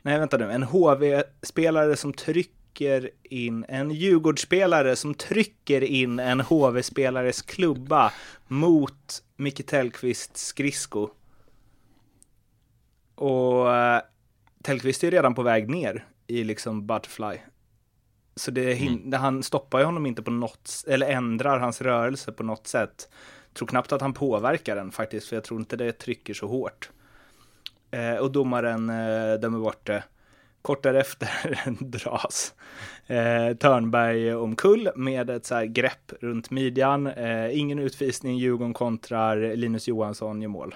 Nej, 0.01 0.19
vänta 0.19 0.37
nu. 0.37 0.51
En 0.51 0.63
HV-spelare 0.63 1.95
som 1.95 2.13
trycker 2.13 3.09
in, 3.23 3.65
en 3.67 3.91
Djurgårdsspelare 3.91 4.95
som 4.95 5.13
trycker 5.13 5.83
in 5.83 6.19
en 6.19 6.41
HV-spelares 6.41 7.41
klubba 7.41 8.11
mot 8.47 9.23
Micke 9.35 9.65
Tellqvists 9.65 10.45
skridsko. 10.45 11.09
Och 13.15 13.75
eh, 13.75 14.01
Tellqvist 14.63 15.03
är 15.03 15.11
redan 15.11 15.35
på 15.35 15.43
väg 15.43 15.69
ner 15.69 16.05
i 16.27 16.43
liksom 16.43 16.87
butterfly. 16.87 17.37
Så 18.39 18.51
det 18.51 18.73
hin- 18.73 19.13
han 19.13 19.43
stoppar 19.43 19.79
ju 19.79 19.85
honom 19.85 20.05
inte 20.05 20.21
på 20.23 20.31
något, 20.31 20.83
eller 20.87 21.07
ändrar 21.09 21.59
hans 21.59 21.81
rörelse 21.81 22.31
på 22.31 22.43
något 22.43 22.67
sätt. 22.67 23.09
Tror 23.53 23.67
knappt 23.67 23.91
att 23.91 24.01
han 24.01 24.13
påverkar 24.13 24.75
den 24.75 24.91
faktiskt, 24.91 25.27
för 25.27 25.35
jag 25.35 25.43
tror 25.43 25.59
inte 25.59 25.75
det 25.75 25.91
trycker 25.91 26.33
så 26.33 26.47
hårt. 26.47 26.89
Eh, 27.91 28.15
och 28.15 28.31
domaren 28.31 28.89
eh, 28.89 29.39
dömer 29.39 29.59
bort 29.59 29.87
det. 29.87 30.03
Kort 30.61 30.83
därefter 30.83 31.29
dras 31.83 32.53
eh, 33.07 33.55
Törnberg 33.57 34.35
omkull 34.35 34.89
med 34.95 35.29
ett 35.29 35.45
så 35.45 35.55
här 35.55 35.65
grepp 35.65 36.11
runt 36.21 36.49
midjan. 36.51 37.07
Eh, 37.07 37.59
ingen 37.59 37.79
utvisning, 37.79 38.37
Djurgården 38.37 38.73
kontrar, 38.73 39.55
Linus 39.55 39.87
Johansson 39.87 40.41
gör 40.41 40.49
mål. 40.49 40.75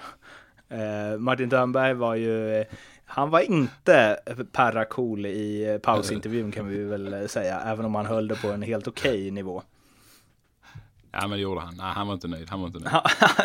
Eh, 0.68 1.18
Martin 1.18 1.50
Törnberg 1.50 1.94
var 1.94 2.14
ju, 2.14 2.54
eh, 2.56 2.66
han 3.06 3.30
var 3.30 3.40
inte 3.40 4.18
perra 4.52 4.84
cool 4.84 5.26
i 5.26 5.78
pausintervjun 5.82 6.52
kan 6.52 6.68
vi 6.68 6.84
väl 6.84 7.28
säga, 7.28 7.60
även 7.60 7.84
om 7.84 7.94
han 7.94 8.06
höll 8.06 8.28
det 8.28 8.42
på 8.42 8.48
en 8.48 8.62
helt 8.62 8.88
okej 8.88 9.30
nivå. 9.30 9.62
Ja 11.12 11.20
men 11.20 11.30
det 11.30 11.38
gjorde 11.38 11.60
han. 11.60 11.76
Nej 11.76 11.86
han 11.92 12.06
var 12.06 12.14
inte 12.14 12.28
nöjd. 12.28 12.50
Han 12.50 12.60
var 12.60 12.66
inte 12.66 12.78
nöjd. 12.78 12.92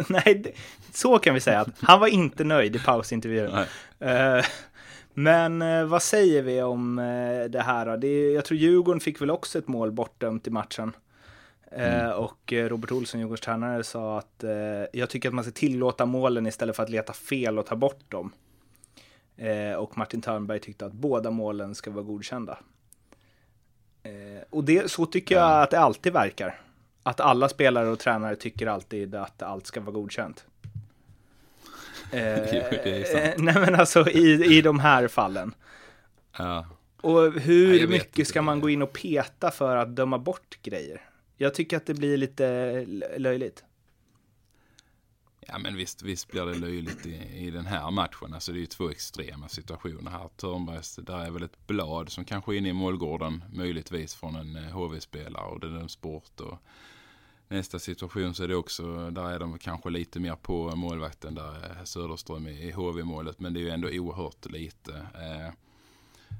Nej, 0.25 0.55
så 0.93 1.19
kan 1.19 1.33
vi 1.33 1.39
säga. 1.39 1.59
att 1.59 1.67
Han 1.81 1.99
var 1.99 2.07
inte 2.07 2.43
nöjd 2.43 2.75
i 2.75 2.79
pausintervjun. 2.79 3.51
Nej. 3.99 4.37
Eh, 4.37 4.45
men 5.13 5.61
eh, 5.61 5.85
vad 5.85 6.03
säger 6.03 6.41
vi 6.41 6.61
om 6.61 6.99
eh, 6.99 7.43
det 7.49 7.61
här? 7.61 7.97
Det, 7.97 8.07
är- 8.07 8.35
jag 8.35 8.45
tror 8.45 8.57
Djurgården 8.57 8.99
fick 8.99 9.21
väl 9.21 9.31
också 9.31 9.59
ett 9.59 9.67
mål 9.67 9.91
bortdömt 9.91 10.47
i 10.47 10.49
matchen. 10.49 10.93
Eh, 11.71 12.09
Och 12.09 12.53
Robert 12.53 12.91
Olsson, 12.91 13.19
Djurgårdens 13.19 13.41
tränare, 13.41 13.83
sa 13.83 14.17
att 14.17 14.43
jag 14.93 15.09
tycker 15.09 15.29
att 15.29 15.35
man 15.35 15.43
ska 15.43 15.51
tillåta 15.53 16.05
målen 16.05 16.47
istället 16.47 16.75
för 16.75 16.83
att 16.83 16.89
leta 16.89 17.13
fel 17.13 17.59
och 17.59 17.65
ta 17.65 17.75
bort 17.75 18.11
dem. 18.11 18.31
Eh, 19.39 19.73
och 19.73 19.97
Martin 19.97 20.21
Törnberg 20.21 20.59
tyckte 20.59 20.85
att 20.85 20.93
båda 20.93 21.31
målen 21.31 21.75
ska 21.75 21.91
vara 21.91 22.03
godkända. 22.03 22.59
Eh, 24.03 24.43
och 24.49 24.63
det, 24.63 24.91
så 24.91 25.05
tycker 25.05 25.35
jag 25.35 25.63
att 25.63 25.71
det 25.71 25.79
alltid 25.79 26.13
verkar. 26.13 26.61
Att 27.03 27.19
alla 27.19 27.49
spelare 27.49 27.89
och 27.89 27.99
tränare 27.99 28.35
tycker 28.35 28.67
alltid 28.67 29.15
att 29.15 29.41
allt 29.41 29.67
ska 29.67 29.81
vara 29.81 29.91
godkänt. 29.91 30.45
sant. 32.11 32.13
Eh, 32.13 33.33
nej 33.37 33.55
men 33.55 33.75
alltså 33.75 34.09
i, 34.09 34.57
i 34.57 34.61
de 34.61 34.79
här 34.79 35.07
fallen. 35.07 35.53
Ja. 36.37 36.65
Och 37.01 37.31
hur 37.31 37.79
vet 37.79 37.89
mycket 37.89 38.27
ska 38.27 38.41
man 38.41 38.59
gå 38.59 38.69
in 38.69 38.81
och 38.81 38.93
peta 38.93 39.51
för 39.51 39.75
att 39.75 39.95
döma 39.95 40.17
bort 40.17 40.59
grejer? 40.63 41.01
Jag 41.37 41.53
tycker 41.53 41.77
att 41.77 41.85
det 41.85 41.93
blir 41.93 42.17
lite 42.17 42.85
löjligt. 43.17 43.63
Ja 45.51 45.57
men 45.57 45.77
visst, 45.77 46.01
visst 46.01 46.31
blir 46.31 46.45
det 46.45 46.55
löjligt 46.55 47.05
i, 47.05 47.45
i 47.45 47.51
den 47.51 47.65
här 47.65 47.91
matchen. 47.91 48.33
Alltså 48.33 48.51
det 48.51 48.57
är 48.57 48.61
ju 48.61 48.65
två 48.65 48.89
extrema 48.89 49.49
situationer 49.49 50.11
här. 50.11 50.29
Törnbergs, 50.35 50.95
där 50.95 51.25
är 51.25 51.31
väl 51.31 51.43
ett 51.43 51.67
blad 51.67 52.09
som 52.11 52.25
kanske 52.25 52.53
är 52.53 52.57
inne 52.57 52.69
i 52.69 52.73
målgården 52.73 53.43
möjligtvis 53.53 54.15
från 54.15 54.35
en 54.35 54.55
eh, 54.55 54.71
HV-spelare 54.71 55.45
och 55.45 55.59
det 55.59 55.67
är 55.67 55.79
en 55.79 55.89
sport. 55.89 56.39
Och 56.39 56.57
nästa 57.47 57.79
situation 57.79 58.33
så 58.33 58.43
är 58.43 58.47
det 58.47 58.55
också, 58.55 59.09
där 59.09 59.29
är 59.29 59.39
de 59.39 59.57
kanske 59.59 59.89
lite 59.89 60.19
mer 60.19 60.35
på 60.35 60.75
målvakten 60.75 61.35
där 61.35 61.53
eh, 61.53 61.83
Söderström 61.83 62.47
i 62.47 62.67
i 62.67 62.71
HV-målet. 62.71 63.39
Men 63.39 63.53
det 63.53 63.59
är 63.59 63.61
ju 63.61 63.69
ändå 63.69 63.87
oerhört 63.87 64.45
lite. 64.45 64.93
Eh, 64.97 65.53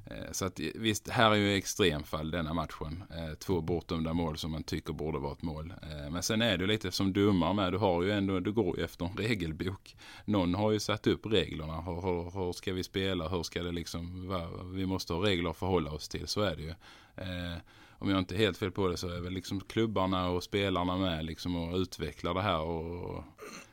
Eh, 0.06 0.32
så 0.32 0.46
att 0.46 0.60
eh, 0.60 0.66
visst, 0.76 1.10
här 1.10 1.32
är 1.32 1.36
ju 1.36 1.56
extremfall 1.56 2.32
denna 2.32 2.54
matchen. 2.54 3.04
Eh, 3.18 3.34
två 3.34 3.62
bortdömda 3.62 4.14
mål 4.14 4.38
som 4.38 4.52
man 4.52 4.64
tycker 4.64 4.94
borde 4.94 5.20
vara 5.20 5.34
ett 5.34 5.42
mål. 5.42 5.74
Men 6.12 6.24
sen 6.24 6.42
är 6.42 6.58
det 6.58 6.64
ju 6.64 6.68
lite 6.68 6.92
som 6.92 7.14
domar 7.14 7.54
med. 7.54 7.74
Du 7.74 7.78
har 7.78 8.04
ju 8.04 8.12
ändå, 8.12 8.40
du 8.40 8.52
går 8.52 8.78
ju 8.78 8.84
efter 8.84 9.06
en 9.06 9.18
regelbok. 9.18 9.96
Någon 10.26 10.56
har 10.56 10.72
ju 10.72 10.80
satt 10.80 11.08
upp 11.08 11.26
reglerna. 11.26 11.82
Hur, 11.82 12.02
hur, 12.02 12.32
hur 12.32 12.52
ska 12.54 12.74
vi 12.74 12.84
spela? 12.84 13.28
Hur 13.28 13.44
ska 13.44 13.64
det 13.64 13.72
liksom 13.72 14.28
vara? 14.28 14.64
Vi 14.64 14.86
måste 14.86 15.14
ha 15.14 15.26
regler 15.26 15.50
att 15.50 15.58
förhålla 15.58 15.92
oss 15.92 16.10
till. 16.10 16.28
Så 16.28 16.42
är 16.42 16.56
det 16.56 16.62
ju. 16.62 16.74
Eh, 17.16 17.58
Om 18.02 18.10
jag 18.10 18.20
inte 18.20 18.36
är 18.36 18.38
helt 18.38 18.58
fel 18.58 18.72
på 18.72 18.88
det 18.88 18.98
så 18.98 19.10
är 19.10 19.20
väl 19.20 19.34
liksom 19.34 19.60
klubbarna 19.60 20.30
och 20.30 20.44
spelarna 20.44 20.98
med 20.98 21.26
liksom 21.26 21.56
och 21.56 21.78
utvecklar 21.78 22.34
det 22.34 22.42
här 22.42 22.60
och 22.62 23.24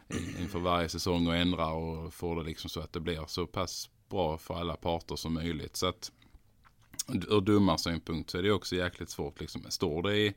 och 0.08 0.16
inför 0.40 0.58
varje 0.58 0.88
säsong 0.88 1.26
och 1.26 1.36
ändrar 1.36 1.72
och 1.72 2.14
får 2.14 2.36
det 2.36 2.42
liksom 2.42 2.70
så 2.70 2.80
att 2.80 2.92
det 2.92 3.00
blir 3.00 3.24
så 3.26 3.46
pass 3.46 3.90
bra 4.08 4.38
för 4.38 4.54
alla 4.54 4.76
parter 4.76 5.16
som 5.16 5.34
möjligt. 5.34 5.76
Så 5.76 5.86
att 5.86 6.12
ur 7.08 7.40
domarsynpunkt 7.40 8.30
så 8.30 8.38
är 8.38 8.42
det 8.42 8.52
också 8.52 8.76
jäkligt 8.76 9.10
svårt. 9.10 9.40
Liksom. 9.40 9.62
Står 9.68 10.02
det 10.02 10.16
i, 10.16 10.34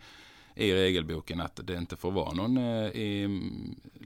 i 0.56 0.74
regelboken 0.74 1.42
att 1.42 1.60
det 1.64 1.76
inte 1.76 1.96
får 1.96 2.12
vara 2.12 2.34
någon 2.34 2.58
eh, 2.58 2.88
i, 2.88 3.42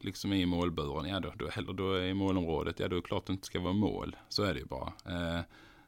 liksom 0.01 0.34
i 0.34 0.45
målburen, 0.45 1.09
ja 1.09 1.20
då, 1.20 1.34
då, 1.36 1.49
eller 1.55 1.74
då 1.74 2.01
i 2.01 2.14
målområdet, 2.14 2.80
ja 2.80 2.88
då 2.88 2.95
är 2.95 3.01
det 3.01 3.07
klart 3.07 3.26
det 3.26 3.34
inte 3.34 3.45
ska 3.45 3.59
vara 3.59 3.74
mål. 3.74 4.16
Så 4.30 4.43
är 4.43 4.53
det 4.53 4.59
ju 4.59 4.66
bara. 4.66 4.93
Eh, 5.05 5.41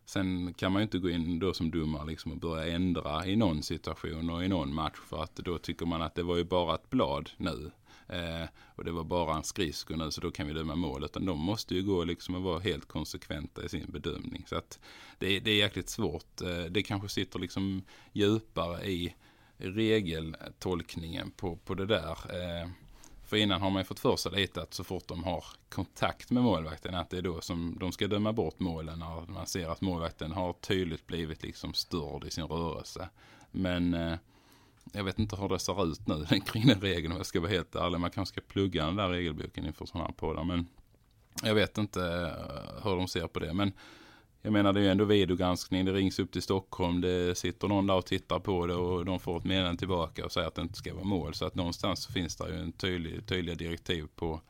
sen 0.06 0.54
kan 0.54 0.72
man 0.72 0.80
ju 0.80 0.84
inte 0.84 1.00
gå 1.00 1.10
in 1.10 1.40
då 1.40 1.54
som 1.54 1.72
domare 1.72 2.06
liksom 2.06 2.32
och 2.32 2.38
börja 2.38 2.76
ändra 2.76 3.26
i 3.26 3.36
någon 3.36 3.64
situation 3.64 4.30
och 4.30 4.44
i 4.44 4.48
någon 4.48 4.74
match 4.74 5.00
för 5.08 5.24
att 5.24 5.36
då 5.36 5.58
tycker 5.58 5.86
man 5.86 6.02
att 6.02 6.16
det 6.16 6.24
var 6.24 6.38
ju 6.38 6.44
bara 6.44 6.76
ett 6.76 6.90
blad 6.90 7.30
nu. 7.38 7.72
Eh, 8.10 8.47
och 8.76 8.84
det 8.86 8.91
var 8.91 9.03
bara 9.03 9.36
en 9.36 9.43
skridsko 9.43 9.95
nu 9.95 10.12
så 10.12 10.22
då 10.22 10.32
kan 10.32 10.47
vi 10.47 10.53
döma 10.53 10.76
mål. 10.76 11.03
Utan 11.03 11.26
de 11.26 11.39
måste 11.39 11.76
ju 11.76 11.84
gå 11.84 12.03
liksom 12.03 12.36
och 12.36 12.41
vara 12.43 12.60
helt 12.60 12.88
konsekventa 12.88 13.64
i 13.66 13.70
sin 13.70 13.91
bedömning. 13.91 14.43
Så 14.47 14.56
att 14.56 14.80
det, 15.20 15.28
är- 15.36 15.39
det 15.41 15.51
är 15.51 15.56
jäkligt 15.56 15.89
svårt. 15.89 16.41
Eh, 16.41 16.64
det 16.70 16.84
kanske 16.84 17.10
sitter 17.10 17.39
liksom 17.39 17.84
djupare 18.14 18.86
i 18.86 19.16
regeltolkningen 20.14 21.32
på, 21.32 21.56
på 21.56 21.74
det 21.74 21.86
där. 21.86 22.12
Eh, 22.12 22.70
för 23.26 23.38
innan 23.38 23.62
har 23.62 23.70
man 23.70 23.80
ju 23.82 23.86
fått 23.86 23.99
för 23.99 24.16
sig 24.16 24.32
lite 24.32 24.62
att 24.62 24.74
så 24.74 24.84
fort 24.84 25.08
de 25.08 25.24
har 25.24 25.45
kontakt 25.70 26.32
med 26.32 26.43
målvakten 26.43 26.95
att 26.95 27.10
det 27.10 27.18
är 27.18 27.22
då 27.22 27.41
som 27.41 27.78
de 27.80 27.91
ska 27.91 28.08
döma 28.08 28.34
bort 28.34 28.60
målen 28.60 28.99
när 28.99 29.32
man 29.32 29.47
ser 29.47 29.70
att 29.70 29.82
målvakten 29.82 30.32
har 30.32 30.53
tydligt 30.53 31.08
blivit 31.08 31.43
liksom 31.43 31.74
störd 31.74 32.24
i 32.24 32.32
sin 32.32 32.45
rörelse. 32.45 33.10
Men 33.51 33.93
eh, 33.93 34.18
jag 34.96 35.04
vet 35.04 35.20
inte 35.20 35.36
hur 35.36 35.50
det 35.50 35.60
ser 35.60 35.91
ut 35.91 36.08
nu 36.08 36.26
kring 36.46 36.68
den 36.68 36.82
regeln 36.82 37.12
om 37.12 37.18
jag 37.18 37.26
ska 37.26 37.39
vara 37.39 37.52
helt 37.52 37.76
ärlig. 37.76 38.00
Man 38.00 38.12
kanske 38.12 38.34
ska 38.34 38.48
plugga 38.48 38.86
den 38.86 38.96
där 38.96 39.10
regelboken 39.10 39.66
inför 39.66 39.86
sådana 39.86 40.06
här 40.06 40.14
poddar. 40.14 40.43
Men 40.43 40.68
jag 41.43 41.56
vet 41.56 41.78
inte 41.78 42.02
eh, 42.02 42.84
hur 42.84 42.96
de 42.96 43.08
ser 43.08 43.28
på 43.28 43.39
det. 43.39 43.54
Men 43.54 43.74
jag 44.41 44.54
menar 44.54 44.74
det 44.74 44.80
är 44.80 44.84
ju 44.84 44.89
ändå 44.89 45.06
videogranskning. 45.06 45.86
Det 45.86 45.93
rings 45.93 46.20
upp 46.20 46.32
till 46.32 46.41
Stockholm. 46.41 47.02
Det 47.02 47.38
sitter 47.38 47.68
någon 47.68 47.88
där 47.88 47.96
och 47.96 48.06
tittar 48.06 48.39
på 48.39 48.68
det 48.68 48.76
och 48.76 49.06
de 49.06 49.20
får 49.20 49.38
ett 49.38 49.43
meddelande 49.43 49.80
tillbaka 49.80 50.26
och 50.26 50.32
säger 50.32 50.48
att 50.48 50.56
det 50.56 50.62
inte 50.62 50.78
ska 50.78 50.93
vara 50.93 51.04
mål. 51.04 51.34
Så 51.34 51.46
att 51.46 51.56
någonstans 51.56 52.04
så 52.04 52.12
finns 52.12 52.36
det 52.36 52.50
ju 52.50 52.56
en 52.56 52.72
tydlig, 52.72 53.28
tydliga 53.28 53.56
direktiv 53.56 54.08
på 54.16 54.41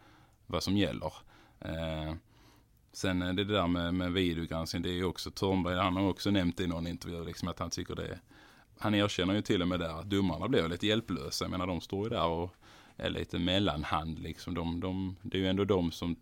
vad 0.47 0.63
som 0.63 0.77
gäller. 0.77 1.13
Eh, 1.59 2.13
sen 2.93 3.21
är 3.21 3.33
det 3.33 3.43
det 3.43 3.53
där 3.53 3.67
med, 3.67 3.93
med 3.93 4.13
videogranskning. 4.13 4.81
Det 4.81 4.89
är 4.89 4.93
ju 4.93 5.05
också 5.05 5.31
Törnberg. 5.31 5.75
Han 5.75 5.95
har 5.95 6.09
också 6.09 6.31
nämnt 6.31 6.59
i 6.59 6.67
någon 6.67 6.87
intervju 6.87 7.23
liksom 7.23 7.47
att 7.47 7.59
han 7.59 7.69
tycker 7.69 7.95
det 7.95 8.07
är 8.07 8.19
han 8.79 8.95
erkänner 8.95 9.33
ju 9.33 9.41
till 9.41 9.61
och 9.61 9.67
med 9.67 9.79
där 9.79 9.99
att 9.99 10.09
domarna 10.09 10.47
blev 10.47 10.69
lite 10.69 10.87
hjälplösa. 10.87 11.45
Jag 11.45 11.51
menar 11.51 11.67
de 11.67 11.81
står 11.81 12.03
ju 12.03 12.09
där 12.09 12.25
och 12.27 12.55
är 12.97 13.09
lite 13.09 13.39
mellanhand 13.39 14.19
liksom. 14.19 14.53
De, 14.53 14.79
de, 14.79 15.15
det 15.21 15.37
är 15.37 15.41
ju 15.41 15.47
ändå 15.47 15.63
de 15.65 15.91
som 15.91 16.15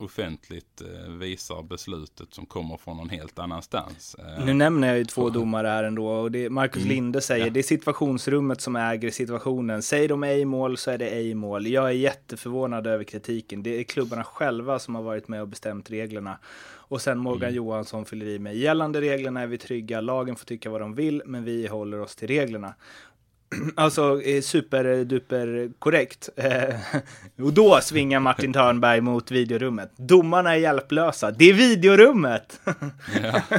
offentligt 0.00 0.80
eh, 0.80 1.12
visar 1.12 1.62
beslutet 1.62 2.34
som 2.34 2.46
kommer 2.46 2.76
från 2.76 2.96
någon 2.96 3.08
helt 3.08 3.38
annanstans. 3.38 4.16
Eh, 4.18 4.44
Nu 4.44 4.54
nämner 4.54 4.88
jag 4.88 4.98
ju 4.98 5.04
två 5.04 5.30
domare 5.30 5.68
här 5.68 5.84
ändå 5.84 6.08
och 6.08 6.32
det 6.32 6.50
Marcus 6.50 6.84
Linde 6.84 7.20
säger 7.20 7.44
Ja. 7.46 7.50
det 7.52 7.60
är 7.60 7.62
situationsrummet 7.62 8.60
som 8.60 8.76
äger 8.76 9.10
situationen. 9.10 9.82
Säger 9.82 10.08
de 10.08 10.24
ej 10.24 10.44
mål 10.44 10.76
så 10.76 10.90
är 10.90 10.98
det 10.98 11.08
ej 11.10 11.34
mål. 11.34 11.66
Jag 11.66 11.86
är 11.86 11.92
jätteförvånad 11.92 12.86
över 12.86 13.04
kritiken. 13.04 13.62
Det 13.62 13.80
är 13.80 13.84
klubbarna 13.84 14.24
själva 14.24 14.78
som 14.78 14.94
har 14.94 15.02
varit 15.02 15.28
med 15.28 15.42
och 15.42 15.48
bestämt 15.48 15.90
reglerna. 15.90 16.38
Och 16.88 17.00
sen 17.00 17.18
Morgan 17.18 17.54
Johansson 17.54 18.04
fyller 18.04 18.26
i 18.26 18.38
med 18.38 18.56
gällande 18.56 19.00
reglerna 19.00 19.40
är 19.40 19.46
vi 19.46 19.58
trygga. 19.58 20.00
Lagen 20.00 20.36
får 20.36 20.46
tycka 20.46 20.70
vad 20.70 20.80
de 20.80 20.94
vill, 20.94 21.22
men 21.26 21.44
vi 21.44 21.66
håller 21.66 22.00
oss 22.00 22.16
till 22.16 22.28
reglerna. 22.28 22.74
Alltså 23.76 24.22
eh, 24.22 24.40
superduper 24.42 25.70
korrekt. 25.78 26.28
Eh, 26.36 26.74
och 27.44 27.52
då 27.52 27.80
svingar 27.82 28.20
Martin 28.20 28.52
Törnberg 28.52 29.00
mot 29.00 29.30
videorummet. 29.30 29.90
Domarna 29.96 30.52
är 30.54 30.58
hjälplösa. 30.58 31.30
Det 31.30 31.44
är 31.44 31.54
videorummet! 31.54 32.60
ja. 33.22 33.42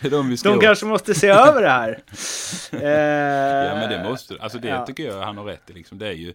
det 0.00 0.04
är 0.06 0.10
de 0.10 0.28
vi 0.28 0.36
ska 0.36 0.48
De 0.48 0.56
åt. 0.56 0.62
kanske 0.62 0.86
måste 0.86 1.14
se 1.14 1.28
över 1.28 1.62
det 1.62 1.68
här. 1.70 2.02
Eh, 2.72 3.68
Ja 3.68 3.74
men 3.74 3.90
det 3.90 4.08
måste, 4.08 4.36
alltså 4.40 4.58
det 4.58 4.68
ja. 4.68 4.86
tycker 4.86 5.04
jag 5.06 5.20
han 5.20 5.36
har 5.36 5.44
rätt 5.44 5.70
i 5.70 5.72
liksom. 5.72 5.98
Det 5.98 6.06
är 6.08 6.12
ju 6.12 6.34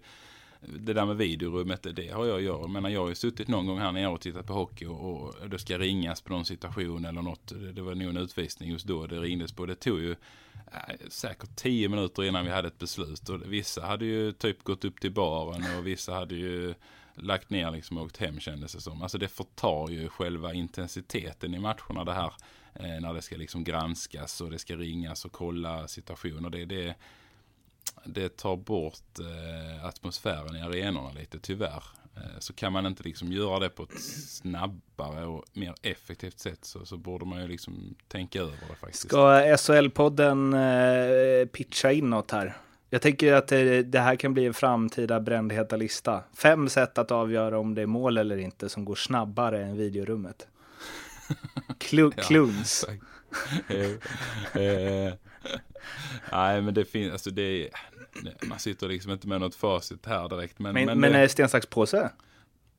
det 0.62 0.94
där 0.94 1.06
med 1.06 1.18
videorummet, 1.18 1.88
det, 1.96 2.12
har 2.12 2.26
jag 2.26 2.42
gjort. 2.42 2.60
göra 2.60 2.68
menar 2.68 2.90
jag 2.90 3.02
har 3.02 3.10
ju 3.10 3.16
suttit 3.16 3.48
någon 3.48 3.66
gång 3.68 3.80
här 3.80 3.92
nere 3.92 4.08
och 4.08 4.22
tittat 4.22 4.46
på 4.46 4.54
hockey 4.54 4.86
och, 4.86 5.12
och 5.12 5.50
det 5.50 5.60
ska 5.60 5.78
ringas 5.78 6.22
på 6.22 6.34
någon 6.34 6.46
situation 6.46 7.06
eller 7.06 7.22
något. 7.22 7.48
Det, 7.48 7.72
det 7.72 7.82
var 7.82 7.96
nog 7.96 8.10
en 8.10 8.18
utvisning 8.18 8.70
just 8.70 8.86
då 8.86 9.08
det 9.08 9.20
ringdes 9.20 9.52
på. 9.52 9.66
Det 9.66 9.76
tog 9.76 10.00
ju 10.00 10.12
äh, 10.72 10.96
säkert 11.10 11.56
tio 11.56 11.90
minuter 11.90 12.24
innan 12.24 12.46
vi 12.46 12.52
hade 12.52 12.68
ett 12.68 12.80
beslut. 12.80 13.30
Och 13.30 13.54
vissa 13.54 13.86
hade 13.86 14.06
ju 14.06 14.32
typ 14.32 14.64
gått 14.64 14.86
upp 14.86 15.00
till 15.00 15.12
baren 15.12 15.78
och 15.78 15.88
vissa 15.88 16.14
hade 16.14 16.36
ju 16.36 16.74
lagt 17.16 17.50
ner 17.50 17.72
liksom 17.72 17.98
och 17.98 18.06
åkt 18.06 18.18
hem 18.18 18.40
kändes 18.40 18.74
det 18.74 18.82
som. 18.82 19.02
Alltså 19.02 19.18
det 19.18 19.28
förtar 19.28 19.90
ju 19.90 20.10
själva 20.10 20.54
intensiteten 20.54 21.54
i 21.54 21.60
matcherna 21.60 22.04
det 22.04 22.14
här. 22.14 22.34
Eh, 22.74 23.02
när 23.02 23.14
det 23.14 23.22
ska 23.22 23.36
liksom 23.36 23.64
granskas 23.64 24.42
och 24.42 24.52
det 24.52 24.60
ska 24.60 24.76
ringas 24.76 25.26
och 25.26 25.32
kolla 25.32 25.88
situationer. 25.88 26.50
Det, 26.50 26.66
det, 26.66 26.96
det 28.06 28.38
tar 28.38 28.56
bort 28.56 29.20
eh, 29.20 29.86
atmosfären 29.86 30.56
i 30.56 30.62
arenorna 30.62 31.12
lite 31.12 31.40
tyvärr. 31.40 31.84
Eh, 32.16 32.40
så 32.40 32.54
kan 32.54 32.74
man 32.74 32.86
inte 32.86 33.04
liksom 33.04 33.32
göra 33.32 33.60
det 33.60 33.70
på 33.70 33.84
ett 33.84 34.02
snabbare 34.28 35.26
och 35.26 35.46
mer 35.54 35.76
effektivt 35.82 36.40
sätt 36.40 36.66
så, 36.66 36.86
så 36.86 36.98
borde 36.98 37.26
man 37.26 37.42
ju 37.42 37.48
liksom 37.48 37.96
tänka 38.08 38.42
över 38.42 38.52
det 38.52 38.76
faktiskt. 38.80 39.04
Ska 39.04 39.42
SHL-podden 39.58 40.54
eh, 40.54 41.48
pitcha 41.48 41.92
in 41.92 42.10
något 42.10 42.32
här? 42.32 42.58
Jag 42.90 43.02
tänker 43.02 43.34
att 43.34 43.48
det, 43.48 43.84
det 43.84 44.00
här 44.00 44.16
kan 44.16 44.34
bli 44.34 44.46
en 44.46 44.54
framtida 44.54 45.20
brändheta 45.20 45.76
lista. 45.76 46.24
Fem 46.34 46.70
sätt 46.70 46.98
att 46.98 47.12
avgöra 47.12 47.60
om 47.60 47.76
det 47.76 47.82
är 47.82 47.86
mål 47.86 48.18
eller 48.18 48.38
inte 48.38 48.70
som 48.70 48.86
går 48.86 48.96
snabbare 48.96 49.64
än 49.64 49.78
videorummet. 49.78 50.48
Klu. 51.78 52.12
Kluns. 52.12 52.86
Nej 56.32 56.62
men 56.62 56.74
det 56.74 56.86
finns, 56.86 57.12
alltså 57.12 57.30
det 57.30 57.42
är, 57.42 57.70
man 58.50 58.60
sitter 58.60 58.88
liksom 58.88 59.12
inte 59.12 59.28
med 59.28 59.42
något 59.42 59.56
facit 59.56 60.06
här 60.06 60.30
direkt. 60.30 60.60
Men, 60.60 60.74
Men, 60.74 60.86
men, 60.86 61.00
men 61.00 61.12
det, 61.12 61.30
sten, 61.30 61.50
sax, 61.50 61.66
påse? 61.66 62.10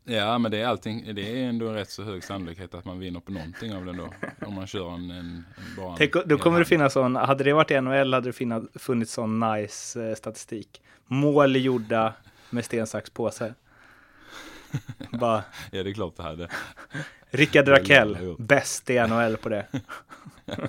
Ja 0.05 0.39
men 0.39 0.51
det 0.51 0.59
är 0.59 0.67
allting, 0.67 1.15
det 1.15 1.43
är 1.43 1.49
ändå 1.49 1.69
en 1.69 1.75
rätt 1.75 1.91
så 1.91 2.03
hög 2.03 2.25
sannolikhet 2.25 2.75
att 2.75 2.85
man 2.85 2.99
vinner 2.99 3.21
på 3.21 3.33
någonting 3.33 3.75
av 3.75 3.85
den 3.85 3.97
då. 3.97 4.13
Om 4.47 4.55
man 4.55 4.67
kör 4.67 4.95
en, 4.95 5.11
en, 5.11 5.45
en 5.57 5.77
bara 5.77 5.97
Tänk, 5.97 6.13
då 6.27 6.39
kommer 6.39 6.59
det 6.59 6.65
finnas 6.65 6.93
sån, 6.93 7.17
hade 7.17 7.45
det 7.45 7.53
varit 7.53 7.71
i 7.71 7.81
NHL 7.81 8.15
hade 8.15 8.29
det 8.29 8.33
finna, 8.33 8.63
funnits 8.75 9.13
sån 9.13 9.41
nice 9.41 10.09
eh, 10.09 10.15
statistik. 10.15 10.83
Mål 11.07 11.57
gjorda 11.57 12.15
med 12.51 12.65
sten, 12.65 12.87
sax, 12.87 13.11
påse. 13.11 13.55
Bara, 15.11 15.45
Ja 15.71 15.83
det 15.83 15.91
är 15.91 15.95
klart 15.95 16.17
det 16.17 16.23
hade. 16.23 16.49
Rickard 17.31 17.69
Rakell, 17.69 18.37
bäst 18.39 18.91
i 18.91 18.99
NHL 18.99 19.37
på 19.37 19.49
det. 19.49 19.67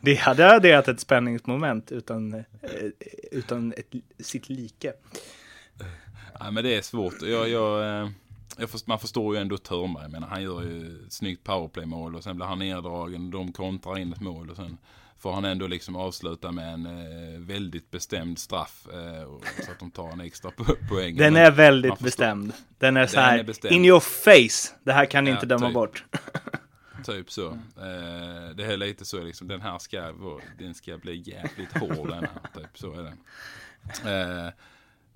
Det 0.00 0.14
hade 0.14 0.52
adderat 0.54 0.88
ett 0.88 1.00
spänningsmoment 1.00 1.92
utan, 1.92 2.34
eh, 2.34 2.40
utan 3.30 3.72
ett, 3.76 3.92
sitt 4.20 4.48
like. 4.48 4.92
Ja, 6.38 6.50
men 6.50 6.64
det 6.64 6.74
är 6.76 6.82
svårt. 6.82 7.22
Jag, 7.22 7.48
jag, 7.48 8.02
eh, 8.02 8.08
jag 8.58 8.70
först, 8.70 8.86
man 8.86 8.98
förstår 8.98 9.34
ju 9.34 9.40
ändå 9.40 9.56
Törnberg. 9.58 10.02
Jag 10.02 10.12
menar, 10.12 10.28
han 10.28 10.42
gör 10.42 10.62
ju 10.62 11.04
ett 11.06 11.12
snyggt 11.12 11.44
powerplay-mål 11.44 12.14
och 12.14 12.24
sen 12.24 12.36
blir 12.36 12.46
han 12.46 12.58
neddragen. 12.58 13.30
De 13.30 13.52
kontrar 13.52 13.98
in 13.98 14.12
ett 14.12 14.20
mål 14.20 14.50
och 14.50 14.56
sen 14.56 14.78
får 15.18 15.32
han 15.32 15.44
ändå 15.44 15.66
liksom 15.66 15.96
avsluta 15.96 16.52
med 16.52 16.74
en 16.74 16.86
eh, 16.86 17.40
väldigt 17.40 17.90
bestämd 17.90 18.38
straff. 18.38 18.86
Eh, 18.92 19.22
och, 19.22 19.44
så 19.64 19.70
att 19.72 19.78
de 19.78 19.90
tar 19.90 20.08
en 20.12 20.20
extra 20.20 20.50
po- 20.50 20.88
poäng. 20.88 21.16
Den 21.16 21.36
är 21.36 21.50
väldigt 21.50 21.98
bestämd. 21.98 22.52
Den 22.78 22.96
är 22.96 23.06
så 23.06 23.16
Den 23.16 23.24
här, 23.24 23.38
är 23.66 23.72
in 23.72 23.84
your 23.84 24.00
face. 24.00 24.74
Det 24.84 24.92
här 24.92 25.06
kan 25.06 25.24
ni 25.24 25.30
Ja, 25.30 25.36
inte 25.36 25.46
döma 25.46 25.66
typ. 25.66 25.74
bort. 25.74 26.04
Typ 27.04 27.30
så. 27.30 27.46
Eh, 27.76 28.54
det 28.56 28.64
är 28.64 28.76
lite 28.76 29.04
så 29.04 29.22
liksom, 29.24 29.48
den 29.48 29.60
här 29.60 29.78
ska, 29.78 30.12
vara- 30.12 30.42
den 30.58 30.74
ska 30.74 30.98
bli 30.98 31.22
jävligt 31.26 31.72
hård 31.78 32.08
den 32.08 32.24
här. 32.24 32.60
Typ 32.60 32.78
så 32.78 32.92
är 32.92 33.02
den. 33.02 33.18
Eh, 34.46 34.52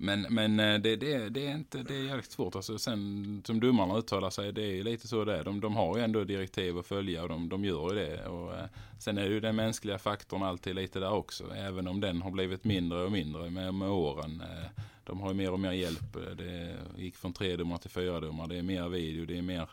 men 0.01 0.26
men 0.30 0.61
eh, 0.61 0.78
det, 0.80 0.97
det, 0.97 1.28
det 1.28 1.47
är 1.47 1.55
inte, 1.55 1.78
det 1.82 1.95
är 1.95 2.03
jävligt 2.03 2.30
svårt. 2.30 2.55
Alltså, 2.57 2.78
sen 2.78 3.43
som 3.47 3.61
domarna 3.61 3.99
uttalar 3.99 4.30
sig, 4.30 4.53
det 4.53 4.62
är 4.62 4.82
lite 4.82 5.09
så 5.09 5.24
det 5.24 5.36
är. 5.36 5.45
De, 5.45 5.61
de 5.61 5.76
har 5.76 5.97
ju 5.99 6.05
ändå 6.05 6.24
direktiv 6.24 6.78
att 6.78 6.86
följa 6.86 7.22
och 7.22 7.28
de, 7.28 7.49
de 7.49 7.64
gör 7.64 7.95
ju 7.95 8.01
det. 8.01 8.26
Och, 8.26 8.55
eh, 8.55 8.64
sen 8.99 9.18
är 9.18 9.24
ju 9.26 9.41
den 9.41 9.57
mänskliga 9.57 9.99
faktorn 9.99 10.43
alltid 10.43 10.74
lite 10.74 11.01
där 11.01 11.12
också. 11.12 11.55
Även 11.55 11.89
om 11.89 12.01
den 12.01 12.22
har 12.22 12.30
blivit 12.30 12.64
mindre 12.64 13.03
och 13.05 13.12
mindre 13.12 13.51
med, 13.51 13.74
med 13.74 13.89
åren. 13.91 14.41
Eh, 14.41 14.82
de 15.05 15.20
har 15.20 15.28
ju 15.28 15.34
mer 15.34 15.53
och 15.53 15.61
mer 15.61 15.72
hjälp. 15.72 16.16
Det 16.36 16.76
gick 16.97 17.16
från 17.16 17.32
tre 17.32 17.57
domare 17.57 17.78
till 17.78 17.91
fyra 17.91 18.20
domare. 18.20 18.49
Det 18.49 18.59
är 18.59 18.62
mer 18.62 18.89
video, 18.89 19.26
det 19.26 19.39
är 19.39 19.43
mer 19.43 19.68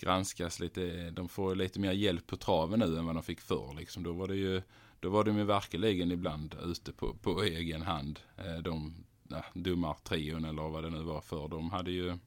granskas 0.00 0.60
lite, 0.60 1.10
de 1.10 1.28
får 1.28 1.54
lite 1.54 1.80
mer 1.80 1.92
hjälp 1.92 2.26
på 2.26 2.36
traven 2.36 2.80
nu 2.80 2.98
än 2.98 3.06
vad 3.06 3.14
de 3.14 3.22
fick 3.22 3.40
förr. 3.40 3.74
Liksom. 3.78 4.02
Då 4.02 4.12
var 4.12 4.28
det 4.28 4.36
ju, 4.36 4.62
då 5.00 5.10
var 5.10 5.24
de 5.24 5.38
ju 5.38 5.44
verkligen 5.44 6.12
ibland 6.12 6.54
ute 6.64 6.92
på, 6.92 7.14
på 7.14 7.42
egen 7.42 7.82
hand. 7.82 8.20
Eh, 8.36 8.58
de 8.58 8.94
ja, 9.28 9.44
domartrion 9.54 10.44
eller 10.44 10.62
vad 10.62 10.82
det 10.82 10.90
nu 10.90 11.02
var 11.02 11.20
för. 11.20 11.48
De 11.48 11.70
hade 11.70 11.90
ju, 11.90 12.18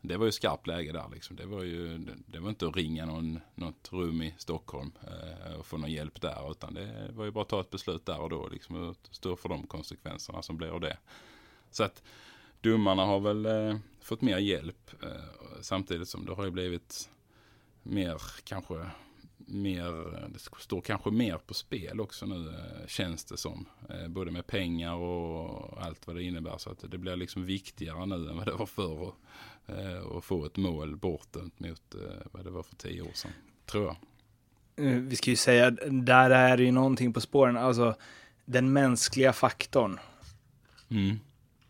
det 0.00 0.16
var 0.16 0.26
ju 0.26 0.32
skarpt 0.32 0.66
läge 0.66 0.92
där 0.92 1.08
liksom. 1.12 1.36
Det 1.36 1.46
var 1.46 1.62
ju, 1.62 1.98
det 2.26 2.38
var 2.38 2.48
inte 2.48 2.66
att 2.66 2.76
ringa 2.76 3.06
någon, 3.06 3.40
något 3.54 3.88
rum 3.92 4.22
i 4.22 4.34
Stockholm 4.38 4.92
eh, 5.02 5.54
och 5.54 5.66
få 5.66 5.76
någon 5.76 5.92
hjälp 5.92 6.20
där. 6.20 6.50
Utan 6.50 6.74
det 6.74 7.10
var 7.12 7.24
ju 7.24 7.30
bara 7.30 7.42
att 7.42 7.48
ta 7.48 7.60
ett 7.60 7.70
beslut 7.70 8.06
där 8.06 8.20
och 8.20 8.30
då 8.30 8.48
liksom 8.48 8.76
och 8.76 8.96
stå 9.10 9.36
för 9.36 9.48
de 9.48 9.66
konsekvenserna 9.66 10.42
som 10.42 10.56
blir 10.56 10.68
av 10.68 10.80
det. 10.80 10.98
Så 11.70 11.84
att 11.84 12.02
domarna 12.62 13.04
har 13.04 13.20
väl 13.20 13.46
eh, 13.46 13.76
fått 14.00 14.22
mer 14.22 14.38
hjälp 14.38 14.90
eh, 15.02 15.08
samtidigt 15.60 16.08
som 16.08 16.26
det 16.26 16.32
har 16.32 16.44
ju 16.44 16.50
blivit 16.50 17.10
mer 17.82 18.22
kanske 18.44 18.86
mer, 19.46 20.28
det 20.28 20.38
står 20.38 20.80
kanske 20.80 21.10
mer 21.10 21.38
på 21.38 21.54
spel 21.54 22.00
också 22.00 22.26
nu 22.26 22.48
eh, 22.48 22.86
känns 22.86 23.24
det 23.24 23.36
som. 23.36 23.66
Eh, 23.88 24.08
både 24.08 24.30
med 24.30 24.46
pengar 24.46 24.94
och 24.94 25.82
allt 25.82 26.06
vad 26.06 26.16
det 26.16 26.22
innebär 26.22 26.58
så 26.58 26.70
att 26.70 26.90
det 26.90 26.98
blir 26.98 27.16
liksom 27.16 27.44
viktigare 27.44 28.06
nu 28.06 28.14
än 28.14 28.36
vad 28.36 28.46
det 28.46 28.52
var 28.52 28.66
förr 28.66 29.00
och, 29.00 29.16
eh, 29.66 30.16
att 30.16 30.24
få 30.24 30.46
ett 30.46 30.56
mål 30.56 30.96
bortdömt 30.96 31.60
mot 31.60 31.94
vad 32.32 32.44
det 32.44 32.50
var 32.50 32.62
för 32.62 32.76
tio 32.76 33.02
år 33.02 33.12
sedan. 33.14 33.32
Tror 33.66 33.84
jag. 33.84 33.96
Vi 35.00 35.16
ska 35.16 35.30
ju 35.30 35.36
säga, 35.36 35.70
där 35.90 36.30
är 36.30 36.56
det 36.56 36.62
ju 36.62 36.72
någonting 36.72 37.12
på 37.12 37.20
spåren. 37.20 37.56
Alltså, 37.56 37.94
den 38.44 38.72
mänskliga 38.72 39.32
faktorn 39.32 39.98
Mm. 40.92 41.18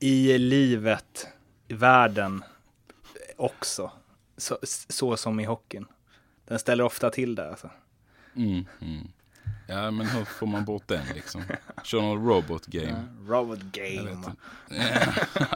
I 0.02 0.38
livet, 0.38 1.26
i 1.68 1.74
världen 1.74 2.44
också. 3.36 3.90
Så, 4.36 4.58
så 4.88 5.16
som 5.16 5.40
i 5.40 5.44
hockeyn. 5.44 5.86
Den 6.44 6.58
ställer 6.58 6.84
ofta 6.84 7.10
till 7.10 7.34
det 7.34 7.50
alltså. 7.50 7.70
Mm, 8.36 8.64
mm. 8.80 9.08
Ja 9.66 9.90
men 9.90 10.06
hur 10.06 10.24
får 10.24 10.46
man 10.46 10.64
bort 10.64 10.88
den 10.88 11.06
liksom? 11.14 11.44
Kör 11.84 12.00
någon 12.00 12.26
robot 12.28 12.66
game. 12.66 13.04
Robot 13.26 13.58
Jag 13.72 13.82
vet 13.82 13.96
game. 14.04 14.10
inte. 14.10 14.32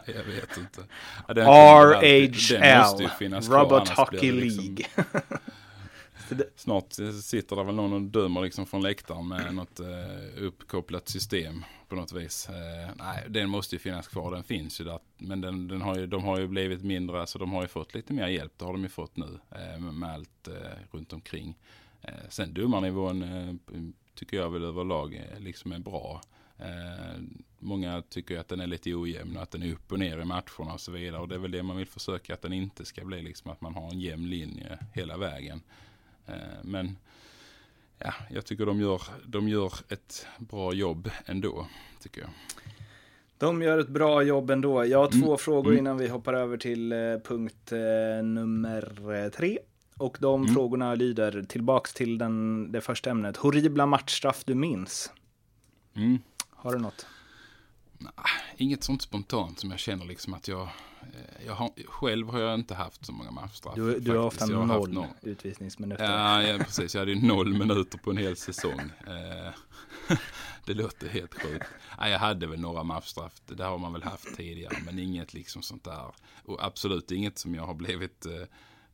jag 0.12 0.24
vet 0.24 0.56
inte. 0.56 0.80
Ja, 1.28 1.34
RHL, 2.02 3.40
Robot 3.50 3.88
Hockey 3.88 4.18
blir 4.18 4.32
det 4.32 4.40
liksom- 4.40 4.84
Snart 6.56 6.98
eh, 6.98 7.10
sitter 7.10 7.56
det 7.56 7.64
väl 7.64 7.74
någon 7.74 7.92
och 7.92 8.02
dömer 8.02 8.42
liksom 8.42 8.66
från 8.66 8.82
läktaren 8.82 9.28
med 9.28 9.54
något 9.54 9.80
eh, 9.80 10.42
uppkopplat 10.42 11.08
system 11.08 11.64
på 11.88 11.96
något 11.96 12.12
vis. 12.12 12.48
Eh, 12.48 12.90
nej, 12.96 13.24
den 13.28 13.50
måste 13.50 13.74
ju 13.74 13.78
finnas 13.78 14.08
kvar. 14.08 14.30
Den 14.30 14.44
finns 14.44 14.80
ju 14.80 14.84
där. 14.84 14.98
Men 15.18 15.40
den, 15.40 15.68
den 15.68 15.80
har 15.80 15.96
ju, 15.96 16.06
de 16.06 16.24
har 16.24 16.38
ju 16.38 16.46
blivit 16.46 16.82
mindre, 16.82 17.26
så 17.26 17.38
de 17.38 17.52
har 17.52 17.62
ju 17.62 17.68
fått 17.68 17.94
lite 17.94 18.12
mer 18.12 18.28
hjälp. 18.28 18.52
Det 18.56 18.64
har 18.64 18.72
de 18.72 18.82
ju 18.82 18.88
fått 18.88 19.16
nu 19.16 19.38
eh, 19.50 19.80
med, 19.80 20.10
allt 20.10 20.48
eh, 20.48 20.54
runt 20.90 21.12
omkring. 21.12 21.58
Eh, 22.02 22.28
sen 22.28 22.54
domarnivån 22.54 23.22
eh, 23.22 23.54
tycker 24.14 24.36
jag 24.36 24.50
väl 24.50 24.64
överlag 24.64 25.14
eh, 25.14 25.40
liksom 25.40 25.72
är 25.72 25.78
bra. 25.78 26.20
Eh, 26.58 27.22
många 27.58 28.02
tycker 28.02 28.34
ju 28.34 28.40
att 28.40 28.48
den 28.48 28.60
är 28.60 28.66
lite 28.66 28.94
ojämn 28.94 29.36
och 29.36 29.42
att 29.42 29.50
den 29.50 29.62
är 29.62 29.72
upp 29.72 29.92
och 29.92 29.98
ner 29.98 30.18
i 30.18 30.24
matcherna 30.24 30.72
och 30.72 30.80
så 30.80 30.92
vidare. 30.92 31.20
Och 31.20 31.28
det 31.28 31.34
är 31.34 31.38
väl 31.38 31.50
det 31.50 31.62
man 31.62 31.76
vill 31.76 31.86
försöka 31.86 32.34
att 32.34 32.42
den 32.42 32.52
inte 32.52 32.84
ska 32.84 33.04
bli, 33.04 33.22
liksom 33.22 33.50
att 33.50 33.60
man 33.60 33.74
har 33.74 33.90
en 33.90 34.00
jämn 34.00 34.30
linje 34.30 34.78
hela 34.94 35.16
vägen. 35.16 35.62
Eh, 36.26 36.34
Men 36.62 36.96
ja, 37.98 38.12
jag 38.30 38.46
tycker 38.46 38.66
de 38.66 38.80
gör, 38.80 39.02
de 39.26 39.48
gör 39.48 39.72
ett 39.88 40.26
bra 40.38 40.72
jobb 40.72 41.10
ändå, 41.26 41.66
tycker 42.02 42.20
jag. 42.20 42.30
De 43.38 43.62
gör 43.62 43.78
ett 43.78 43.88
bra 43.88 44.22
jobb 44.22 44.50
ändå. 44.50 44.84
Jag 44.86 44.98
har 44.98 45.10
två 45.10 45.26
Mm. 45.26 45.38
frågor 45.38 45.70
Mm. 45.72 45.78
innan 45.78 45.98
vi 45.98 46.08
hoppar 46.08 46.34
över 46.34 46.56
till 46.56 46.92
eh, 46.92 46.98
punkt 47.24 47.72
eh, 47.72 48.24
nummer 48.24 49.30
tre. 49.30 49.58
Och 49.98 50.16
de 50.20 50.42
Mm. 50.42 50.54
frågorna 50.54 50.94
lyder 50.94 51.42
tillbaks 51.42 51.92
till 51.94 52.18
den, 52.18 52.72
det 52.72 52.80
första 52.80 53.10
ämnet. 53.10 53.36
Horribla 53.36 53.86
matchstraff 53.86 54.44
du 54.44 54.54
minns. 54.54 55.12
Mm. 55.94 56.18
Har 56.50 56.72
du 56.72 56.78
något? 56.78 57.06
Inget 58.56 58.84
sånt 58.84 59.02
spontant 59.02 59.58
som 59.60 59.70
jag 59.70 59.78
känner 59.78 60.04
liksom 60.04 60.34
att 60.34 60.48
jag, 60.48 60.68
jag 61.46 61.54
har, 61.54 61.70
själv 61.86 62.28
har 62.28 62.40
jag 62.40 62.54
inte 62.54 62.74
haft 62.74 63.06
så 63.06 63.12
många 63.12 63.30
matchstraff. 63.30 63.74
Du, 63.74 63.98
du 64.00 64.10
har 64.10 64.26
ofta 64.26 64.50
Jag 64.50 64.58
har 64.58 64.66
noll 64.66 64.92
någon- 64.92 65.08
utvisningsminuter. 65.22 66.04
Ja, 66.04 66.42
ja, 66.42 66.58
precis. 66.58 66.94
Jag 66.94 67.00
hade 67.00 67.12
ju 67.12 67.26
noll 67.26 67.52
minuter 67.58 67.98
på 67.98 68.10
en 68.10 68.16
hel 68.16 68.36
säsong. 68.36 68.80
Eh, 69.06 69.52
det 70.66 70.74
låter 70.74 71.08
helt 71.08 71.34
sjukt. 71.42 71.66
Ja, 71.98 72.08
jag 72.08 72.18
hade 72.18 72.46
väl 72.46 72.60
några 72.60 72.82
matchstraff. 72.82 73.40
Det 73.46 73.64
har 73.64 73.78
man 73.78 73.92
väl 73.92 74.02
haft 74.02 74.36
tidigare. 74.36 74.76
Men 74.84 74.98
inget 74.98 75.34
liksom 75.34 75.62
sånt 75.62 75.84
där. 75.84 76.14
Och 76.44 76.64
absolut 76.64 77.10
inget 77.10 77.38
som 77.38 77.54
jag 77.54 77.66
har 77.66 77.74
blivit 77.74 78.26
eh, 78.26 78.32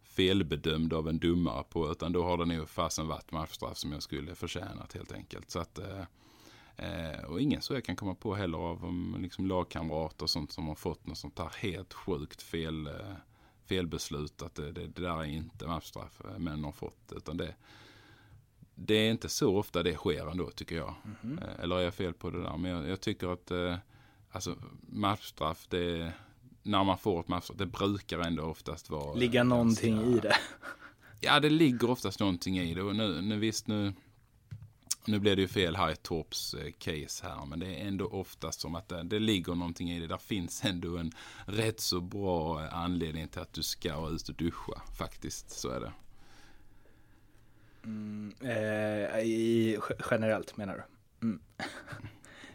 felbedömd 0.02 0.92
av 0.92 1.08
en 1.08 1.18
domare 1.18 1.64
på. 1.68 1.90
Utan 1.92 2.12
då 2.12 2.24
har 2.24 2.36
det 2.36 2.44
nog 2.44 2.68
fasen 2.68 3.08
varit 3.08 3.32
matchstraff 3.32 3.76
som 3.76 3.92
jag 3.92 4.02
skulle 4.02 4.34
förtjänat 4.34 4.92
helt 4.92 5.12
enkelt. 5.12 5.50
Så 5.50 5.58
att, 5.58 5.78
eh, 6.76 7.24
och 7.24 7.40
ingen 7.40 7.62
så 7.62 7.74
jag 7.74 7.84
kan 7.84 7.96
komma 7.96 8.14
på 8.14 8.34
heller 8.34 8.58
av 8.58 9.16
liksom 9.20 9.46
lagkamrater 9.46 10.22
och 10.22 10.30
sånt 10.30 10.52
som 10.52 10.68
har 10.68 10.74
fått 10.74 11.06
något 11.06 11.18
sånt 11.18 11.36
där 11.36 11.50
helt 11.58 11.92
sjukt 11.92 12.42
fel. 12.42 12.86
Eh, 12.86 12.92
felbeslut 13.66 14.42
att 14.42 14.54
det, 14.54 14.72
det, 14.72 14.86
det 14.86 15.02
där 15.02 15.18
är 15.18 15.24
inte 15.24 15.66
matchstraff 15.66 16.20
eh, 16.24 16.38
män 16.38 16.64
har 16.64 16.72
fått. 16.72 17.12
Utan 17.16 17.36
det, 17.36 17.54
det 18.74 18.94
är 18.94 19.10
inte 19.10 19.28
så 19.28 19.56
ofta 19.56 19.82
det 19.82 19.94
sker 19.94 20.30
ändå 20.30 20.50
tycker 20.50 20.76
jag. 20.76 20.94
Eh, 21.22 21.60
Eller 21.62 21.76
är 21.76 21.80
jag 21.80 21.94
fel 21.94 22.14
på 22.14 22.30
det 22.30 22.42
där? 22.42 22.56
Men 22.56 22.70
jag, 22.70 22.88
jag 22.88 23.00
tycker 23.00 23.28
att 23.32 23.50
eh, 23.50 23.76
alltså, 24.30 24.56
matchstraff, 24.88 25.66
det, 25.68 26.12
när 26.62 26.84
man 26.84 26.98
får 26.98 27.20
ett 27.20 27.28
matchstraff, 27.28 27.58
det 27.58 27.66
brukar 27.66 28.18
ändå 28.18 28.42
oftast 28.44 28.90
vara. 28.90 29.14
Ligga 29.14 29.44
någonting 29.44 29.94
ganska- 29.96 30.10
i 30.10 30.20
det. 30.20 30.36
Ja, 31.20 31.40
det 31.40 31.50
ligger 31.50 31.90
oftast 31.90 32.20
någonting 32.20 32.58
i 32.58 32.74
det. 32.74 32.82
Och 32.82 32.96
nu, 32.96 33.20
nu 33.20 33.38
visst, 33.38 33.66
nu, 33.66 33.92
nu 35.04 35.18
blev 35.18 35.36
det 35.36 35.42
ju 35.42 35.48
fel 35.48 35.76
här 35.76 35.90
i 35.90 35.96
Torps 35.96 36.54
eh, 36.54 36.72
case 36.78 37.26
här. 37.26 37.46
Men 37.46 37.58
det 37.58 37.66
är 37.66 37.88
ändå 37.88 38.06
oftast 38.06 38.60
som 38.60 38.74
att 38.74 38.88
det, 38.88 39.02
det 39.02 39.18
ligger 39.18 39.54
någonting 39.54 39.90
i 39.90 40.00
det. 40.00 40.06
Där 40.06 40.18
finns 40.18 40.64
ändå 40.64 40.96
en 40.96 41.12
rätt 41.46 41.80
så 41.80 42.00
bra 42.00 42.64
eh, 42.64 42.74
anledning 42.74 43.28
till 43.28 43.40
att 43.40 43.52
du 43.52 43.62
ska 43.62 44.08
ut 44.08 44.28
och 44.28 44.34
duscha. 44.34 44.82
Faktiskt, 44.98 45.50
så 45.50 45.68
är 45.68 45.80
det. 45.80 45.92
Eh, 48.40 49.20
i, 49.20 49.78
generellt 50.10 50.56
menar 50.56 50.74
du? 50.74 50.82
Mm. 51.26 51.40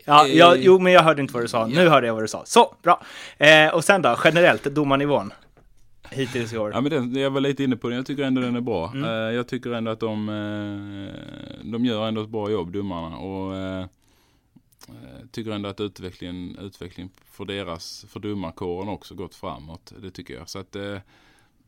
Ja, 0.10 0.28
ja, 0.28 0.56
jo, 0.56 0.80
men 0.80 0.94
jag 0.94 1.04
hörde 1.04 1.22
inte 1.22 1.34
vad 1.34 1.44
du 1.44 1.48
sa. 1.48 1.66
Nu 1.68 1.90
hörde 1.90 2.08
jag 2.08 2.14
vad 2.14 2.24
du 2.24 2.28
sa. 2.28 2.46
Så, 2.46 2.76
bra. 2.82 3.02
Eh, 3.38 3.74
och 3.74 3.84
sen 3.84 4.02
då, 4.02 4.20
generellt, 4.24 4.64
domarnivån. 4.64 5.34
Hittills 6.12 6.54
i 6.54 6.58
år. 6.58 6.72
Ja, 6.74 6.82
men 6.82 6.92
den, 6.92 7.16
jag 7.16 7.32
var 7.32 7.42
lite 7.42 7.64
inne 7.64 7.78
på 7.78 7.90
den. 7.90 7.98
Jag 7.98 8.06
tycker 8.06 8.24
ändå 8.24 8.42
den 8.42 8.56
är 8.56 8.62
bra. 8.62 8.92
Mm. 8.92 9.04
Eh, 9.04 9.36
jag 9.36 9.48
tycker 9.48 9.72
ändå 9.72 9.92
att 9.92 10.00
de, 10.00 10.30
eh, 10.30 11.72
de 11.72 11.86
gör 11.86 12.08
ändå 12.08 12.22
ett 12.22 12.30
bra 12.30 12.52
jobb, 12.52 12.72
domarna. 12.72 13.18
Och 13.18 13.56
eh, 13.56 13.86
tycker 15.32 15.52
ändå 15.52 15.70
att 15.70 15.80
utvecklingen, 15.80 16.58
utvecklingen 16.62 17.12
för 17.26 17.46
deras, 17.46 18.06
för 18.10 18.20
domarkåren 18.20 18.90
också 18.90 19.16
gått 19.16 19.36
framåt. 19.36 19.94
Det 20.02 20.12
tycker 20.12 20.34
jag. 20.34 20.50
Så 20.50 20.60
att 20.60 20.76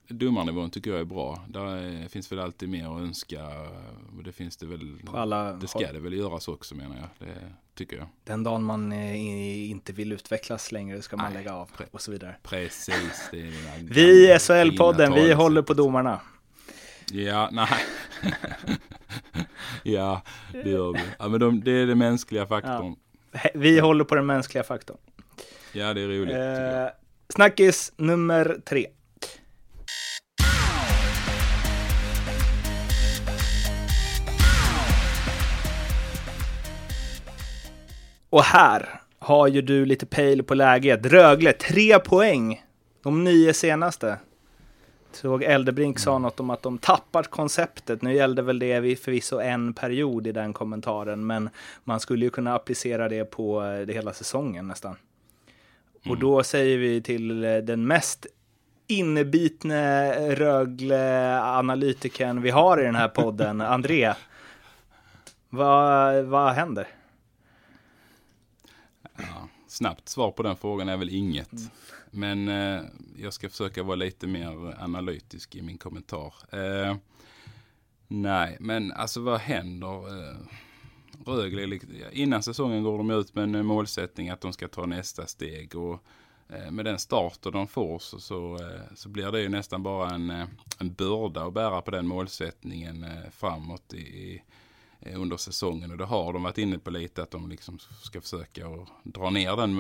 domarnivån 0.08 0.70
tycker 0.70 0.92
jag 0.92 1.00
är 1.00 1.06
bra. 1.06 1.46
Där 1.48 1.66
är, 1.66 2.08
finns 2.08 2.32
väl 2.32 2.40
alltid 2.40 2.70
mer 2.70 2.96
att 2.96 3.02
önska. 3.02 3.46
Och 4.18 4.24
det 4.24 4.32
finns 4.32 4.58
det 4.58 4.66
väl. 4.66 5.02
På 5.06 5.18
alla 5.18 5.54
det 5.54 5.68
ska 5.68 5.94
det 5.94 6.00
väl 6.00 6.14
göras 6.14 6.48
också 6.48 6.76
menar 6.76 6.96
jag. 6.96 7.28
Det 7.28 7.34
tycker 7.80 7.98
jag. 7.98 8.08
Den 8.24 8.44
dagen 8.44 8.64
man 8.64 8.92
eh, 8.92 9.70
inte 9.72 9.94
vill 9.94 10.12
utvecklas 10.12 10.72
längre 10.72 11.02
ska 11.02 11.18
man 11.18 11.34
Nej, 11.34 11.44
lägga 11.44 11.56
av 11.56 11.70
och 11.92 12.02
så 12.02 12.12
vidare. 12.12 12.36
Precis. 12.44 13.30
Det 13.32 13.40
är 13.42 13.84
Vi 13.94 14.32
i 14.32 14.38
SHL-podden, 14.38 15.14
vi 15.16 15.34
håller 15.34 15.62
på 15.62 15.74
domarna. 15.74 16.20
Ja, 17.12 17.50
nej. 17.52 17.68
ja, 19.84 20.22
det 20.52 20.70
gör 20.70 20.94
vi. 20.94 21.00
Ja, 21.20 21.28
men 21.28 21.40
de, 21.40 21.64
det 21.64 21.72
är 21.72 21.86
den 21.86 21.98
mänskliga 21.98 22.46
faktorn. 22.46 22.96
He- 23.34 23.52
Vi 23.56 23.80
håller 23.80 24.04
på 24.04 24.16
den 24.16 24.26
mänskliga 24.26 24.64
faktorn. 24.64 24.98
Ja, 25.74 25.94
det 25.94 26.02
är 26.02 26.08
roligt. 26.08 26.36
Eh, 26.36 27.00
snackis 27.30 27.94
nummer 27.98 28.62
tre. 28.66 28.88
Och 38.30 38.44
här 38.44 39.02
har 39.20 39.48
ju 39.48 39.62
du 39.62 39.86
lite 39.86 40.06
pejl 40.06 40.44
på 40.44 40.54
läget. 40.54 41.06
Rögle, 41.06 41.54
tre 41.54 42.00
poäng. 42.00 42.64
De 43.04 43.24
nio 43.24 43.54
senaste. 43.54 44.18
Såg 45.12 45.44
Eldebrink 45.44 46.00
sa 46.00 46.18
något 46.18 46.40
om 46.40 46.50
att 46.50 46.64
de 46.64 46.78
tappat 46.78 47.28
konceptet. 47.28 48.02
Nu 48.02 48.14
gällde 48.14 48.42
väl 48.42 48.60
det 48.60 48.80
vid 48.80 49.00
förvisso 49.00 49.40
en 49.40 49.74
period 49.74 50.28
i 50.28 50.32
den 50.32 50.54
kommentaren, 50.54 51.28
men 51.28 51.50
man 51.84 52.00
skulle 52.00 52.26
ju 52.26 52.32
kunna 52.32 52.56
applicera 52.56 53.10
det 53.10 53.26
på 53.26 53.64
eh, 53.64 53.86
det 53.86 53.94
hela 53.94 54.14
säsongen 54.14 54.68
nästan. 54.68 54.96
Och 56.10 56.18
då 56.18 56.44
säger 56.44 56.78
vi 56.78 57.02
till 57.02 57.44
eh, 57.44 57.58
den 57.58 57.88
mest 57.88 58.28
innebitne 58.88 60.12
Rögle-analytikern 60.36 62.42
vi 62.42 62.50
har 62.50 62.82
i 62.82 62.84
den 62.84 62.96
här 62.96 63.08
podden, 63.08 63.62
André. 63.62 64.14
Vad, 65.50 66.24
vad 66.24 66.54
händer? 66.54 66.88
Snabbt 69.70 70.10
svar 70.10 70.32
på 70.32 70.44
den 70.44 70.56
frågan 70.56 70.90
är 70.90 70.98
väl 70.98 71.10
inget. 71.10 71.52
Men 72.12 72.48
eh, 72.48 72.82
jag 73.18 73.34
ska 73.34 73.50
försöka 73.50 73.84
vara 73.84 73.96
lite 73.96 74.28
mer 74.28 74.76
analytisk 74.84 75.56
i 75.56 75.62
min 75.62 75.78
kommentar. 75.78 76.34
Eh, 76.52 76.96
nej, 78.08 78.58
men 78.60 78.92
alltså 78.92 79.22
vad 79.22 79.40
händer? 79.40 80.30
Eh, 80.30 80.38
Rögle, 81.26 81.80
innan 82.12 82.44
säsongen 82.44 82.84
går 82.84 82.98
de 82.98 83.10
ut 83.10 83.36
med 83.36 83.44
en 83.44 83.66
målsättning 83.66 84.30
att 84.30 84.42
de 84.42 84.54
ska 84.54 84.68
ta 84.68 84.86
nästa 84.86 85.28
steg. 85.28 85.76
Och 85.76 86.04
eh, 86.50 86.72
med 86.72 86.86
den 86.86 87.00
starten 87.00 87.52
de 87.52 87.68
får 87.68 88.00
så, 88.00 88.20
så, 88.20 88.56
eh, 88.56 88.96
så 88.96 89.10
blir 89.10 89.32
det 89.32 89.42
ju 89.42 89.50
nästan 89.50 89.84
bara 89.84 90.10
en, 90.10 90.30
eh, 90.30 90.48
en 90.80 90.94
börda 90.94 91.44
att 91.44 91.54
bära 91.54 91.82
på 91.82 91.92
den 91.92 92.08
målsättningen 92.08 93.06
framåt 93.32 93.94
i, 93.94 93.98
i, 93.98 94.44
Eh, 95.02 95.22
under 95.22 95.38
säsongen. 95.38 95.92
Och 95.92 95.98
det 95.98 96.06
har 96.06 96.34
de 96.34 96.44
varit 96.44 96.58
inne 96.58 96.80
på 96.80 96.90
lite 96.90 97.24
att 97.24 97.32
de 97.32 97.50
liksom 97.50 97.80
ska 97.80 98.22
försöka 98.22 98.68
dra 99.04 99.30
ner 99.30 99.56
den 99.56 99.74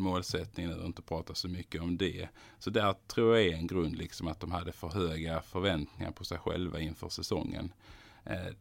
målsättningen 0.00 0.80
och 0.80 0.86
inte 0.86 1.02
prata 1.02 1.34
så 1.34 1.48
mycket 1.48 1.82
om 1.82 1.96
det. 1.96 2.28
Så 2.58 2.70
där 2.70 2.94
tror 3.06 3.36
jag 3.36 3.46
är 3.46 3.56
en 3.56 3.66
grund 3.66 3.96
liksom 3.96 4.28
att 4.28 4.40
de 4.40 4.50
hade 4.50 4.72
för 4.72 4.88
höga 4.88 5.40
förväntningar 5.40 6.12
på 6.12 6.24
sig 6.24 6.38
själva 6.38 6.80
inför 6.80 7.08
säsongen. 7.08 7.72
Eh, 8.24 8.54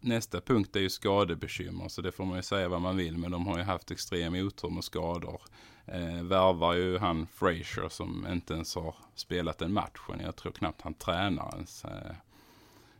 nästa 0.00 0.40
punkt 0.40 0.76
är 0.76 0.80
ju 0.80 0.90
skadebekymmer, 0.90 1.88
så 1.88 2.02
det 2.02 2.12
får 2.12 2.24
man 2.24 2.36
ju 2.36 2.42
säga 2.42 2.68
vad 2.68 2.80
man 2.80 2.96
vill, 2.96 3.18
men 3.18 3.30
de 3.30 3.46
har 3.46 3.58
ju 3.58 3.64
haft 3.64 3.90
extrem 3.90 4.34
otur 4.34 4.70
med 4.70 4.84
skador. 4.84 5.40
Eh, 5.86 6.22
värvar 6.22 6.74
ju 6.74 6.98
han 6.98 7.26
Frazier 7.26 7.88
som 7.88 8.26
inte 8.26 8.54
ens 8.54 8.74
har 8.74 8.94
spelat 9.14 9.62
en 9.62 9.72
match. 9.72 10.00
Jag 10.22 10.36
tror 10.36 10.52
knappt 10.52 10.82
han 10.82 10.94
tränar 10.94 11.54
ens. 11.54 11.84
Eh, 11.84 12.16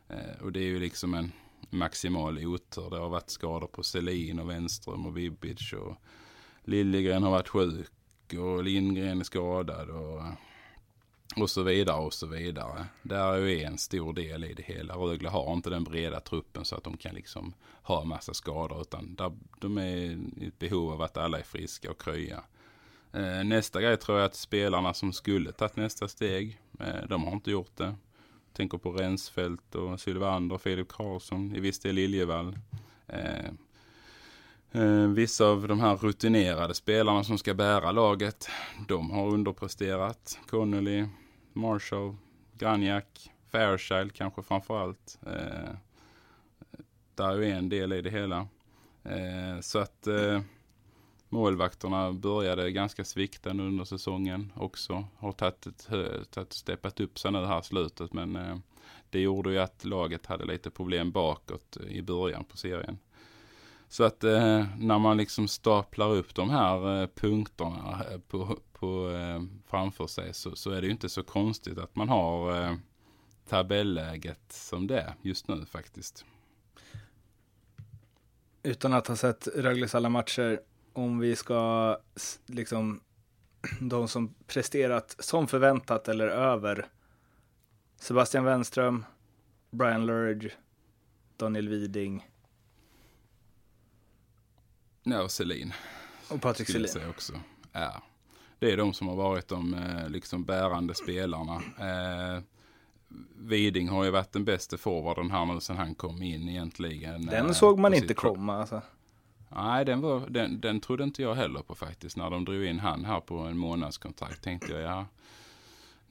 eh 0.08 0.42
och 0.42 0.52
det 0.52 0.60
är 0.60 0.68
ju 0.68 0.78
liksom 0.78 1.14
en 1.14 1.32
maximal 1.72 2.46
otur. 2.46 2.90
Det 2.90 2.98
har 2.98 3.08
varit 3.08 3.30
skador 3.30 3.66
på 3.66 3.82
Selin 3.82 4.38
och 4.38 4.50
Wenström 4.50 5.06
och 5.06 5.16
Vibic 5.16 5.72
och 5.72 5.96
Liljegren 6.64 7.22
har 7.22 7.30
varit 7.30 7.48
sjuk 7.48 7.90
och 8.38 8.64
Lindgren 8.64 9.20
är 9.20 9.24
skadad 9.24 9.90
och, 9.90 10.22
och 11.36 11.50
så 11.50 11.62
vidare 11.62 11.96
och 11.96 12.14
så 12.14 12.26
vidare. 12.26 12.86
Där 13.02 13.32
är 13.32 13.46
ju 13.46 13.62
en 13.62 13.78
stor 13.78 14.12
del 14.12 14.44
i 14.44 14.54
det 14.54 14.62
hela. 14.62 14.94
Rögle 14.94 15.28
har 15.28 15.52
inte 15.52 15.70
den 15.70 15.84
breda 15.84 16.20
truppen 16.20 16.64
så 16.64 16.76
att 16.76 16.84
de 16.84 16.96
kan 16.96 17.14
liksom 17.14 17.54
ha 17.82 18.04
massa 18.04 18.34
skador 18.34 18.80
utan 18.80 19.14
där, 19.14 19.32
de 19.60 19.78
är 19.78 19.96
i 20.42 20.46
ett 20.46 20.58
behov 20.58 20.92
av 20.92 21.02
att 21.02 21.16
alla 21.16 21.38
är 21.38 21.42
friska 21.42 21.90
och 21.90 22.00
krya. 22.00 22.44
Eh, 23.12 23.44
nästa 23.44 23.80
grej 23.80 23.96
tror 23.96 24.18
jag 24.18 24.26
att 24.26 24.34
spelarna 24.34 24.94
som 24.94 25.12
skulle 25.12 25.52
tagit 25.52 25.76
nästa 25.76 26.08
steg, 26.08 26.60
eh, 26.80 27.08
de 27.08 27.24
har 27.24 27.32
inte 27.32 27.50
gjort 27.50 27.76
det. 27.76 27.94
Tänker 28.52 28.78
på 28.78 28.92
Rensfeldt 28.92 29.74
och 29.74 30.00
Sylvander, 30.00 30.58
Filip 30.58 30.88
Karlsson, 30.88 31.56
i 31.56 31.60
viss 31.60 31.78
del 31.80 31.94
Liljevall. 31.94 32.58
Eh, 33.06 33.46
eh, 34.72 35.06
vissa 35.06 35.46
av 35.46 35.68
de 35.68 35.80
här 35.80 35.96
rutinerade 35.96 36.74
spelarna 36.74 37.24
som 37.24 37.38
ska 37.38 37.54
bära 37.54 37.92
laget, 37.92 38.48
de 38.88 39.10
har 39.10 39.28
underpresterat. 39.28 40.38
Connolly, 40.50 41.06
Marshall, 41.52 42.16
Granjak, 42.58 43.30
Fairchild 43.50 44.14
kanske 44.14 44.42
framförallt. 44.42 45.18
Eh, 45.26 45.74
där 47.14 47.28
är 47.28 47.38
ju 47.38 47.50
en 47.50 47.68
del 47.68 47.92
i 47.92 48.02
det 48.02 48.10
hela. 48.10 48.48
Eh, 49.04 49.60
så 49.60 49.78
att 49.78 50.06
eh, 50.06 50.40
målvakterna 51.32 52.12
började 52.12 52.70
ganska 52.70 53.04
sviktande 53.04 53.62
under 53.62 53.84
säsongen 53.84 54.52
också. 54.56 55.04
Har 55.18 55.32
tagit 55.32 55.66
ett, 55.66 55.92
eh, 55.92 56.22
tagit, 56.30 56.52
steppat 56.52 57.00
upp 57.00 57.18
sig 57.18 57.32
nu 57.32 57.38
här 57.46 57.62
slutet 57.62 58.12
men 58.12 58.36
eh, 58.36 58.56
det 59.10 59.20
gjorde 59.20 59.50
ju 59.50 59.58
att 59.58 59.84
laget 59.84 60.26
hade 60.26 60.44
lite 60.44 60.70
problem 60.70 61.12
bakåt 61.12 61.76
eh, 61.76 61.96
i 61.96 62.02
början 62.02 62.44
på 62.44 62.56
serien. 62.56 62.98
Så 63.88 64.04
att 64.04 64.24
eh, 64.24 64.66
när 64.78 64.98
man 64.98 65.16
liksom 65.16 65.48
staplar 65.48 66.10
upp 66.10 66.34
de 66.34 66.50
här 66.50 67.02
eh, 67.02 67.08
punkterna 67.14 68.04
eh, 68.10 68.18
på, 68.18 68.58
på, 68.72 69.10
eh, 69.10 69.42
framför 69.66 70.06
sig 70.06 70.34
så, 70.34 70.56
så 70.56 70.70
är 70.70 70.80
det 70.80 70.86
ju 70.86 70.92
inte 70.92 71.08
så 71.08 71.22
konstigt 71.22 71.78
att 71.78 71.96
man 71.96 72.08
har 72.08 72.62
eh, 72.62 72.76
tabelläget 73.48 74.52
som 74.52 74.86
det 74.86 75.00
är 75.00 75.14
just 75.22 75.48
nu 75.48 75.66
faktiskt. 75.66 76.24
Utan 78.62 78.92
att 78.92 79.06
ha 79.06 79.16
sett 79.16 79.48
Rögles 79.56 79.94
alla 79.94 80.08
matcher, 80.08 80.60
om 80.92 81.18
vi 81.18 81.36
ska 81.36 81.96
liksom 82.46 83.00
de 83.80 84.08
som 84.08 84.34
presterat 84.46 85.16
som 85.18 85.46
förväntat 85.48 86.08
eller 86.08 86.28
över 86.28 86.86
Sebastian 87.96 88.44
Wenström, 88.44 89.04
Brian 89.70 90.06
Lurge, 90.06 90.50
Daniel 91.36 91.68
Widing 91.68 92.28
Ja, 95.02 95.22
och 95.22 95.30
Selin. 95.30 95.72
och 96.30 96.40
Patrik 96.42 96.68
Selin. 96.70 97.08
också. 97.10 97.32
Ja. 97.72 98.02
Det 98.58 98.72
är 98.72 98.76
de 98.76 98.92
som 98.94 99.08
har 99.08 99.16
varit 99.16 99.48
de 99.48 99.74
eh, 99.74 100.08
liksom 100.08 100.44
bärande 100.44 100.94
spelarna. 100.94 101.54
Eh, 101.56 102.42
Widing 103.36 103.88
har 103.88 104.04
ju 104.04 104.10
varit 104.10 104.32
den 104.32 104.44
bästa 104.44 104.76
forwarden 104.78 105.30
här 105.30 105.44
nu 105.46 105.60
sedan 105.60 105.76
han 105.76 105.94
kom 105.94 106.22
in 106.22 106.48
egentligen. 106.48 107.26
Den 107.26 107.46
eh, 107.46 107.52
såg 107.52 107.78
man 107.78 107.94
inte 107.94 108.14
komma 108.14 108.56
alltså. 108.60 108.82
Nej, 109.54 109.84
den, 109.84 110.00
var, 110.00 110.26
den, 110.28 110.60
den 110.60 110.80
trodde 110.80 111.04
inte 111.04 111.22
jag 111.22 111.34
heller 111.34 111.62
på 111.62 111.74
faktiskt. 111.74 112.16
När 112.16 112.30
de 112.30 112.44
drog 112.44 112.64
in 112.64 112.78
han 112.78 113.04
här 113.04 113.20
på 113.20 113.38
en 113.38 113.58
månadskontrakt 113.58 114.42
tänkte 114.42 114.72
jag, 114.72 114.82
ja, 114.82 115.06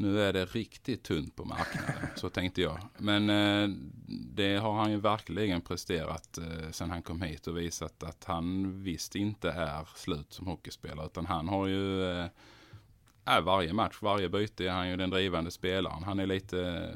nu 0.01 0.21
är 0.21 0.33
det 0.33 0.45
riktigt 0.45 1.03
tunt 1.03 1.35
på 1.35 1.45
marknaden. 1.45 2.07
Så 2.15 2.29
tänkte 2.29 2.61
jag. 2.61 2.79
Men 2.97 3.29
eh, 3.29 3.69
det 4.07 4.55
har 4.55 4.73
han 4.73 4.91
ju 4.91 4.99
verkligen 4.99 5.61
presterat 5.61 6.37
eh, 6.37 6.71
sen 6.71 6.89
han 6.89 7.01
kom 7.01 7.21
hit 7.21 7.47
och 7.47 7.57
visat 7.57 8.03
att 8.03 8.23
han 8.23 8.73
visst 8.83 9.15
inte 9.15 9.51
är 9.51 9.87
slut 9.95 10.33
som 10.33 10.47
hockeyspelare. 10.47 11.05
Utan 11.05 11.25
han 11.25 11.47
har 11.47 11.67
ju, 11.67 12.11
eh, 12.11 13.41
varje 13.43 13.73
match, 13.73 13.97
varje 14.01 14.29
byte 14.29 14.65
är 14.65 14.71
han 14.71 14.89
ju 14.89 14.97
den 14.97 15.09
drivande 15.09 15.51
spelaren. 15.51 16.03
Han 16.03 16.19
är 16.19 16.25
lite, 16.25 16.89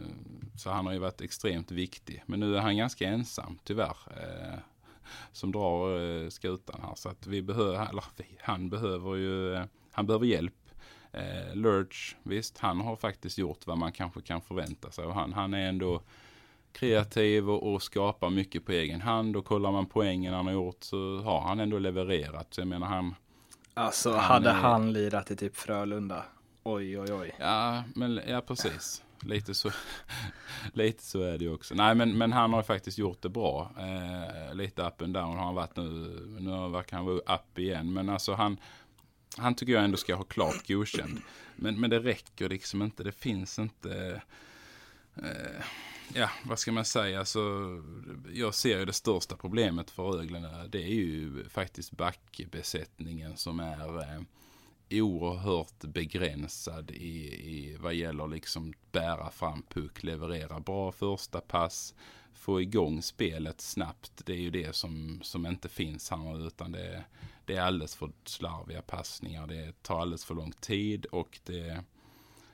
så 0.57 0.69
han 0.69 0.85
har 0.85 0.93
ju 0.93 0.99
varit 0.99 1.21
extremt 1.21 1.71
viktig. 1.71 2.23
Men 2.25 2.39
nu 2.39 2.57
är 2.57 2.61
han 2.61 2.77
ganska 2.77 3.07
ensam, 3.07 3.59
tyvärr. 3.63 3.97
Eh, 4.07 4.59
som 5.31 5.51
drar 5.51 5.99
eh, 6.23 6.29
skutan 6.29 6.79
här. 6.83 6.95
Så 6.95 7.09
att 7.09 7.27
vi 7.27 7.41
behöver, 7.41 7.89
eller 7.89 8.03
han 8.41 8.69
behöver 8.69 9.15
ju, 9.15 9.53
eh, 9.55 9.63
han 9.91 10.05
behöver 10.07 10.25
hjälp. 10.25 10.53
Eh, 11.11 11.55
Lurch, 11.55 12.15
visst, 12.23 12.57
han 12.57 12.79
har 12.81 12.95
faktiskt 12.95 13.37
gjort 13.37 13.67
vad 13.67 13.77
man 13.77 13.91
kanske 13.91 14.21
kan 14.21 14.41
förvänta 14.41 14.91
sig. 14.91 15.05
Och 15.05 15.13
han, 15.13 15.33
han 15.33 15.53
är 15.53 15.69
ändå 15.69 16.01
kreativ 16.71 17.49
och, 17.49 17.73
och 17.73 17.83
skapar 17.83 18.29
mycket 18.29 18.65
på 18.65 18.71
egen 18.71 19.01
hand. 19.01 19.35
Och 19.37 19.45
kollar 19.45 19.71
man 19.71 19.85
poängen 19.85 20.33
han 20.33 20.45
har 20.45 20.53
gjort 20.53 20.83
så 20.83 21.17
har 21.21 21.41
han 21.41 21.59
ändå 21.59 21.79
levererat. 21.79 22.47
Så 22.53 22.61
jag 22.61 22.67
menar 22.67 22.87
han, 22.87 23.15
Alltså 23.73 24.11
Han 24.11 24.19
hade 24.21 24.49
är- 24.49 24.53
han 24.53 24.93
lirat 24.93 25.31
i 25.31 25.35
typ 25.35 25.55
Frölunda. 25.57 26.23
Oj, 26.63 26.99
oj, 26.99 27.13
oj. 27.13 27.35
Ja, 27.39 27.83
men, 27.95 28.21
ja 28.27 28.41
precis. 28.41 29.03
Lite 29.25 29.53
så, 29.53 29.71
lite 30.73 31.03
så 31.03 31.21
är 31.21 31.37
det 31.37 31.43
ju 31.43 31.53
också. 31.53 31.75
Nej, 31.75 31.95
men, 31.95 32.17
men 32.17 32.33
han 32.33 32.53
har 32.53 32.63
faktiskt 32.63 32.97
gjort 32.97 33.21
det 33.21 33.29
bra. 33.29 33.71
Eh, 33.77 34.55
lite 34.55 34.81
up 34.81 35.01
and 35.01 35.13
down 35.13 35.37
har 35.37 35.45
han 35.45 35.55
varit 35.55 35.75
nu. 35.75 35.83
Nu 36.39 36.69
verkar 36.69 36.97
han 36.97 37.05
vara 37.05 37.35
up 37.35 37.59
igen. 37.59 37.93
Men 37.93 38.09
alltså 38.09 38.33
han, 38.33 38.57
han 39.37 39.55
tycker 39.55 39.73
jag 39.73 39.83
ändå 39.83 39.97
ska 39.97 40.15
ha 40.15 40.23
klart 40.23 40.67
godkänd. 40.67 41.21
Men, 41.55 41.79
men 41.79 41.89
det 41.89 41.99
räcker 41.99 42.49
liksom 42.49 42.81
inte. 42.81 43.03
Det 43.03 43.11
finns 43.11 43.59
inte... 43.59 44.21
Eh, 45.15 45.63
ja, 46.13 46.29
vad 46.43 46.59
ska 46.59 46.71
man 46.71 46.85
säga? 46.85 47.19
Alltså, 47.19 47.39
jag 48.33 48.55
ser 48.55 48.79
ju 48.79 48.85
det 48.85 48.93
största 48.93 49.35
problemet 49.35 49.91
för 49.91 50.03
Rögle. 50.03 50.67
Det 50.69 50.83
är 50.83 50.93
ju 50.93 51.45
faktiskt 51.49 51.91
backbesättningen 51.91 53.37
som 53.37 53.59
är... 53.59 54.01
Eh, 54.01 54.21
oerhört 54.89 55.79
begränsad 55.79 56.91
i, 56.91 57.33
i 57.33 57.77
vad 57.79 57.93
gäller 57.93 58.27
liksom 58.27 58.73
bära 58.91 59.29
fram 59.29 59.63
puck, 59.69 60.03
leverera 60.03 60.59
bra 60.59 60.91
första 60.91 61.41
pass, 61.41 61.95
få 62.33 62.61
igång 62.61 63.01
spelet 63.01 63.61
snabbt. 63.61 64.25
Det 64.25 64.33
är 64.33 64.37
ju 64.37 64.49
det 64.49 64.75
som, 64.75 65.19
som 65.23 65.45
inte 65.45 65.69
finns 65.69 66.09
här 66.09 66.47
utan 66.47 66.71
det, 66.71 67.03
det 67.45 67.55
är 67.55 67.61
alldeles 67.61 67.95
för 67.95 68.11
slarviga 68.25 68.81
passningar. 68.81 69.47
Det 69.47 69.83
tar 69.83 70.01
alldeles 70.01 70.25
för 70.25 70.35
lång 70.35 70.51
tid 70.51 71.05
och 71.05 71.39
det, 71.45 71.83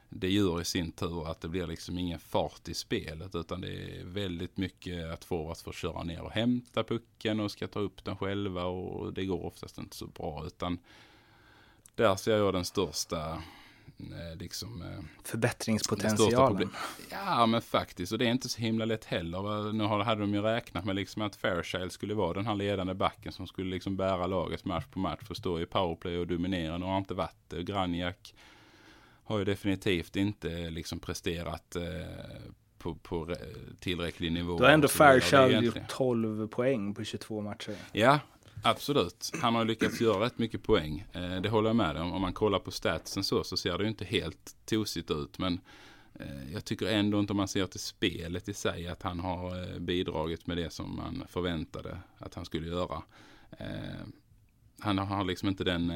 det 0.09 0.31
gör 0.31 0.61
i 0.61 0.65
sin 0.65 0.91
tur 0.91 1.31
att 1.31 1.41
det 1.41 1.47
blir 1.47 1.67
liksom 1.67 1.97
ingen 1.97 2.19
fart 2.19 2.69
i 2.69 2.73
spelet 2.73 3.35
utan 3.35 3.61
det 3.61 3.99
är 3.99 4.05
väldigt 4.05 4.57
mycket 4.57 5.13
att 5.13 5.25
forwards 5.25 5.63
får 5.63 5.71
köra 5.71 6.03
ner 6.03 6.21
och 6.21 6.31
hämta 6.31 6.83
pucken 6.83 7.39
och 7.39 7.51
ska 7.51 7.67
ta 7.67 7.79
upp 7.79 8.03
den 8.03 8.17
själva 8.17 8.63
och 8.65 9.13
det 9.13 9.25
går 9.25 9.45
oftast 9.45 9.77
inte 9.77 9.95
så 9.95 10.07
bra 10.07 10.43
utan 10.45 10.79
där 11.95 12.15
ser 12.15 12.37
jag 12.37 12.53
den 12.53 12.65
största 12.65 13.41
eh, 13.99 14.37
liksom, 14.39 14.81
eh, 14.81 15.03
Förbättringspotentialen. 15.23 16.69
Ja, 17.11 17.45
men 17.45 17.61
faktiskt. 17.61 18.11
Och 18.11 18.17
det 18.17 18.25
är 18.25 18.31
inte 18.31 18.49
så 18.49 18.61
himla 18.61 18.85
lätt 18.85 19.05
heller. 19.05 19.73
Nu 19.73 19.83
hade 19.83 20.21
de 20.21 20.33
ju 20.33 20.41
räknat 20.41 20.85
med 20.85 20.95
liksom 20.95 21.21
att 21.21 21.35
Fairchild 21.35 21.91
skulle 21.91 22.13
vara 22.13 22.33
den 22.33 22.45
här 22.45 22.55
ledande 22.55 22.93
backen 22.93 23.31
som 23.31 23.47
skulle 23.47 23.69
liksom 23.69 23.97
bära 23.97 24.27
laget 24.27 24.65
match 24.65 24.85
på 24.91 24.99
match. 24.99 25.19
Få 25.21 25.35
stå 25.35 25.59
i 25.59 25.65
powerplay 25.65 26.17
och 26.17 26.27
dominera. 26.27 26.77
Nu 26.77 26.85
har 26.85 26.97
inte 26.97 27.13
varit 27.13 27.49
det. 27.49 27.63
Granjak 27.63 28.35
har 29.23 29.39
ju 29.39 29.45
definitivt 29.45 30.15
inte 30.15 30.69
liksom 30.69 30.99
presterat 30.99 31.75
eh, 31.75 31.83
på, 32.77 32.95
på 32.95 33.35
tillräcklig 33.79 34.31
nivå. 34.31 34.57
Då 34.57 34.63
har 34.63 34.71
ändå 34.71 34.87
Fairchild 34.87 35.63
gjort 35.63 35.89
12 35.89 36.47
poäng 36.47 36.93
på 36.93 37.03
22 37.03 37.41
matcher. 37.41 37.75
Ja, 37.91 38.19
Absolut. 38.63 39.31
Han 39.41 39.55
har 39.55 39.65
lyckats 39.65 40.01
göra 40.01 40.25
rätt 40.25 40.37
mycket 40.37 40.63
poäng. 40.63 41.05
Eh, 41.11 41.41
det 41.41 41.49
håller 41.49 41.69
jag 41.69 41.75
med 41.75 41.97
om. 41.97 42.13
Om 42.13 42.21
man 42.21 42.33
kollar 42.33 42.59
på 42.59 42.71
statsen 42.71 43.23
så, 43.23 43.43
så 43.43 43.57
ser 43.57 43.77
det 43.77 43.83
ju 43.83 43.89
inte 43.89 44.05
helt 44.05 44.55
tosigt 44.65 45.11
ut. 45.11 45.39
Men 45.39 45.59
eh, 46.13 46.53
jag 46.53 46.65
tycker 46.65 46.85
ändå 46.85 47.19
inte 47.19 47.33
om 47.33 47.37
man 47.37 47.47
ser 47.47 47.65
till 47.65 47.79
spelet 47.79 48.49
i 48.49 48.53
sig 48.53 48.87
att 48.87 49.03
han 49.03 49.19
har 49.19 49.73
eh, 49.73 49.79
bidragit 49.79 50.47
med 50.47 50.57
det 50.57 50.73
som 50.73 50.95
man 50.95 51.23
förväntade 51.27 51.97
att 52.17 52.33
han 52.33 52.45
skulle 52.45 52.67
göra. 52.67 53.01
Han 54.79 54.97
har 54.97 55.23
liksom 55.23 55.49
inte 55.49 55.63
den 55.63 55.93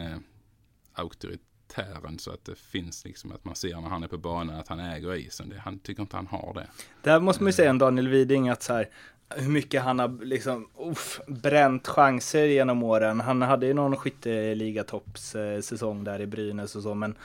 auktoritären 0.94 2.20
så 2.20 2.32
att 2.32 2.46
det 2.46 2.56
finns 2.56 3.06
liksom 3.06 3.32
att 3.32 3.46
man 3.46 3.56
ser 3.56 3.82
när 3.82 3.90
han 3.90 4.04
är 4.04 4.08
på 4.08 4.18
banan 4.18 4.56
att 4.56 4.68
han 4.68 4.80
äger 4.80 5.16
isen. 5.16 5.50
Det, 5.50 5.60
han 5.60 5.80
tycker 5.80 6.02
inte 6.02 6.16
han 6.16 6.28
har 6.28 6.54
det. 6.54 6.68
Där 7.02 7.20
måste 7.20 7.44
man 7.44 7.48
ju 7.48 7.54
säga 7.54 7.70
en 7.70 7.78
Daniel 7.78 8.08
Widing 8.08 8.50
att 8.50 8.64
så 8.64 8.74
här, 8.74 8.90
hur 9.30 9.50
mycket 9.50 9.82
han 9.82 10.00
har 10.00 10.26
liksom, 10.26 10.68
uff, 10.80 11.20
bränt 11.28 11.88
chanser 11.88 12.46
genom 12.46 12.84
åren. 12.84 13.20
Han 13.20 13.42
hade 13.42 13.66
ju 13.66 13.74
någon 13.74 13.98
skytteligatoppssäsong 13.98 16.04
där 16.04 16.22
i 16.22 16.28
Brynäs 16.28 16.76
och 16.76 16.84
så, 16.84 16.94
men, 16.94 17.16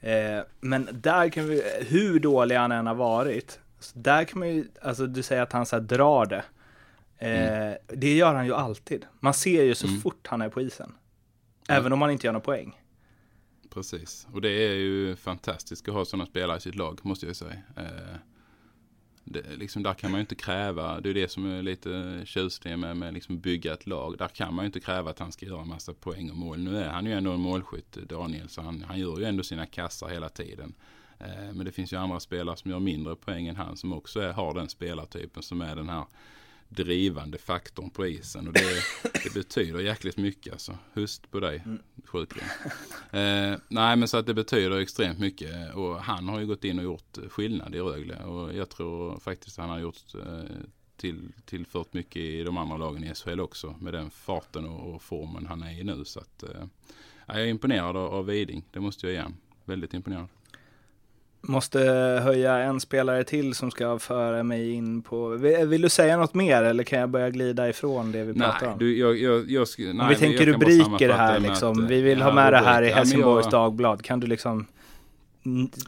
eh, 0.00 0.40
men 0.60 0.88
där 0.92 1.28
kan 1.28 1.48
vi, 1.48 1.62
hur 1.88 2.20
dålig 2.20 2.56
han 2.56 2.72
än 2.72 2.86
har 2.86 2.94
varit, 2.94 3.60
där 3.94 4.24
kan 4.24 4.38
man 4.38 4.48
ju, 4.48 4.68
alltså 4.82 5.06
du 5.06 5.22
säger 5.22 5.42
att 5.42 5.52
han 5.52 5.66
så 5.66 5.78
drar 5.78 6.26
det. 6.26 6.44
Eh, 7.18 7.58
mm. 7.58 7.78
Det 7.86 8.14
gör 8.14 8.34
han 8.34 8.46
ju 8.46 8.54
alltid. 8.54 9.06
Man 9.20 9.34
ser 9.34 9.62
ju 9.62 9.74
så 9.74 9.86
mm. 9.86 10.00
fort 10.00 10.26
han 10.26 10.42
är 10.42 10.48
på 10.48 10.60
isen. 10.60 10.94
Även 11.68 11.92
om 11.92 12.02
han 12.02 12.10
inte 12.10 12.26
gör 12.26 12.32
några 12.32 12.44
poäng. 12.44 12.80
Precis, 13.70 14.26
och 14.32 14.40
det 14.40 14.48
är 14.48 14.74
ju 14.74 15.16
fantastiskt 15.16 15.88
att 15.88 15.94
ha 15.94 16.04
sådana 16.04 16.26
spelare 16.26 16.56
i 16.56 16.60
sitt 16.60 16.74
lag, 16.74 17.00
måste 17.02 17.26
jag 17.26 17.36
säga. 17.36 17.56
Eh, 17.76 18.16
det, 19.28 19.56
liksom, 19.56 19.82
där 19.82 19.94
kan 19.94 20.10
man 20.10 20.18
ju 20.18 20.20
inte 20.20 20.34
kräva, 20.34 21.00
det 21.00 21.10
är 21.10 21.14
det 21.14 21.30
som 21.30 21.46
är 21.46 21.62
lite 21.62 22.22
tjusningen 22.24 22.80
med, 22.80 22.96
med 22.96 23.14
liksom 23.14 23.40
bygga 23.40 23.72
ett 23.72 23.86
lag. 23.86 24.18
Där 24.18 24.28
kan 24.28 24.54
man 24.54 24.64
ju 24.64 24.66
inte 24.66 24.80
kräva 24.80 25.10
att 25.10 25.18
han 25.18 25.32
ska 25.32 25.46
göra 25.46 25.60
en 25.60 25.68
massa 25.68 25.94
poäng 25.94 26.30
och 26.30 26.36
mål. 26.36 26.58
Nu 26.58 26.78
är 26.78 26.88
han 26.88 27.06
ju 27.06 27.12
ändå 27.12 27.32
en 27.32 27.40
målskytt, 27.40 27.92
Daniel, 27.92 28.48
så 28.48 28.62
han, 28.62 28.84
han 28.88 28.98
gör 28.98 29.18
ju 29.18 29.24
ändå 29.24 29.42
sina 29.42 29.66
kassar 29.66 30.08
hela 30.08 30.28
tiden. 30.28 30.74
Eh, 31.18 31.54
men 31.54 31.64
det 31.64 31.72
finns 31.72 31.92
ju 31.92 31.96
andra 31.96 32.20
spelare 32.20 32.56
som 32.56 32.70
gör 32.70 32.78
mindre 32.78 33.16
poäng 33.16 33.46
än 33.46 33.56
han 33.56 33.76
som 33.76 33.92
också 33.92 34.20
är, 34.20 34.32
har 34.32 34.54
den 34.54 34.68
spelartypen 34.68 35.42
som 35.42 35.60
är 35.60 35.76
den 35.76 35.88
här 35.88 36.04
drivande 36.68 37.38
faktorn 37.38 37.90
på 37.90 38.06
isen. 38.06 38.46
Och 38.46 38.52
det, 38.52 38.82
det 39.24 39.34
betyder 39.34 39.80
jäkligt 39.80 40.16
mycket 40.16 40.52
alltså. 40.52 40.78
Hust 40.92 41.30
på 41.30 41.40
dig, 41.40 41.62
mm. 41.64 41.82
sjukligen. 42.04 42.48
Eh, 43.10 43.58
nej 43.68 43.96
men 43.96 44.08
så 44.08 44.16
att 44.16 44.26
det 44.26 44.34
betyder 44.34 44.78
extremt 44.78 45.18
mycket. 45.18 45.74
Och 45.74 46.02
han 46.02 46.28
har 46.28 46.40
ju 46.40 46.46
gått 46.46 46.64
in 46.64 46.78
och 46.78 46.84
gjort 46.84 47.18
skillnad 47.28 47.74
i 47.74 47.80
Rögle. 47.80 48.24
Och 48.24 48.54
jag 48.54 48.70
tror 48.70 49.20
faktiskt 49.20 49.56
han 49.56 49.70
har 49.70 49.78
gjort 49.78 50.14
eh, 50.14 50.44
till, 50.96 51.32
tillfört 51.44 51.92
mycket 51.92 52.16
i 52.16 52.42
de 52.42 52.56
andra 52.56 52.76
lagen 52.76 53.04
i 53.04 53.14
SHL 53.14 53.40
också. 53.40 53.74
Med 53.80 53.92
den 53.92 54.10
farten 54.10 54.66
och, 54.66 54.94
och 54.94 55.02
formen 55.02 55.46
han 55.46 55.62
är 55.62 55.80
i 55.80 55.84
nu. 55.84 56.04
Så 56.04 56.20
att, 56.20 56.42
eh, 56.42 56.64
jag 57.26 57.40
är 57.40 57.46
imponerad 57.46 57.96
av, 57.96 58.14
av 58.14 58.26
Widing, 58.26 58.64
det 58.70 58.80
måste 58.80 59.06
jag 59.06 59.14
ge 59.14 59.32
Väldigt 59.64 59.94
imponerad. 59.94 60.28
Måste 61.48 61.78
höja 62.24 62.56
en 62.56 62.80
spelare 62.80 63.24
till 63.24 63.54
som 63.54 63.70
ska 63.70 63.98
föra 63.98 64.42
mig 64.42 64.72
in 64.72 65.02
på... 65.02 65.28
Vill 65.66 65.82
du 65.82 65.88
säga 65.88 66.16
något 66.16 66.34
mer 66.34 66.62
eller 66.62 66.84
kan 66.84 66.98
jag 66.98 67.10
börja 67.10 67.30
glida 67.30 67.68
ifrån 67.68 68.12
det 68.12 68.24
vi 68.24 68.34
pratar 68.40 68.66
om? 68.66 68.78
Du, 68.78 68.98
jag, 68.98 69.18
jag, 69.18 69.50
jag, 69.50 69.68
nej, 69.78 70.06
vi 70.08 70.16
tänker 70.16 70.46
rubriker 70.46 71.12
här 71.12 71.40
liksom. 71.40 71.84
Att, 71.84 71.90
vi 71.90 72.00
vill 72.00 72.22
ha 72.22 72.32
med 72.32 72.52
det 72.52 72.58
här 72.58 72.82
i 72.82 72.88
Helsingborgs 72.88 73.50
Dagblad. 73.50 74.02
Kan 74.02 74.20
du 74.20 74.26
liksom... 74.26 74.66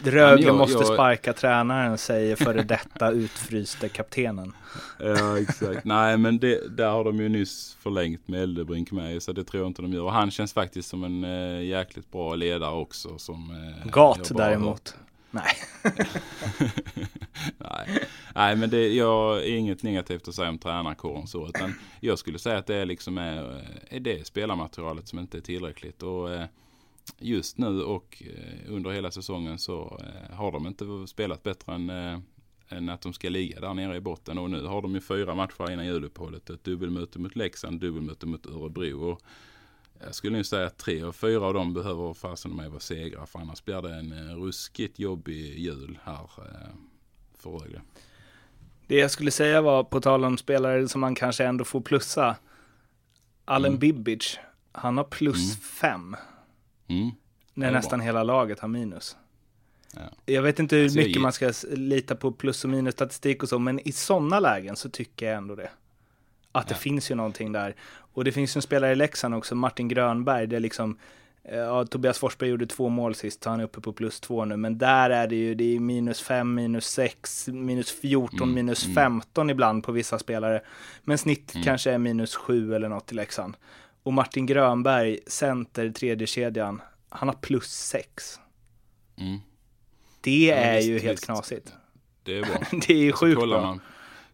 Rögle 0.05 0.53
måste 0.53 0.85
sparka 0.85 1.33
tränaren, 1.33 1.99
säger 1.99 2.37
före 2.37 2.63
detta 2.63 3.11
utfryste 3.11 3.89
kaptenen. 3.89 4.53
Ja, 4.99 5.39
exakt. 5.39 5.85
Nej, 5.85 6.17
men 6.17 6.39
det, 6.39 6.77
där 6.77 6.91
har 6.91 7.05
de 7.05 7.17
ju 7.17 7.29
nyss 7.29 7.77
förlängt 7.81 8.29
med 8.29 8.43
Eldebrink 8.43 8.93
med, 8.93 9.23
så 9.23 9.33
det 9.33 9.45
tror 9.45 9.63
jag 9.63 9.71
inte 9.71 9.83
de 9.83 9.93
gör. 9.93 10.03
Och 10.03 10.13
han 10.13 10.31
känns 10.31 10.53
faktiskt 10.53 10.89
som 10.89 11.05
en 11.05 11.25
äh, 11.25 11.65
jäkligt 11.65 12.13
bra 12.13 12.35
ledare 12.35 12.75
också. 12.75 13.19
Som, 13.19 13.51
äh, 13.85 13.91
Gat 13.91 14.31
däremot. 14.35 14.97
Nej. 15.31 15.55
Nej. 17.59 18.09
Nej, 18.35 18.57
men 18.57 18.71
det, 18.71 18.89
jag 18.89 19.39
är 19.39 19.57
inget 19.57 19.83
negativt 19.83 20.29
att 20.29 20.35
säga 20.35 20.49
om 20.49 20.59
tränarkåren 20.59 21.27
så. 21.27 21.49
Utan 21.49 21.75
jag 22.01 22.19
skulle 22.19 22.39
säga 22.39 22.59
att 22.59 22.67
det 22.67 22.75
är 22.75 22.87
liksom 22.87 23.19
är, 23.19 23.65
är 23.89 24.01
det 24.01 24.27
spelarmaterialet 24.27 25.09
som 25.09 25.19
inte 25.19 25.39
är 25.39 25.43
tillräckligt. 25.43 26.03
Och 26.03 26.33
eh, 26.33 26.47
just 27.19 27.59
nu 27.59 27.83
och 27.83 28.23
eh, 28.27 28.73
under 28.73 28.91
hela 28.91 29.11
säsongen 29.11 29.59
så 29.59 30.01
har 30.33 30.53
de 30.53 30.67
inte 30.67 30.85
spelat 31.07 31.43
bättre 31.43 31.75
än, 31.75 31.91
än 32.69 32.89
att 32.89 33.01
de 33.01 33.13
ska 33.13 33.29
ligga 33.29 33.61
där 33.61 33.75
nere 33.75 33.97
i 33.97 34.01
botten. 34.01 34.39
Och 34.39 34.51
nu 34.51 34.67
har 34.67 34.83
de 34.83 34.95
ju 34.95 35.01
fyra 35.01 35.35
matcher 35.35 35.71
innan 35.71 35.87
juluppehållet. 35.87 36.51
Ett 36.51 36.65
dubbelmöte 36.65 37.19
mot 37.19 37.37
Leksand, 37.37 37.81
dubbelmöte 37.81 38.27
mot 38.27 38.47
Örebro. 38.47 39.11
Och 39.11 39.23
jag 40.01 40.15
skulle 40.15 40.37
nog 40.37 40.47
säga 40.47 40.67
att 40.67 40.79
tre 40.79 41.05
och 41.05 41.17
fyra 41.17 41.45
av 41.47 41.55
dem 41.55 41.75
behöver 41.75 42.15
fasen 42.15 42.57
med 42.57 42.71
vara 42.71 42.81
segrar. 42.81 43.27
För 43.27 43.39
annars 43.39 43.65
blir 43.65 43.83
det 43.83 43.95
en 43.95 44.13
eh, 44.13 44.37
ruskigt 44.37 44.99
jobbig 44.99 45.59
jul 45.59 45.99
här 46.05 46.31
eh, 46.39 46.69
för 47.39 47.51
Rögle. 47.51 47.81
Det 48.87 48.97
jag 48.97 49.11
skulle 49.11 49.31
säga 49.31 49.61
var, 49.61 49.85
på 49.85 50.01
tal 50.01 50.25
om 50.25 50.39
spelare 50.39 50.89
som 50.89 51.01
man 51.01 51.15
kanske 51.15 51.45
ändå 51.45 51.65
får 51.65 51.81
plussa. 51.81 52.37
Allen 53.45 53.73
mm. 53.73 53.79
Bibic, 53.79 54.39
han 54.73 54.97
har 54.97 55.05
plus 55.05 55.51
mm. 55.51 55.61
fem. 55.61 56.17
Mm. 56.87 57.11
När 57.55 57.73
nästan 57.73 57.99
bra. 57.99 58.07
hela 58.07 58.23
laget 58.23 58.61
har 58.61 58.69
minus. 58.69 59.17
Ja. 59.95 60.01
Jag 60.27 60.43
vet 60.43 60.59
inte 60.59 60.77
hur 60.77 60.85
alltså, 60.85 60.99
mycket 60.99 61.23
man 61.23 61.33
ska 61.33 61.53
lita 61.71 62.17
på 62.17 62.33
plus 62.33 62.65
och 62.65 62.71
minus 62.71 62.95
statistik 62.95 63.43
och 63.43 63.49
så, 63.49 63.59
men 63.59 63.89
i 63.89 63.93
sådana 63.93 64.41
lägen 64.41 64.77
så 64.77 64.91
tycker 64.91 65.27
jag 65.27 65.37
ändå 65.37 65.55
det. 65.55 65.71
Att 66.59 66.69
det 66.69 66.75
finns 66.75 67.11
ju 67.11 67.15
någonting 67.15 67.53
där. 67.53 67.75
Och 68.13 68.25
det 68.25 68.33
finns 68.33 68.57
en 68.57 68.63
spelare 68.63 68.93
i 68.93 68.97
Leksand 68.97 69.35
också, 69.35 69.55
Martin 69.55 69.89
Grönberg, 69.89 70.47
det 70.47 70.57
är 70.57 70.61
liksom 70.61 70.99
eh, 71.45 71.59
Ja, 71.59 71.87
Tobias 71.87 72.19
Forsberg 72.19 72.51
gjorde 72.51 72.67
två 72.67 72.89
mål 72.89 73.15
sist, 73.15 73.43
så 73.43 73.51
han 73.51 73.61
är 73.61 73.65
uppe 73.65 73.81
på 73.81 73.93
plus 73.93 74.21
två 74.21 74.45
nu. 74.45 74.57
Men 74.57 74.79
där 74.79 75.11
är 75.11 75.27
det 75.27 75.37
ju, 75.37 75.55
det 75.55 75.77
är 75.77 75.81
minus 75.81 76.21
fem, 76.21 76.55
minus 76.55 76.87
sex, 76.87 77.49
minus 77.49 77.91
14, 77.91 78.43
mm, 78.43 78.55
minus 78.55 78.85
mm. 78.85 78.95
15 78.95 79.51
ibland 79.51 79.85
på 79.85 79.93
vissa 79.93 80.19
spelare. 80.19 80.61
Men 81.05 81.19
snitt 81.19 81.55
mm. 81.55 81.65
kanske 81.65 81.91
är 81.91 81.99
minus 81.99 82.37
sju 82.37 82.75
eller 82.75 82.89
något 82.89 83.13
i 83.13 83.15
Leksand. 83.15 83.57
Och 84.03 84.13
Martin 84.13 84.47
Grönberg, 84.47 85.19
center, 85.27 85.91
tredje 85.91 86.27
kedjan, 86.27 86.83
han 87.09 87.29
har 87.29 87.35
plus 87.35 87.71
sex. 87.71 88.41
Mm. 89.17 89.39
Det 90.21 90.51
är 90.51 90.77
visst, 90.77 90.89
ju 90.89 90.99
helt 90.99 91.13
visst. 91.13 91.25
knasigt. 91.25 91.73
Det 92.23 92.39
är 92.39 92.43
bra. 92.43 92.57
det 92.87 92.93
är 92.93 93.03
ju 93.03 93.13
sjukt 93.13 93.41
bra. 93.41 93.63
Man, 93.63 93.81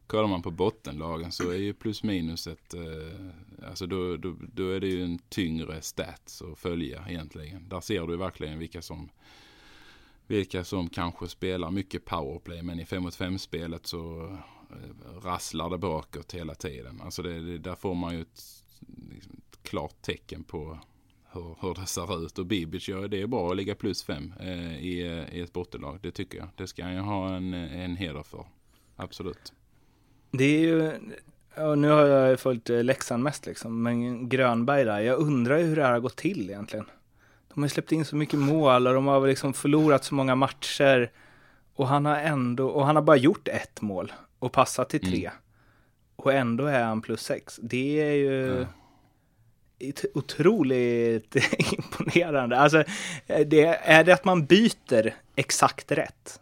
kollar 0.07 0.29
man 0.29 0.43
på 0.43 0.51
bottenlagen 0.51 1.33
så 1.33 1.51
är 1.51 1.57
ju 1.57 1.75
plus 1.75 2.03
minus 2.03 2.47
ett, 2.47 2.75
eh, 2.75 3.69
alltså 3.69 3.87
då, 3.87 4.17
då, 4.17 4.37
då, 4.53 4.71
är 4.71 4.81
det 4.81 4.89
ju 4.89 5.05
en 5.05 5.19
tyngre 5.19 5.83
stats 5.83 6.43
att 6.43 6.59
följa 6.59 7.05
egentligen. 7.09 7.69
Där 7.69 7.81
ser 7.81 8.07
du 8.07 8.17
verkligen 8.17 8.59
vilka 8.59 8.83
som 8.83 9.09
vilka 10.27 10.65
som 10.65 10.89
kanske 10.89 11.29
spelar 11.29 11.71
mycket 11.71 12.05
powerplay 12.05 12.63
men 12.63 12.81
i 12.81 12.85
5 12.85 13.03
mot 13.03 13.15
5 13.15 13.39
spelet 13.39 13.87
så 13.87 14.27
eh, 14.71 15.21
rasslar 15.23 15.71
det 15.71 15.79
bakåt 15.79 16.35
hela 16.35 16.55
tiden. 16.55 17.01
Alltså 17.01 17.23
det, 17.23 17.41
det, 17.41 17.59
där 17.59 17.75
får 17.75 17.95
man 17.95 18.15
ju 18.15 18.21
ett, 18.21 18.43
liksom, 19.11 19.41
ett 19.53 19.63
klart 19.63 20.03
tecken 20.03 20.45
på 20.45 20.79
hur, 21.33 21.57
hur, 21.61 21.75
det 21.75 21.87
ser 21.87 22.25
ut. 22.25 22.39
Och 22.39 22.47
Bibic 22.47 22.89
ja 22.89 23.09
det 23.09 23.23
är 23.23 23.27
bra 23.27 23.51
att 23.51 23.57
ligga 23.57 23.75
plus 23.75 24.03
fem 24.03 24.33
eh, 24.41 24.77
i, 24.79 25.01
eh, 25.01 25.39
i 25.39 25.41
ett 25.41 25.53
bottenlag. 25.53 25.99
Det 26.03 26.11
tycker 26.11 26.39
jag. 26.39 26.49
Det 26.57 26.67
ska 26.67 26.85
han 26.85 26.95
ju 26.95 27.01
ha 27.01 27.37
en, 27.37 27.55
en 27.55 27.97
heder 27.97 28.23
för. 28.23 28.47
Absolut. 28.97 29.53
Det 30.37 30.45
är 30.45 30.59
ju, 30.59 30.93
ja, 31.55 31.75
nu 31.75 31.89
har 31.89 32.07
jag 32.07 32.41
följt 32.41 32.71
eh, 32.71 32.85
Leksand 32.85 33.23
mest 33.23 33.47
liksom, 33.47 33.83
men 33.83 34.29
Grönberg 34.29 34.85
där, 34.85 35.01
jag 35.01 35.19
undrar 35.19 35.59
ju 35.59 35.65
hur 35.65 35.77
det 35.77 35.83
här 35.83 35.93
har 35.93 36.01
gått 36.01 36.17
till 36.17 36.51
egentligen. 36.51 36.85
De 37.55 37.63
har 37.63 37.69
släppt 37.69 37.93
in 37.93 38.05
så 38.05 38.17
mycket 38.17 38.39
mål 38.39 38.87
och 38.87 38.95
de 38.95 39.07
har 39.07 39.27
liksom 39.27 39.55
förlorat 39.55 40.05
så 40.05 40.15
många 40.15 40.35
matcher. 40.35 41.11
Och 41.75 41.89
han 41.89 42.07
har 42.07 42.17
ändå, 42.17 42.69
och 42.69 42.87
han 42.87 42.97
har 42.97 43.03
bara 43.03 43.17
gjort 43.17 43.49
ett 43.49 43.81
mål 43.81 44.13
och 44.39 44.53
passat 44.53 44.89
till 44.89 45.01
tre. 45.01 45.27
Mm. 45.27 45.33
Och 46.17 46.33
ändå 46.33 46.67
är 46.67 46.85
han 46.85 47.03
plus 47.03 47.23
sex. 47.23 47.59
Det 47.63 48.01
är 48.01 48.15
ju... 48.15 48.57
Mm. 48.57 48.67
otroligt 50.15 51.37
imponerande. 51.73 52.59
Alltså, 52.59 52.85
det, 53.27 53.65
är 53.83 54.05
det 54.05 54.13
att 54.13 54.25
man 54.25 54.47
byter 54.47 55.15
exakt 55.37 55.93
rätt? 55.93 56.41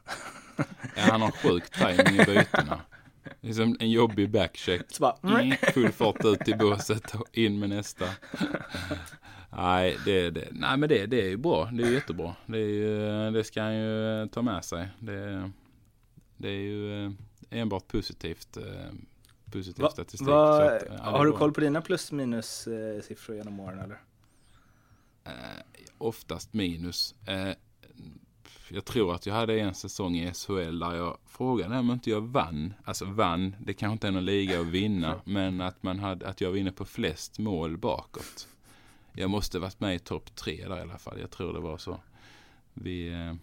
Ja, 0.56 1.02
han 1.10 1.22
har 1.22 1.30
sjuk 1.30 1.70
timing 1.70 2.20
i 2.20 2.24
bytena. 2.24 2.80
Liksom 3.40 3.76
en 3.80 3.90
jobbig 3.90 4.30
backcheck. 4.30 4.98
Bara, 4.98 5.16
Mm, 5.22 5.56
full 5.74 5.92
fart 5.92 6.24
ut 6.24 6.48
i 6.48 6.54
båset 6.54 7.14
och 7.14 7.38
in 7.38 7.58
med 7.58 7.68
nästa. 7.68 8.04
Nej, 9.50 9.98
det, 10.04 10.30
det, 10.30 10.48
nej 10.52 10.76
men 10.76 10.88
det, 10.88 11.06
det 11.06 11.20
är 11.22 11.28
ju 11.28 11.36
bra. 11.36 11.70
Det 11.72 11.82
är 11.82 11.90
jättebra. 11.90 12.34
Det, 12.46 12.58
är 12.58 12.68
ju, 12.68 13.30
det 13.30 13.44
ska 13.44 13.62
han 13.62 13.74
ju 13.76 14.28
ta 14.32 14.42
med 14.42 14.64
sig. 14.64 14.88
Det, 14.98 15.50
det 16.36 16.48
är 16.48 16.52
ju 16.62 17.04
eh, 17.06 17.12
enbart 17.50 17.88
positivt. 17.88 18.56
eh, 18.56 18.62
Positiv 19.52 19.82
Va, 19.82 19.90
statistik. 19.90 20.26
Så 20.28 20.32
att, 20.32 20.62
ja, 20.62 20.78
det 20.78 20.94
är 20.94 20.98
har 20.98 21.26
du 21.26 21.32
koll 21.32 21.52
på 21.52 21.60
dina 21.60 21.80
plus 21.80 22.12
minus 22.12 22.66
eh, 22.66 23.00
siffror 23.02 23.36
genom 23.36 23.60
åren 23.60 23.78
eller? 23.78 24.00
Eh, 25.24 25.32
oftast 25.98 26.52
minus. 26.54 27.14
Eh, 27.26 27.48
jag 28.68 28.84
tror 28.84 29.14
att 29.14 29.26
jag 29.26 29.34
hade 29.34 29.60
en 29.60 29.74
säsong 29.74 30.16
i 30.16 30.32
SHL 30.34 30.78
där 30.78 30.94
jag 30.94 31.18
frågade 31.26 31.78
om 31.78 31.90
inte 31.90 32.10
jag 32.10 32.20
vann. 32.20 32.74
Alltså 32.84 33.04
vann, 33.04 33.56
det 33.60 33.74
kanske 33.74 33.92
inte 33.92 34.06
är 34.06 34.12
någon 34.12 34.24
liga 34.24 34.60
att 34.60 34.66
vinna. 34.66 35.20
men 35.24 35.60
att, 35.60 35.82
man 35.82 35.98
hade, 35.98 36.28
att 36.28 36.40
jag 36.40 36.50
var 36.50 36.56
inne 36.56 36.72
på 36.72 36.84
flest 36.84 37.38
mål 37.38 37.78
bakåt. 37.78 38.48
Jag 39.12 39.30
måste 39.30 39.58
varit 39.58 39.80
med 39.80 39.94
i 39.94 39.98
topp 39.98 40.34
tre 40.34 40.68
där 40.68 40.78
i 40.78 40.80
alla 40.80 40.98
fall. 40.98 41.20
Jag 41.20 41.30
tror 41.30 41.52
det 41.52 41.60
var 41.60 41.78
så. 41.78 42.00
Vi, 42.74 43.12
eh, 43.12 43.34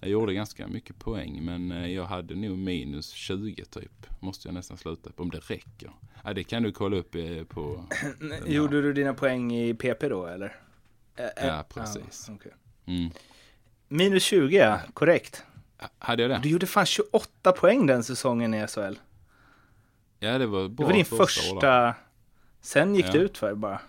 jag 0.00 0.10
gjorde 0.10 0.34
ganska 0.34 0.66
mycket 0.66 0.98
poäng 0.98 1.44
men 1.44 1.72
eh, 1.72 1.92
jag 1.92 2.04
hade 2.04 2.34
nog 2.34 2.58
minus 2.58 3.10
20 3.10 3.64
typ. 3.64 4.06
Måste 4.20 4.48
jag 4.48 4.54
nästan 4.54 4.76
sluta 4.76 5.12
på 5.12 5.22
om 5.22 5.30
det 5.30 5.38
räcker. 5.38 5.92
Ja, 6.24 6.34
det 6.34 6.44
kan 6.44 6.62
du 6.62 6.72
kolla 6.72 6.96
upp 6.96 7.14
eh, 7.14 7.44
på. 7.44 7.84
Gjorde 8.46 8.82
du 8.82 8.92
dina 8.92 9.14
poäng 9.14 9.52
i 9.52 9.74
PP 9.74 10.08
då 10.08 10.26
eller? 10.26 10.56
Ja, 11.36 11.64
precis. 11.68 12.24
ja, 12.28 12.34
okej. 12.34 12.52
Mm. 12.86 13.10
Minus 13.92 14.22
20, 14.24 14.56
ja, 14.56 14.80
korrekt. 14.94 15.44
Hade 15.98 16.22
jag 16.22 16.30
det? 16.30 16.40
Du 16.42 16.48
gjorde 16.48 16.66
fan 16.66 16.86
28 16.86 17.52
poäng 17.52 17.86
den 17.86 18.04
säsongen 18.04 18.54
i 18.54 18.66
SHL. 18.66 18.94
Ja, 20.18 20.38
det 20.38 20.46
var 20.46 20.62
Det 20.62 20.68
bra 20.68 20.86
var 20.86 20.92
din 20.92 21.04
första 21.04 21.86
år. 21.88 21.94
Sen 22.60 22.94
gick 22.94 23.06
Ja. 23.06 23.12
det 23.12 23.18
ut 23.18 23.38
för 23.38 23.54
bara. 23.54 23.80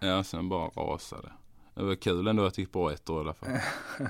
Ja, 0.00 0.24
sen 0.24 0.48
bara 0.48 0.68
rasade. 0.68 1.32
Det 1.74 1.82
var 1.82 1.94
kul 1.94 2.26
ändå 2.26 2.44
att 2.44 2.54
det 2.54 2.62
gick 2.62 2.72
bra 2.72 2.92
ett 2.92 3.10
år 3.10 3.16
i 3.18 3.20
alla 3.20 3.34
fall. 3.34 3.48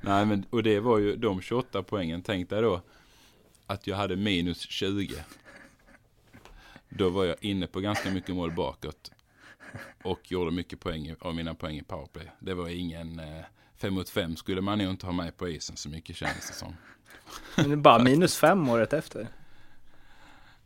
Nej, 0.00 0.26
men 0.26 0.46
och 0.50 0.62
det 0.62 0.80
var 0.80 0.98
ju 0.98 1.16
de 1.16 1.40
28 1.40 1.82
poängen. 1.82 2.22
Tänk 2.22 2.50
dig 2.50 2.62
då 2.62 2.80
att 3.66 3.86
jag 3.86 3.96
hade 3.96 4.16
minus 4.16 4.60
20. 4.60 5.14
Då 6.88 7.08
var 7.08 7.24
jag 7.24 7.36
inne 7.40 7.66
på 7.66 7.80
ganska 7.80 8.10
mycket 8.10 8.34
mål 8.34 8.50
bakåt. 8.54 9.10
Och 10.04 10.32
gjorde 10.32 10.50
mycket 10.50 10.80
poäng 10.80 11.14
av 11.20 11.34
mina 11.34 11.54
poäng 11.54 11.76
i 11.76 11.82
powerplay. 11.82 12.30
Det 12.38 12.54
var 12.54 12.68
ingen... 12.68 13.18
Eh, 13.18 13.44
fem 13.76 13.94
mot 13.94 14.08
fem 14.08 14.36
skulle 14.36 14.60
man 14.60 14.78
nog 14.78 14.90
inte 14.90 15.06
ha 15.06 15.12
med 15.12 15.36
på 15.36 15.48
isen 15.48 15.76
så 15.76 15.88
mycket 15.88 16.16
känns 16.16 16.48
det 16.48 16.54
som. 16.54 16.74
Men 17.56 17.68
det 17.68 17.74
är 17.74 17.76
bara 17.76 17.98
minus 18.02 18.36
fem 18.36 18.68
året 18.68 18.92
efter. 18.92 19.28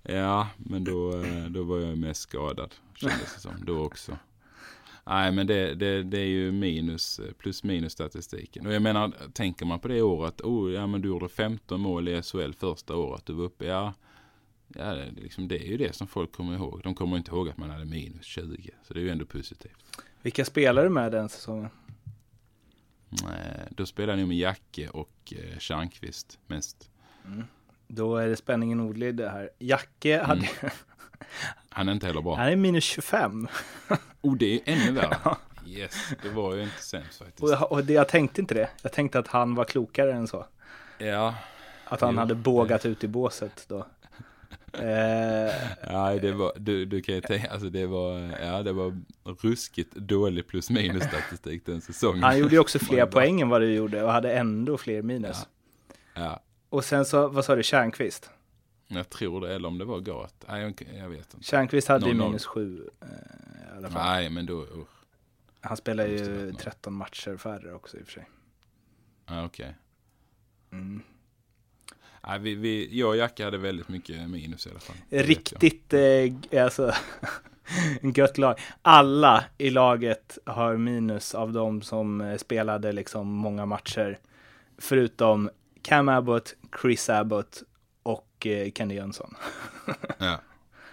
Ja, 0.03 0.49
men 0.57 0.85
då, 0.85 1.23
eh, 1.23 1.45
då 1.45 1.63
var 1.63 1.79
jag 1.79 1.99
mest 1.99 2.21
skadad. 2.21 2.75
Kändes 2.95 3.35
det 3.35 3.41
som. 3.41 3.65
Då 3.65 3.85
också. 3.85 4.19
Nej, 5.05 5.33
men 5.33 5.47
det, 5.47 5.75
det, 5.75 6.03
det 6.03 6.19
är 6.19 6.27
ju 6.27 6.53
minus, 6.53 7.19
eh, 7.19 7.33
plus 7.33 7.65
minus 7.65 7.93
statistiken. 7.93 8.67
Och 8.67 8.73
jag 8.73 8.83
menar, 8.83 9.13
tänker 9.33 9.67
man 9.67 9.81
på 9.81 9.89
det 9.89 10.03
året. 10.03 10.41
Oh, 10.41 10.73
ja 10.73 10.87
men 10.87 11.03
du 11.03 11.09
gjorde 11.09 11.29
15 11.29 11.81
mål 11.81 12.09
i 12.09 12.23
SHL 12.23 12.53
första 12.53 12.97
året. 12.97 13.27
Du 13.27 13.33
var 13.33 13.45
uppe, 13.45 13.67
ja. 13.67 13.95
Ja, 14.69 14.85
det, 14.95 15.03
är 15.03 15.11
liksom, 15.11 15.49
det 15.49 15.57
är 15.67 15.67
ju 15.67 15.77
det 15.77 15.93
som 15.95 16.07
folk 16.07 16.33
kommer 16.33 16.55
ihåg. 16.55 16.81
De 16.85 16.95
kommer 16.95 17.17
inte 17.17 17.31
ihåg 17.31 17.49
att 17.49 17.57
man 17.57 17.71
hade 17.71 17.85
minus 17.85 18.27
20. 18.27 18.71
Så 18.83 18.95
det 18.95 19.01
är 19.01 19.05
ju 19.05 19.11
ändå 19.11 19.27
positivt. 19.27 19.77
Vilka 20.23 20.45
spelade 20.45 20.87
du 20.87 20.91
med 20.91 21.13
den 21.13 21.29
säsongen? 21.29 21.69
Då 23.71 23.87
spelade 23.87 24.19
jag 24.21 24.29
med 24.29 24.37
Jacke 24.39 24.89
och 24.89 25.33
eh, 25.37 25.59
Tjärnqvist 25.59 26.39
mest. 26.47 26.91
Då 27.89 28.17
är 28.17 28.29
det 28.29 28.37
spänningen 28.37 28.81
ordlig 28.81 29.15
det 29.15 29.29
här. 29.31 29.51
Jacke 29.59 30.23
hade... 30.23 30.41
Mm. 30.61 30.73
Han 31.69 31.89
är 31.89 31.93
inte 31.93 32.07
heller 32.07 32.23
bra. 32.23 32.37
Han 32.37 32.47
är 32.49 32.57
minus 32.57 32.85
25. 32.85 33.49
Oh, 34.21 34.37
det 34.37 34.47
är 34.55 34.61
ännu 34.65 34.93
värre. 34.93 35.17
Yes, 35.67 35.95
det 36.23 36.29
var 36.31 36.55
ju 36.55 36.63
inte 36.63 36.83
sämst 36.83 37.19
faktiskt. 37.19 37.43
Och, 37.43 37.51
jag- 37.51 37.73
och 37.73 37.85
det, 37.85 37.93
jag 37.93 38.09
tänkte 38.09 38.41
inte 38.41 38.55
det. 38.55 38.71
Jag 38.83 38.93
tänkte 38.93 39.19
att 39.19 39.29
han 39.29 39.55
var 39.55 39.65
klokare 39.65 40.13
än 40.13 40.27
så. 40.29 40.47
Ja, 40.99 41.35
Att 41.85 42.01
han 42.01 42.15
Jo, 42.15 42.19
hade 42.21 42.35
bågat 42.35 42.87
ut 42.87 43.05
i 43.05 43.09
båset 43.09 43.65
då. 43.69 43.87
Eh, 44.73 45.55
Nej, 45.93 46.21
det 46.21 46.33
var, 46.33 46.53
du, 46.57 46.85
du 46.85 47.03
kan 47.03 47.15
ju 47.15 47.21
tänka, 47.21 47.51
alltså 47.51 47.71
det 47.71 47.87
var, 47.87 48.19
ja 48.43 48.63
det 48.63 48.73
var 48.73 49.01
ruskigt 49.25 49.95
dålig 49.95 50.47
plus 50.47 50.71
minus 50.71 51.03
statistik 51.05 51.67
den 51.67 51.81
säsongen. 51.81 52.23
han 52.23 52.39
gjorde 52.39 52.55
ju 52.55 52.59
också 52.61 52.79
fler 52.85 53.07
poäng 53.07 53.41
än 53.41 53.49
vad 53.49 53.61
du 53.61 53.75
gjorde 53.75 54.03
och 54.03 54.13
hade 54.13 54.33
ändå 54.33 54.79
fler 54.79 55.03
minus. 55.03 55.47
Ja, 56.15 56.41
Och 56.69 56.85
sen 56.85 57.05
så, 57.05 57.29
vad 57.29 57.45
sa 57.45 57.55
du, 57.57 57.63
Kärnqvist? 57.63 58.31
jag 58.89 59.11
tror 59.11 59.41
det, 59.41 59.55
eller 59.55 59.69
om 59.69 59.79
det 59.79 59.85
var 59.85 60.01
Gat. 60.01 60.45
Nej, 60.49 60.63
jag, 60.63 60.89
jag 60.99 61.09
vet 61.09 61.35
inte. 61.35 61.47
Kärnqvist 61.47 61.89
hade 61.89 62.09
ju 62.09 62.15
minus 62.15 62.47
7 62.47 62.89
eh, 63.01 63.09
i 63.09 63.77
alla 63.79 63.91
fall. 63.91 64.07
Nej, 64.07 64.31
men 64.31 64.47
då, 64.47 64.63
usch. 64.63 64.89
Han 65.61 65.77
spelar 65.77 66.07
ju 66.07 66.19
varit 66.19 66.45
noll. 66.45 66.55
13 66.55 66.95
matcher 66.95 67.37
färre 67.37 67.75
också 67.75 67.97
i 67.97 68.03
och 68.03 68.07
för 68.07 68.13
sig. 68.13 68.29
Ja, 69.27 69.45
okej. 69.45 69.75
Mm. 70.73 71.03
Nej, 72.29 72.39
vi, 72.39 72.55
vi, 72.55 72.99
jag 72.99 73.09
och 73.09 73.17
Jacke 73.17 73.45
hade 73.45 73.59
väldigt 73.59 73.89
mycket 73.89 74.31
minus 74.31 74.67
i 74.67 74.71
alla 74.71 74.81
fall. 74.81 74.97
Riktigt, 75.09 75.95
eh, 75.95 76.65
alltså, 76.65 76.95
gött 78.15 78.39
lag. 78.39 78.61
Alla 78.83 79.45
i 79.59 79.71
laget 79.71 80.39
har 80.45 80.77
minus 80.77 81.35
av 81.35 81.53
de 81.53 81.83
som 81.83 82.21
eh, 82.21 82.37
spelade 82.37 82.93
liksom 82.93 83.29
många 83.29 83.67
matcher. 83.67 84.19
Förutom 84.79 85.51
Cam 85.83 86.09
Abbott, 86.09 86.55
Chris 86.83 87.11
Abbott 87.11 87.63
och 88.03 88.47
eh, 88.47 88.73
Kenny 88.73 88.95
Jönsson. 88.95 89.35
Ja, 90.19 90.41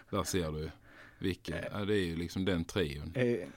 där 0.09 0.23
ser 0.23 0.51
du. 0.51 0.71
Vilken, 1.19 1.57
ja, 1.73 1.85
det 1.85 1.93
är 1.93 2.05
ju 2.05 2.15
liksom 2.15 2.45
den 2.45 2.65
trion. 2.65 3.11
Eh, 3.15 3.47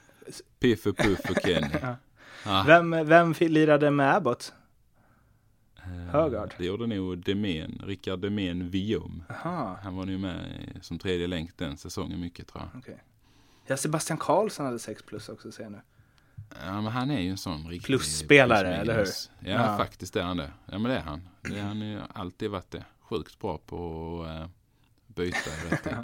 Piff 0.60 0.86
och 0.86 0.96
Puff 0.96 1.30
och 1.30 1.36
Kenny. 1.42 1.68
Ja. 2.44 2.64
Vem, 2.66 3.06
vem 3.06 3.34
lirade 3.40 3.90
med 3.90 4.14
Abbott? 4.14 4.52
Eh, 5.92 6.12
Högard. 6.12 6.54
Det 6.58 6.64
gjorde 6.64 6.86
nog 6.86 7.18
Demén, 7.24 7.80
Rickard 7.84 8.18
Demén 8.20 8.70
Vium. 8.70 9.22
Aha, 9.30 9.78
Han 9.82 9.96
var 9.96 10.06
nu 10.06 10.18
med 10.18 10.44
som 10.82 10.98
tredje 10.98 11.26
länk 11.26 11.50
den 11.56 11.76
säsongen 11.76 12.20
mycket 12.20 12.46
tror 12.48 12.62
jag. 12.72 12.78
okej. 12.80 13.02
Ja, 13.66 13.76
Sebastian 13.76 14.18
Karlsson 14.18 14.66
hade 14.66 14.78
6 14.78 15.02
plus 15.02 15.28
också 15.28 15.52
ser 15.52 15.62
jag 15.62 15.72
nu. 15.72 15.80
Ja 16.66 16.80
men 16.80 16.92
han 16.92 17.10
är 17.10 17.20
ju 17.20 17.30
en 17.30 17.36
sån 17.38 17.68
riktig 17.68 17.86
Plusspelare, 17.86 18.60
plus 18.74 18.80
eller 18.80 18.96
hur? 18.98 19.50
Ja, 19.52 19.70
Ja. 19.70 19.76
faktiskt 19.78 20.16
är 20.16 20.22
han 20.22 20.36
det. 20.36 20.50
Ja 20.66 20.78
men 20.78 20.90
det 20.90 20.96
är 20.96 21.02
han. 21.02 21.28
Det, 21.42 21.60
han 21.60 21.80
har 21.80 21.86
ju 21.88 22.00
alltid 22.14 22.50
varit 22.50 22.70
det. 22.70 22.84
Sjukt 23.00 23.38
bra 23.38 23.58
på 23.66 24.22
att 24.28 24.40
eh, 24.40 24.48
byta 25.06 25.36
i 25.36 25.70
rätt 25.70 25.84
tid. 25.84 25.94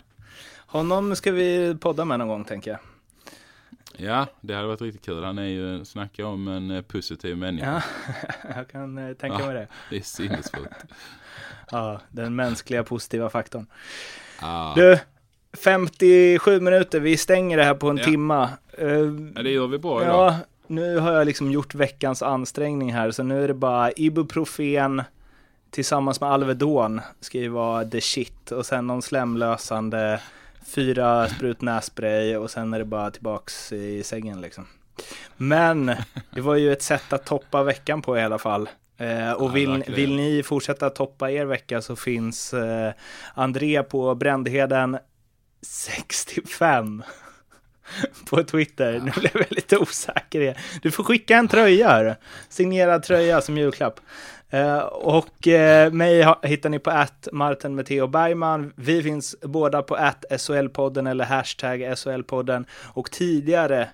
Honom 0.67 1.17
ska 1.17 1.33
vi 1.33 1.77
podda 1.81 2.05
med 2.05 2.19
någon 2.19 2.29
gång 2.29 2.45
tänker 2.45 2.71
jag. 2.71 2.81
Ja, 3.97 4.27
det 4.41 4.55
hade 4.55 4.67
varit 4.67 4.81
riktigt 4.83 5.05
kul. 5.05 5.25
Han 5.25 5.39
är 5.39 5.43
ju, 5.47 5.85
snacka 5.85 6.27
om 6.27 6.49
en 6.49 6.71
eh, 6.71 6.83
positiv 6.83 7.37
människa. 7.37 7.83
Ja, 8.45 8.53
jag 8.57 8.69
kan 8.69 8.99
eh, 8.99 9.15
tänka 9.15 9.39
Ja. 9.41 9.47
mig 9.47 9.55
det. 9.55 9.67
Det 9.91 9.97
är 9.97 10.01
sinnessjukt. 10.01 10.75
Ja, 11.71 12.01
den 12.11 12.37
mänskliga 12.37 12.85
positiva 12.85 13.31
faktorn. 13.31 13.67
Ah. 14.41 14.75
Du, 14.75 14.99
57 15.53 16.61
minuter, 16.61 17.01
vi 17.01 17.17
stänger 17.17 17.57
det 17.57 17.65
här 17.65 17.75
på 17.75 17.89
en 17.91 17.97
Ja. 17.97 18.05
timma. 18.05 18.51
Eh, 18.79 18.89
Ja, 19.37 19.43
det 19.43 19.51
gör 19.51 19.67
vi 19.67 19.79
bra 19.79 20.03
idag. 20.03 20.15
ja, 20.15 20.37
nu 20.67 20.99
har 20.99 21.13
jag 21.13 21.27
liksom 21.27 21.51
gjort 21.51 21.75
veckans 21.75 22.23
ansträngning 22.23 22.93
här, 22.93 23.11
så 23.11 23.23
nu 23.23 23.45
är 23.45 23.49
det 23.49 23.55
bara 23.55 23.93
Ibuprofen 23.97 25.03
tillsammans 25.71 26.21
med 26.21 26.31
Alvedon 26.31 27.01
ska 27.21 27.39
ju 27.39 27.49
vara 27.49 27.85
the 27.85 28.01
shit 28.01 28.51
och 28.53 28.67
sen 28.67 28.87
någon 28.87 29.03
slemlösande, 29.03 30.21
fyra 30.67 31.29
sprut 31.29 31.63
nässpray 31.63 32.37
och 32.37 32.51
sen 32.51 32.75
är 32.75 32.79
det 32.79 32.85
bara 32.85 33.11
tillbaks 33.11 33.73
i 33.73 34.03
sängen 34.03 34.41
liksom. 34.41 34.67
Men 35.37 35.93
det 36.31 36.41
var 36.41 36.57
ju 36.57 36.73
ett 36.73 36.83
sätt 36.83 37.13
att 37.13 37.27
toppa 37.27 37.63
veckan 37.63 38.03
på 38.03 38.19
i 38.19 38.23
alla 38.23 38.39
fall. 38.39 38.69
Eh, 38.97 39.33
och 39.33 39.49
Ja, 39.49 39.53
vill, 39.53 39.85
vill 39.89 40.17
ni 40.17 40.43
fortsätta 40.43 40.91
toppa 40.91 41.31
er 41.31 41.45
vecka 41.45 41.83
så 41.83 41.97
finns 41.97 42.55
eh, 42.55 42.93
André 43.35 43.83
på 43.83 44.15
Brändheden 44.15 44.99
65 45.67 47.03
på 48.31 48.45
Twitter. 48.45 48.93
Nu 48.93 49.13
blev 49.17 49.33
jag 49.35 49.47
lite 49.51 49.79
osäker. 49.79 50.59
Du 50.83 50.91
får 50.91 51.05
skicka 51.05 51.37
en 51.37 51.49
tröja, 51.49 52.17
signerad 52.49 53.03
tröja 53.03 53.41
som 53.41 53.59
julklapp. 53.59 54.01
Eh, 54.51 54.79
och 54.85 55.49
eh, 55.49 55.93
mig 55.93 56.27
hittar 56.43 56.71
ni 56.71 56.79
på 56.79 56.91
att 56.91 57.29
Martin 57.33 57.75
med 57.75 57.87
Theo 57.87 58.07
Bergman. 58.07 58.73
Vi 58.77 59.03
finns 59.03 59.37
båda 59.43 59.83
på 59.83 59.95
att 59.95 60.25
SHL-podden 60.31 61.11
eller 61.11 61.25
hashtag 61.25 61.81
SHL-podden. 61.81 62.65
Och 62.95 63.11
tidigare 63.11 63.89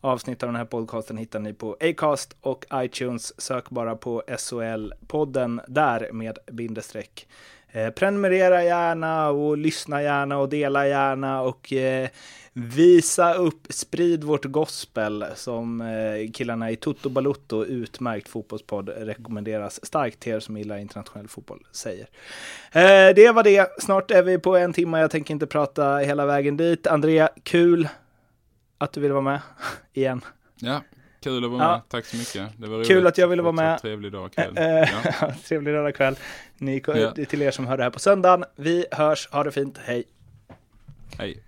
avsnitt 0.00 0.42
av 0.42 0.48
den 0.48 0.56
här 0.56 0.64
podcasten 0.64 1.16
hittar 1.16 1.40
ni 1.40 1.52
på 1.52 1.76
Acast 1.80 2.36
och 2.40 2.64
iTunes. 2.74 3.40
Sök 3.40 3.70
bara 3.70 3.96
på 3.96 4.22
SHL-podden 4.26 5.60
där 5.68 6.12
med 6.12 6.38
bindestreck. 6.52 7.26
Eh, 7.72 7.90
prenumerera 7.90 8.64
gärna 8.64 9.28
och 9.28 9.58
lyssna 9.58 10.02
gärna 10.02 10.38
och 10.38 10.48
dela 10.48 10.88
gärna 10.88 11.42
och 11.42 11.72
eh, 11.72 12.08
visa 12.52 13.34
upp, 13.34 13.66
sprid 13.68 14.24
vårt 14.24 14.44
gospel 14.44 15.24
som 15.34 15.80
eh, 15.80 16.30
killarna 16.32 16.70
i 16.70 16.76
Toto 16.76 17.08
Balutto, 17.08 17.64
utmärkt 17.64 18.28
fotbollspodd, 18.28 18.88
rekommenderas 18.88 19.86
starkt 19.86 20.20
till 20.20 20.32
er 20.32 20.40
som 20.40 20.56
gillar 20.56 20.78
internationell 20.78 21.28
fotboll, 21.28 21.66
säger. 21.72 22.06
Eh, 22.72 23.14
det 23.14 23.32
var 23.34 23.42
det, 23.42 23.82
snart 23.82 24.10
är 24.10 24.22
vi 24.22 24.38
på 24.38 24.56
en 24.56 24.72
timme, 24.72 25.00
jag 25.00 25.10
tänker 25.10 25.34
inte 25.34 25.46
prata 25.46 25.96
hela 25.96 26.26
vägen 26.26 26.56
dit. 26.56 26.86
Andrea, 26.86 27.28
kul 27.42 27.88
att 28.78 28.92
du 28.92 29.00
ville 29.00 29.14
vara 29.14 29.24
med 29.24 29.40
igen. 29.92 30.20
Ja, 30.56 30.80
kul 31.22 31.44
att 31.44 31.50
vara 31.50 31.68
med. 31.72 31.80
Tack 31.88 32.04
så 32.06 32.16
mycket. 32.16 32.60
Det 32.60 32.66
var 32.68 32.76
roligt. 32.76 32.88
Kul 32.88 33.06
att 33.06 33.18
jag 33.18 33.28
ville 33.28 33.42
vara 33.42 33.52
med. 33.52 33.80
Trevlig 33.80 34.12
dag 34.12 34.32
kväll. 34.32 34.56
Eh, 34.58 34.64
Ja. 34.66 35.32
Trevlig 35.48 35.72
lördagkväll. 35.72 36.16
Ni, 36.58 36.82
Ja. 36.86 37.10
Till 37.28 37.42
er 37.42 37.50
som 37.50 37.66
hör 37.66 37.76
det 37.76 37.82
här 37.82 37.90
på 37.90 37.98
söndagen. 37.98 38.44
Vi 38.56 38.86
hörs, 38.92 39.28
ha 39.32 39.44
det 39.44 39.50
fint, 39.52 39.78
hej. 39.84 40.04
Hej. 41.18 41.42